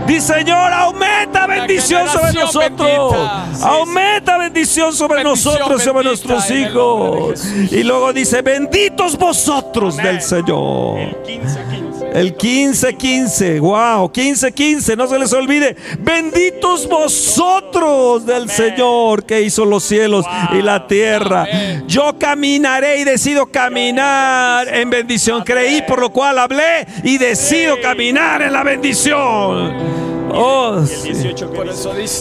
Dice 0.05 0.33
Señor, 0.33 0.73
aumenta 0.73 1.47
bendición 1.47 2.07
sobre 2.09 2.33
nosotros. 2.33 3.15
Aumenta 3.63 4.37
bendición 4.37 4.93
sobre 4.93 5.23
nosotros 5.23 5.81
y 5.81 5.85
sobre 5.85 6.03
nuestros 6.03 6.51
hijos. 6.51 7.45
Y 7.71 7.83
luego 7.83 8.11
dice, 8.11 8.41
benditos 8.41 9.17
vosotros 9.17 9.95
del 9.95 10.21
Señor. 10.21 10.99
El 10.99 11.90
15-15, 12.13 13.59
wow, 13.59 14.11
15-15, 14.11 14.97
no 14.97 15.07
se 15.07 15.17
les 15.17 15.31
olvide. 15.33 15.75
Benditos 15.99 16.87
vosotros 16.87 18.25
del 18.25 18.49
Señor 18.49 19.25
que 19.25 19.41
hizo 19.41 19.65
los 19.65 19.83
cielos 19.83 20.25
y 20.53 20.61
la 20.61 20.87
tierra. 20.87 21.47
Yo 21.87 22.17
caminaré 22.19 22.99
y 22.99 23.03
decido 23.03 23.45
caminar 23.45 24.67
en 24.67 24.89
bendición. 24.89 25.43
Creí 25.43 25.81
por 25.83 25.99
lo 25.99 26.09
cual 26.09 26.39
hablé 26.39 26.85
y 27.03 27.17
decido 27.17 27.79
caminar 27.81 28.41
en 28.41 28.53
la 28.53 28.63
bendición. 28.63 30.01
Oh, 30.33 30.81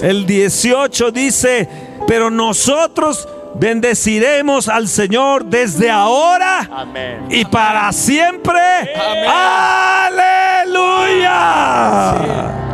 el 0.02 0.26
18 0.26 1.10
dice, 1.12 1.68
pero 2.06 2.30
nosotros 2.30 3.28
Bendeciremos 3.54 4.68
al 4.68 4.88
Señor 4.88 5.44
desde 5.44 5.90
ahora 5.90 6.86
y 7.28 7.44
para 7.44 7.92
siempre. 7.92 8.60
Aleluya. 10.66 11.22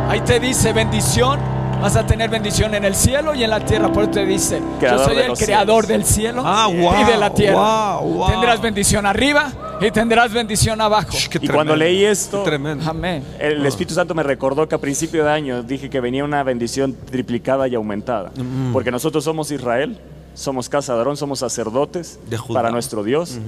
Ahí 0.09 0.21
te 0.21 0.39
dice 0.39 0.71
bendición. 0.73 1.39
Vas 1.81 1.95
a 1.95 2.05
tener 2.07 2.29
bendición 2.29 2.73
en 2.73 2.85
el 2.85 2.95
cielo 2.95 3.35
y 3.35 3.43
en 3.43 3.51
la 3.51 3.59
tierra. 3.59 3.91
Por 3.91 4.03
eso 4.03 4.11
te 4.11 4.25
dice, 4.25 4.59
yo 4.81 4.97
soy 4.97 5.17
el 5.17 5.33
creador 5.33 5.85
del 5.85 6.05
cielo 6.05 6.41
ah, 6.43 6.69
y 6.71 7.03
de 7.03 7.17
la 7.17 7.31
tierra. 7.31 7.99
Tendrás 8.29 8.59
bendición 8.61 9.05
arriba 9.05 9.51
y 9.79 9.91
tendrás 9.91 10.33
bendición 10.33 10.81
abajo. 10.81 11.15
y 11.39 11.47
cuando 11.47 11.75
leí 11.75 12.03
esto, 12.03 12.43
Amén. 12.85 13.23
el 13.39 13.63
Espíritu 13.65 13.93
Santo 13.93 14.15
me 14.15 14.23
recordó 14.23 14.67
que 14.67 14.73
a 14.73 14.79
principio 14.79 15.23
de 15.23 15.31
año 15.31 15.61
dije 15.61 15.89
que 15.89 15.99
venía 15.99 16.23
una 16.23 16.41
bendición 16.41 16.95
triplicada 17.11 17.67
y 17.67 17.75
aumentada. 17.75 18.31
Mm. 18.35 18.73
Porque 18.73 18.89
nosotros 18.89 19.23
somos 19.23 19.51
Israel 19.51 19.99
somos 20.37 20.69
casa 20.69 20.93
de 20.93 20.99
Aarón, 20.99 21.17
somos 21.17 21.39
sacerdotes 21.39 22.19
para 22.53 22.69
nuestro 22.69 23.03
Dios, 23.03 23.39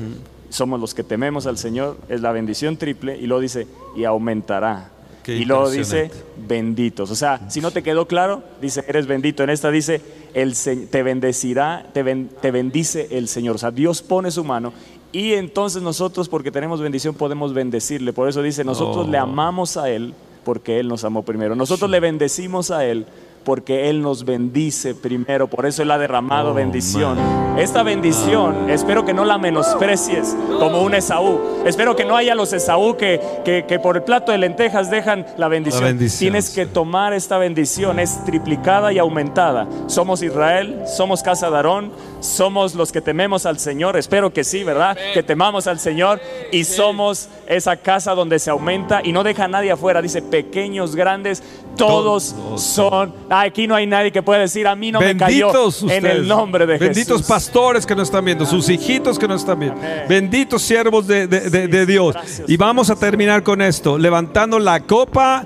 somos 0.49 0.79
los 0.79 0.95
que 0.95 1.03
tememos 1.03 1.45
al 1.45 1.59
Señor, 1.59 1.97
es 2.09 2.21
la 2.21 2.31
bendición 2.31 2.77
triple, 2.77 3.15
y 3.15 3.27
luego 3.27 3.41
dice, 3.41 3.67
y 3.95 4.05
aumentará. 4.05 4.89
y 5.27 5.45
luego 5.45 5.69
dice, 5.69 6.09
benditos. 6.47 7.11
O 7.11 7.15
sea, 7.15 7.47
si 7.47 7.61
no 7.61 7.69
te 7.69 7.83
quedó 7.83 8.07
claro, 8.07 8.41
dice, 8.59 8.83
eres 8.87 9.05
bendito. 9.05 9.43
En 9.43 9.51
esta 9.51 9.69
dice, 9.69 10.01
el, 10.33 10.55
te 10.89 11.03
bendecirá, 11.03 11.85
te, 11.93 12.03
te 12.03 12.49
bendice 12.49 13.07
el 13.11 13.27
Señor. 13.27 13.57
O 13.57 13.59
sea, 13.59 13.69
Dios 13.69 14.01
pone 14.01 14.31
su 14.31 14.43
mano 14.43 14.73
y 15.11 15.33
entonces 15.33 15.83
nosotros, 15.83 16.27
porque 16.27 16.51
tenemos 16.51 16.81
bendición, 16.81 17.13
podemos 17.13 17.53
bendecirle. 17.53 18.13
Por 18.13 18.27
eso 18.27 18.41
dice, 18.41 18.63
nosotros 18.63 19.07
le 19.07 19.19
oh. 19.19 19.23
amamos 19.23 19.77
a 19.77 19.91
Él 19.91 20.15
porque 20.43 20.79
Él 20.79 20.87
nos 20.87 21.03
amó 21.03 21.21
primero. 21.21 21.55
Nosotros 21.55 21.91
le 21.91 21.99
bendecimos 21.99 22.71
a 22.71 22.83
Él 22.83 23.05
porque 23.49 23.89
Él 23.89 24.03
nos 24.03 24.25
bendice 24.25 24.93
primero, 24.93 25.47
por 25.47 25.65
eso 25.65 25.81
Él 25.81 25.89
ha 25.89 25.97
derramado 25.97 26.51
oh, 26.51 26.53
bendición. 26.53 27.17
Esta 27.57 27.81
bendición, 27.81 28.69
espero 28.69 29.03
que 29.05 29.11
no 29.11 29.25
la 29.25 29.39
menosprecies 29.39 30.37
como 30.59 30.83
un 30.83 30.93
Esaú. 30.93 31.63
Espero 31.65 31.95
que 31.95 32.05
no 32.05 32.15
haya 32.15 32.35
los 32.35 32.53
Esaú 32.53 32.95
que, 32.95 33.19
que, 33.43 33.79
por 33.79 33.97
el 33.97 34.03
plato 34.03 34.31
de 34.31 34.37
lentejas 34.37 34.91
dejan 34.91 35.25
la 35.35 35.47
bendición. 35.47 35.97
Tienes 36.19 36.51
que 36.51 36.67
tomar 36.67 37.13
esta 37.13 37.39
bendición, 37.39 37.99
es 37.99 38.23
triplicada 38.23 38.93
y 38.93 38.99
aumentada. 38.99 39.67
Somos 39.87 40.21
Israel, 40.21 40.83
somos 40.85 41.23
casa 41.23 41.49
de 41.49 41.55
Aarón, 41.55 41.91
somos 42.19 42.75
los 42.75 42.91
que 42.91 43.01
tememos 43.01 43.47
al 43.47 43.57
Señor, 43.57 43.97
espero 43.97 44.31
que 44.31 44.43
sí, 44.43 44.63
¿verdad? 44.63 44.95
Que 45.15 45.23
temamos 45.23 45.65
al 45.65 45.79
Señor 45.79 46.21
y 46.51 46.65
somos 46.65 47.29
esa 47.47 47.77
casa 47.77 48.13
donde 48.13 48.37
se 48.37 48.51
aumenta 48.51 49.01
y 49.03 49.11
no 49.11 49.23
deja 49.23 49.45
a 49.45 49.47
nadie 49.47 49.71
afuera, 49.71 50.03
dice 50.03 50.21
pequeños, 50.21 50.95
grandes, 50.95 51.41
todos 51.75 52.35
son. 52.57 53.13
Aquí 53.41 53.67
no 53.67 53.75
hay 53.75 53.87
nadie 53.87 54.11
que 54.11 54.21
pueda 54.21 54.41
decir 54.41 54.67
a 54.67 54.75
mí 54.75 54.91
no 54.91 54.99
me 54.99 55.15
cayó 55.15 55.51
en 55.89 56.05
el 56.05 56.27
nombre 56.27 56.65
de 56.65 56.73
Jesús. 56.77 56.95
Benditos 56.95 57.23
pastores 57.23 57.85
que 57.85 57.95
nos 57.95 58.09
están 58.09 58.25
viendo, 58.25 58.45
sus 58.45 58.69
hijitos 58.69 59.17
que 59.17 59.27
nos 59.27 59.41
están 59.41 59.59
viendo. 59.59 59.79
Benditos 60.07 60.61
siervos 60.61 61.07
de, 61.07 61.85
Dios. 61.85 62.15
y 62.47 62.57
vamos 62.57 62.89
a 62.89 62.95
terminar 62.95 63.43
con 63.43 63.61
esto, 63.61 63.97
levantando 63.97 64.59
la 64.59 64.81
copa 64.81 65.45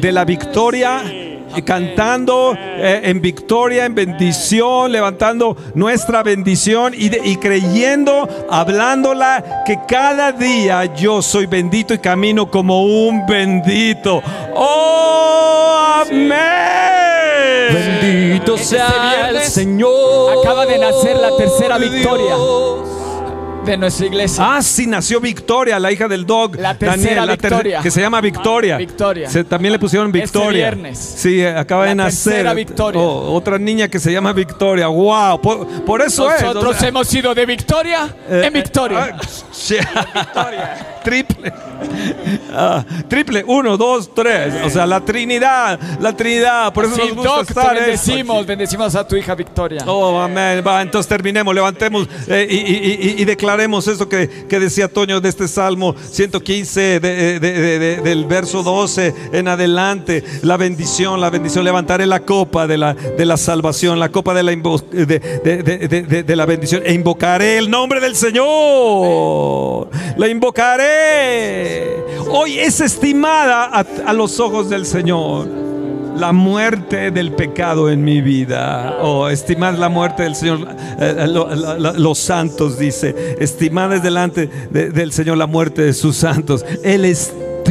de 0.00 0.12
la 0.12 0.24
victoria 0.24 1.02
cantando 1.60 2.56
eh, 2.56 3.02
en 3.04 3.20
victoria, 3.20 3.84
en 3.84 3.94
bendición, 3.94 4.90
levantando 4.90 5.54
nuestra 5.74 6.22
bendición 6.22 6.94
y, 6.96 7.10
y, 7.28 7.36
creyendo, 7.36 8.26
hablándola, 8.50 9.62
que 9.66 9.78
cada 9.86 10.32
día 10.32 10.94
yo 10.94 11.20
soy 11.20 11.44
bendito 11.44 11.92
y 11.92 11.98
camino 11.98 12.50
como 12.50 12.84
un 12.84 13.26
bendito. 13.26 14.22
¡Oh, 14.54 16.04
amén! 16.06 17.01
Bendito 17.72 18.54
este 18.54 18.66
sea 18.66 19.30
el 19.30 19.40
Señor. 19.42 20.38
Acaba 20.38 20.66
de 20.66 20.78
nacer 20.78 21.16
la 21.16 21.36
tercera 21.36 21.78
victoria 21.78 22.36
de 23.64 23.76
nuestra 23.76 24.06
iglesia. 24.06 24.56
Ah, 24.56 24.62
sí, 24.62 24.86
nació 24.86 25.20
Victoria, 25.20 25.78
la 25.78 25.92
hija 25.92 26.08
del 26.08 26.26
dog. 26.26 26.56
La 26.56 26.76
tercera 26.76 27.26
Victoria. 27.26 27.80
que 27.80 27.90
se 27.90 28.00
llama 28.00 28.20
Victoria. 28.20 28.76
Victoria. 28.76 29.28
también 29.48 29.72
le 29.72 29.78
pusieron 29.78 30.08
este 30.08 30.20
Victoria. 30.20 30.68
Este 30.68 30.76
viernes. 30.76 30.98
Sí, 30.98 31.44
acaba 31.44 31.86
de 31.86 31.94
nacer. 31.94 32.54
Victoria. 32.54 33.00
Oh, 33.00 33.34
otra 33.34 33.58
niña 33.58 33.88
que 33.88 33.98
se 33.98 34.12
llama 34.12 34.32
Victoria. 34.32 34.88
Wow, 34.88 35.40
por, 35.40 36.02
eso 36.02 36.30
es. 36.30 36.42
Nosotros 36.42 36.82
hemos 36.82 37.12
ido 37.14 37.34
de 37.34 37.46
Victoria 37.46 38.14
en 38.28 38.44
eh, 38.44 38.50
Victoria. 38.50 39.16
victoria. 40.14 40.91
Triple. 41.02 41.52
Ah, 42.54 42.84
triple, 43.08 43.42
uno, 43.46 43.76
dos, 43.76 44.14
tres. 44.14 44.54
O 44.64 44.70
sea, 44.70 44.86
la 44.86 45.00
Trinidad, 45.00 45.78
la 46.00 46.14
Trinidad. 46.14 46.72
Por 46.72 46.84
eso 46.84 46.96
nos 46.98 47.14
gusta 47.16 47.40
estar. 47.40 47.74
Bendecimos, 47.74 48.46
bendecimos 48.46 48.94
a 48.94 49.06
tu 49.06 49.16
hija 49.16 49.34
Victoria. 49.34 49.82
Oh, 49.86 50.20
amén. 50.20 50.62
Va, 50.66 50.82
entonces 50.82 51.08
terminemos, 51.08 51.54
levantemos 51.54 52.08
eh, 52.28 52.46
y, 52.48 53.20
y, 53.20 53.24
declaremos 53.24 53.88
eso 53.88 54.08
que, 54.08 54.46
que, 54.48 54.60
decía 54.60 54.88
Toño 54.88 55.20
de 55.20 55.28
este 55.28 55.48
Salmo 55.48 55.94
115, 56.10 57.00
del 57.00 58.24
verso 58.26 58.62
12 58.62 59.14
en 59.32 59.48
adelante. 59.48 60.22
La 60.42 60.56
bendición, 60.56 61.20
la 61.20 61.30
bendición. 61.30 61.64
Levantaré 61.64 62.06
la 62.06 62.20
copa 62.20 62.66
de 62.66 62.78
la, 62.78 62.94
de 62.94 63.24
la 63.24 63.36
salvación, 63.36 63.98
la 63.98 64.10
copa 64.10 64.34
de 64.34 64.42
la, 64.42 64.52
de, 64.52 66.36
la 66.36 66.46
bendición. 66.46 66.82
E 66.84 66.92
invocaré 66.92 67.58
el 67.58 67.70
nombre 67.70 68.00
del 68.00 68.14
Señor. 68.14 69.88
La 70.16 70.28
invocaré 70.28 70.91
Hoy 72.30 72.58
es 72.58 72.80
estimada 72.80 73.64
a, 73.66 74.12
los 74.12 74.40
ojos 74.40 74.70
del 74.70 74.86
Señor 74.86 75.46
la 76.16 76.32
muerte 76.32 77.10
del 77.10 77.32
pecado 77.32 77.90
en 77.90 78.04
mi 78.04 78.20
vida. 78.20 78.98
Oh, 79.00 79.28
estimad 79.28 79.74
la 79.74 79.88
muerte 79.88 80.22
del 80.22 80.34
Señor. 80.34 80.68
Eh, 80.98 81.14
eh, 81.18 81.26
los 81.26 82.18
santos, 82.18 82.78
dice. 82.78 83.36
Estimad 83.38 84.00
delante 84.00 84.46
del 84.70 85.12
Señor 85.12 85.36
la 85.38 85.46
muerte 85.46 85.82
de 85.82 85.92
sus 85.92 86.16
santos. 86.16 86.64
Él 86.82 87.04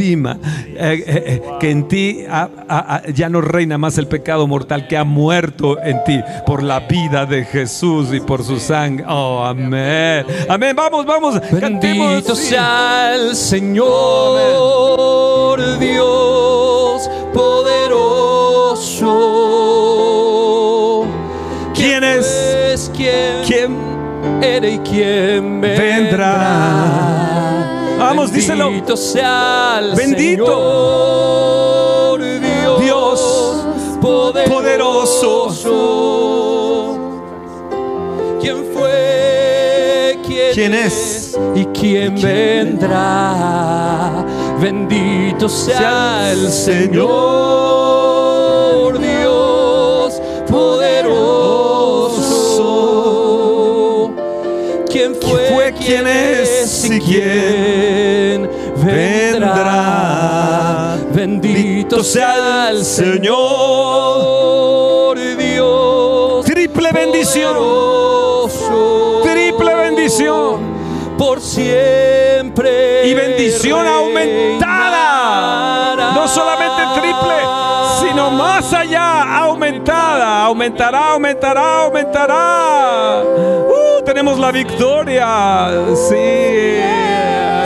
estima 0.02 0.38
eh, 0.76 1.40
que 1.60 1.70
en 1.70 1.86
ti 1.88 2.24
ya 3.14 3.28
no 3.28 3.40
reina 3.40 3.78
más 3.78 3.98
el 3.98 4.08
pecado 4.08 4.46
mortal 4.46 4.88
que 4.88 4.96
ha 4.96 5.04
muerto 5.04 5.80
en 5.82 6.02
ti 6.04 6.20
por 6.46 6.62
la 6.62 6.80
vida 6.80 7.26
de 7.26 7.44
Jesús 7.44 8.12
y 8.12 8.20
por 8.20 8.42
su 8.44 8.58
sangre. 8.58 9.04
Oh, 9.08 9.44
amén. 9.44 10.24
Amén. 10.48 10.74
Vamos, 10.74 11.06
vamos. 11.06 11.40
Bendito 11.50 12.34
sea 12.34 13.14
el 13.14 13.36
Señor 13.36 14.40
Dios 15.78 17.08
¿Quién 21.74 22.04
es? 22.04 22.90
¿Quién? 22.94 23.44
¿Quién? 23.46 23.76
Eres 24.40 24.74
y 24.74 24.78
quién 24.78 25.60
vendrá? 25.60 27.41
Vamos, 28.02 28.32
díselo. 28.32 28.66
Bendito 28.66 28.96
sea 28.96 29.78
el 29.80 29.94
Bendito. 29.94 30.44
Señor 32.18 32.80
Dios, 32.80 33.64
poderoso. 34.00 35.52
¿Quién 38.40 38.64
fue? 38.74 40.18
¿Quién, 40.26 40.52
¿Quién 40.52 40.74
es? 40.74 41.38
¿Y 41.54 41.64
quién, 41.66 42.20
vendrá? 42.20 44.26
Bendito 44.60 45.48
sea 45.48 46.32
el 46.32 46.50
Señor 46.50 48.11
¿Quién 55.84 56.06
es? 56.06 56.84
¿Y 56.90 57.00
quién 57.00 58.48
vendrá? 58.76 60.12
Bendito 61.12 62.04
sea 62.04 62.70
el 62.70 62.84
Señor 62.84 63.32
Dios. 65.36 66.44
Triple 66.44 66.92
bendición. 66.92 67.56
Triple 69.24 69.74
bendición 69.74 70.60
por 71.18 71.40
siempre. 71.40 73.08
Y 73.08 73.14
bendición 73.14 73.84
aumentada. 73.86 74.76
No 76.14 76.28
solamente 76.28 76.82
triple, 77.00 77.34
sino 78.00 78.30
más 78.30 78.72
allá, 78.72 79.38
aumentada. 79.38 80.44
Aumentará, 80.44 81.12
aumentará, 81.12 81.82
aumentará. 81.82 83.22
Uh, 83.24 83.81
tenemos 84.12 84.38
la 84.38 84.52
victoria. 84.52 85.70
Sí. 85.94 86.76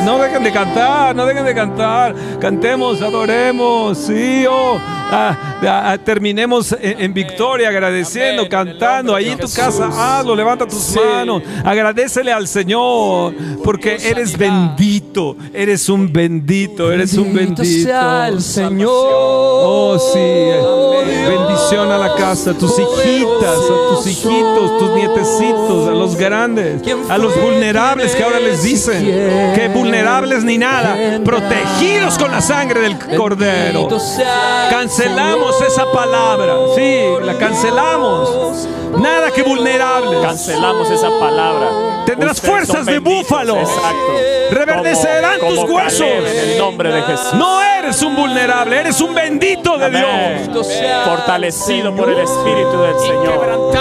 No 0.05 0.16
dejen 0.18 0.44
de 0.44 0.52
cantar, 0.52 1.16
no 1.16 1.27
dejen 1.27 1.44
de 1.44 1.52
cantar. 1.52 2.14
Cantemos, 2.40 3.02
adoremos. 3.02 3.98
Sí, 3.98 4.47
oh. 4.48 4.78
Ah, 5.11 5.59
ah, 5.62 5.99
terminemos 6.03 6.77
en, 6.81 7.15
victoria, 7.15 7.69
agradeciendo, 7.69 8.49
cantando. 8.49 9.15
Ahí 9.15 9.28
en 9.28 9.39
tu 9.39 9.49
casa, 9.53 9.89
hazlo, 10.19 10.35
levanta 10.35 10.66
tus 10.66 10.95
manos. 10.97 11.43
Agradecele 11.65 12.33
al 12.33 12.49
Señor, 12.49 13.35
porque 13.62 13.97
eres 14.03 14.37
bendito. 14.37 15.37
Eres 15.53 15.89
un 15.89 16.12
bendito, 16.12 16.93
eres 16.93 17.15
un 17.15 17.33
bendito. 17.33 17.65
sea 17.65 18.28
el 18.28 18.43
Señor. 18.43 18.91
Oh, 18.91 19.99
sí. 20.12 21.07
Bendición 21.28 21.91
a 21.91 21.99
la 21.99 22.15
casa, 22.16 22.51
a 22.51 22.55
tus 22.55 22.78
hijitas, 22.78 23.59
a 23.59 23.95
tus 23.95 24.07
hijitos, 24.07 24.78
tus 24.78 24.91
nietecitos, 24.91 25.89
a 25.89 25.93
los 25.93 26.16
grandes, 26.16 26.81
a 27.09 27.19
los 27.19 27.41
vulnerables 27.41 28.15
que 28.15 28.23
ahora 28.23 28.41
les 28.41 28.62
dicen 28.62 29.05
que 29.55 29.70
vulnerables 29.73 30.45
ni 30.45 30.59
nada, 30.59 31.20
protegidos 31.24 32.19
con 32.19 32.31
la 32.31 32.41
sangre 32.41 32.81
del 32.81 32.99
Cordero. 33.16 33.89
Cancelamos 34.97 35.60
esa 35.60 35.93
palabra. 35.93 36.56
Sí, 36.74 37.05
la 37.20 37.36
cancelamos. 37.36 38.66
Nada 38.98 39.31
que 39.31 39.43
vulnerable. 39.43 40.20
Cancelamos 40.23 40.90
esa 40.90 41.10
palabra. 41.18 42.05
Tendrás 42.06 42.40
fuerzas 42.40 42.86
de 42.86 42.98
búfalo. 42.98 43.59
Exacto. 43.59 44.12
Reverdecerán 44.51 45.40
tus 45.40 45.59
huesos. 45.68 46.01
En 46.02 46.51
el 46.51 46.59
nombre 46.59 46.93
de 46.93 47.02
Jesús. 47.02 47.35
No 47.35 47.62
eres 47.62 48.01
un 48.02 48.16
vulnerable, 48.16 48.81
eres 48.81 49.01
un 49.01 49.14
bendito 49.14 49.77
de 49.77 49.90
Dios. 49.90 50.66
Fortalecido 51.05 51.94
por 51.94 52.09
el 52.10 52.20
Espíritu 52.20 52.81
del 52.81 52.98
Señor. 53.01 53.73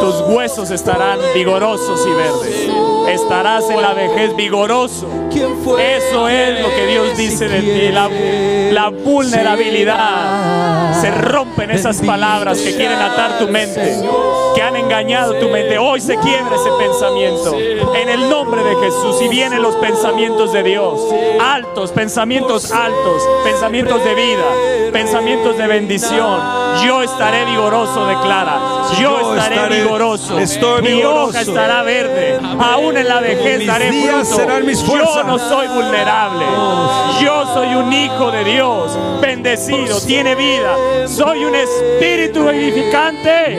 Tus 0.00 0.20
huesos 0.22 0.70
estarán 0.70 1.18
vigorosos 1.34 2.04
y 2.06 2.10
verdes. 2.10 2.68
Estarás 3.08 3.68
en 3.70 3.82
la 3.82 3.94
vejez 3.94 4.34
vigoroso. 4.34 5.06
Eso 5.78 6.28
es 6.28 6.60
lo 6.60 6.68
que 6.70 6.86
Dios 6.86 7.16
dice 7.16 7.48
de 7.48 7.60
ti. 7.60 7.88
La, 7.92 8.08
la 8.72 8.88
vulnerabilidad. 8.88 11.00
Se 11.00 11.10
rompen 11.10 11.70
esas 11.70 12.00
palabras 12.00 12.58
que 12.58 12.74
quieren 12.76 12.98
atar 12.98 13.38
tu 13.38 13.48
mente, 13.48 13.91
que 14.54 14.62
han 14.62 14.76
engañado 14.76 15.34
tu 15.34 15.48
mente. 15.48 15.78
Hoy 15.78 16.00
se 16.00 16.16
quiebra 16.18 16.56
ese 16.56 16.70
pensamiento. 16.78 17.54
En 17.94 18.08
el 18.08 18.28
nombre 18.28 18.62
de 18.62 18.76
Jesús. 18.76 19.20
Y 19.22 19.28
vienen 19.28 19.62
los 19.62 19.76
pensamientos 19.76 20.52
de 20.52 20.62
Dios. 20.62 21.00
Altos, 21.40 21.92
pensamientos 21.92 22.72
altos, 22.72 23.22
pensamientos 23.44 24.02
de 24.04 24.14
vida, 24.14 24.90
pensamientos 24.92 25.56
de 25.56 25.66
bendición. 25.66 26.40
Yo 26.84 27.02
estaré 27.02 27.44
vigoroso, 27.44 28.06
declara. 28.06 28.58
Yo 28.98 29.36
estaré 29.36 29.82
vigoroso. 29.82 30.38
Mi 30.82 31.02
hoja 31.02 31.42
estará 31.42 31.82
verde. 31.82 32.38
Aún 32.60 32.96
en 32.96 33.08
la 33.08 33.20
vejez 33.20 33.66
daré 33.66 33.92
fruto. 33.92 34.96
Yo 34.96 35.22
no 35.24 35.38
soy 35.38 35.68
vulnerable. 35.68 36.44
Yo 37.20 37.46
soy 37.54 37.74
un 37.74 37.92
hijo 37.92 38.30
de 38.30 38.44
Dios, 38.44 38.98
bendecido, 39.20 40.00
tiene 40.00 40.34
vida. 40.34 40.76
Soy 41.06 41.44
un 41.44 41.54
espíritu 41.54 42.48
edificante. 42.48 43.58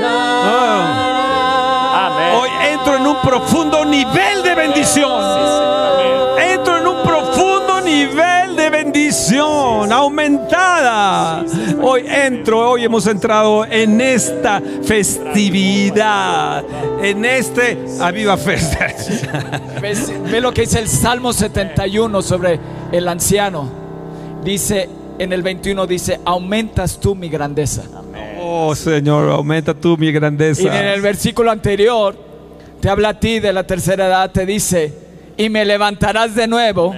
Amén. 1.95 2.35
Hoy 2.35 2.49
entro 2.71 2.97
en 2.97 3.07
un 3.07 3.21
profundo 3.21 3.85
nivel 3.85 4.43
de 4.43 4.55
bendición. 4.55 5.21
Entro 6.39 6.77
en 6.77 6.87
un 6.87 7.03
profundo 7.03 7.81
nivel 7.81 8.55
de 8.55 8.69
bendición 8.69 9.91
aumentada. 9.91 11.43
Hoy 11.81 12.05
entro, 12.07 12.71
hoy 12.71 12.83
hemos 12.83 13.07
entrado 13.07 13.65
en 13.65 13.99
esta 14.01 14.61
festividad, 14.83 16.63
en 17.01 17.25
este 17.25 17.85
Aviva 17.99 18.37
Festa. 18.37 18.87
Ve 19.81 20.41
lo 20.41 20.53
que 20.53 20.61
dice 20.61 20.79
el 20.79 20.87
Salmo 20.87 21.33
71 21.33 22.21
sobre 22.21 22.59
el 22.91 23.07
anciano. 23.07 23.69
Dice 24.43 24.89
en 25.19 25.33
el 25.33 25.41
21 25.41 25.87
dice, 25.87 26.19
aumentas 26.25 26.99
tú 26.99 27.15
mi 27.15 27.29
grandeza. 27.29 27.83
Oh 28.39 28.75
Señor, 28.75 29.29
aumenta 29.29 29.73
tú 29.73 29.97
mi 29.97 30.11
grandeza. 30.11 30.63
Y 30.63 30.67
en 30.67 30.73
el 30.73 31.01
versículo 31.01 31.51
anterior 31.51 32.15
te 32.79 32.89
habla 32.89 33.09
a 33.09 33.19
ti 33.19 33.39
de 33.39 33.53
la 33.53 33.63
tercera 33.63 34.07
edad, 34.07 34.31
te 34.31 34.45
dice, 34.45 34.93
y 35.37 35.49
me 35.49 35.65
levantarás 35.65 36.35
de 36.35 36.47
nuevo 36.47 36.95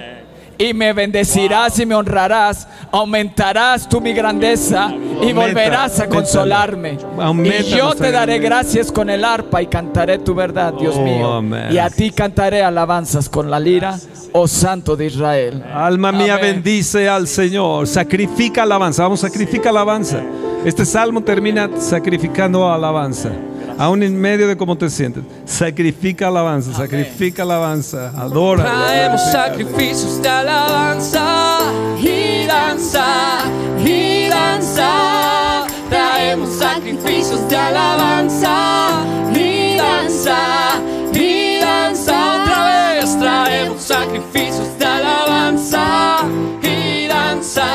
y 0.58 0.74
me 0.74 0.92
bendecirás 0.92 1.78
y 1.78 1.86
me 1.86 1.94
honrarás, 1.94 2.66
aumentarás 2.90 3.88
tú 3.88 4.00
mi 4.00 4.12
grandeza 4.12 4.92
y 5.22 5.32
volverás 5.32 6.00
a 6.00 6.08
consolarme. 6.08 6.98
y 7.44 7.62
yo 7.64 7.94
te 7.94 8.10
daré 8.10 8.38
gracias 8.38 8.90
con 8.90 9.10
el 9.10 9.24
arpa 9.24 9.62
y 9.62 9.66
cantaré 9.66 10.18
tu 10.18 10.34
verdad, 10.34 10.74
Dios 10.74 10.96
oh, 10.96 11.42
mío. 11.42 11.70
Y 11.70 11.78
a 11.78 11.90
ti 11.90 12.10
cantaré 12.10 12.62
alabanzas 12.62 13.28
con 13.28 13.50
la 13.50 13.60
lira, 13.60 13.98
oh 14.32 14.48
Santo 14.48 14.96
de 14.96 15.06
Israel. 15.06 15.62
Alma 15.72 16.12
mía 16.12 16.36
bendice 16.38 17.08
al 17.08 17.28
Señor, 17.28 17.86
sacrifica 17.86 18.62
alabanza, 18.62 19.02
vamos, 19.02 19.20
sacrifica 19.20 19.70
alabanza. 19.70 20.22
Este 20.64 20.84
salmo 20.84 21.22
termina 21.22 21.70
sacrificando 21.78 22.72
alabanza 22.72 23.30
aún 23.78 24.02
en 24.02 24.18
medio 24.20 24.48
de 24.48 24.56
cómo 24.56 24.76
te 24.76 24.90
sientes. 24.90 25.24
Sacrifica 25.44 26.28
alabanza, 26.28 26.72
sacrifica 26.72 27.42
alabanza, 27.42 28.12
adora. 28.16 28.64
Traemos 28.64 29.20
sacrificios 29.32 30.22
de 30.22 30.28
alabanza 30.28 31.58
y 32.00 32.46
danza, 32.46 33.06
y 33.84 34.28
danza. 34.28 35.66
Traemos 35.88 36.50
sacrificios 36.56 37.48
de 37.48 37.56
alabanza 37.56 39.04
y 39.34 39.76
danza, 39.76 40.36
y 41.12 41.58
danza. 41.60 42.42
Otra 42.42 42.94
vez 42.94 43.18
traemos 43.18 43.82
sacrificios 43.82 44.78
de 44.78 44.84
alabanza 44.84 46.18
y 46.62 47.06
danza, 47.06 47.66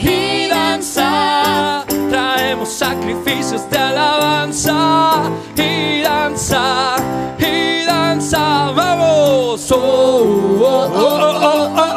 y 0.00 0.48
danza. 0.48 1.43
Sacrificios 2.74 3.70
de 3.70 3.78
alabanza 3.78 5.30
y 5.56 6.02
danza, 6.02 6.96
y 7.38 7.84
danza. 7.86 8.72
Vamos. 8.74 9.70
oh, 9.70 9.78
oh, 10.60 10.90
oh, 10.92 11.93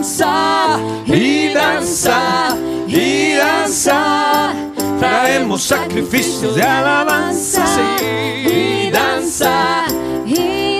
alabanza 0.00 0.78
y 1.06 1.52
danza, 1.52 2.56
y 2.86 3.34
danza. 3.34 4.52
Traemos 4.98 5.62
sacrificios 5.62 6.54
de 6.54 6.62
alabanza 6.62 7.64
y 8.00 8.90
danza. 8.90 9.84
y 10.26 10.78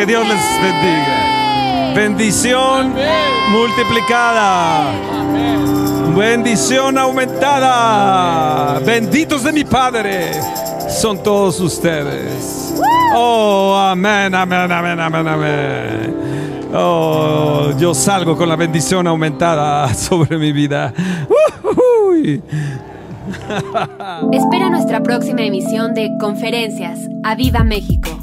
que 0.00 0.06
Dios 0.06 0.26
les 0.26 0.62
bendiga. 0.62 1.92
Bendición 1.94 2.94
multiplicada. 3.50 4.92
Bendición 6.16 6.96
aumentada. 6.96 8.78
Benditos 8.78 9.44
de 9.44 9.52
mi 9.52 9.64
Padre 9.64 10.30
son 10.88 11.22
todos 11.22 11.60
ustedes. 11.60 12.80
Oh, 13.14 13.76
amén, 13.78 14.34
amén, 14.34 14.72
amén, 14.72 15.00
amén, 15.00 15.28
amén. 15.28 16.16
Oh, 16.72 17.70
yo 17.78 17.92
salgo 17.92 18.38
con 18.38 18.48
la 18.48 18.56
bendición 18.56 19.06
aumentada 19.06 19.92
sobre 19.94 20.38
mi 20.38 20.52
vida. 20.52 20.94
Uy. 22.08 22.42
Espera 24.32 24.70
nuestra 24.70 25.02
próxima 25.02 25.42
emisión 25.42 25.92
de 25.92 26.10
Conferencias. 26.18 27.00
¡A 27.22 27.34
Viva 27.34 27.64
México! 27.64 28.19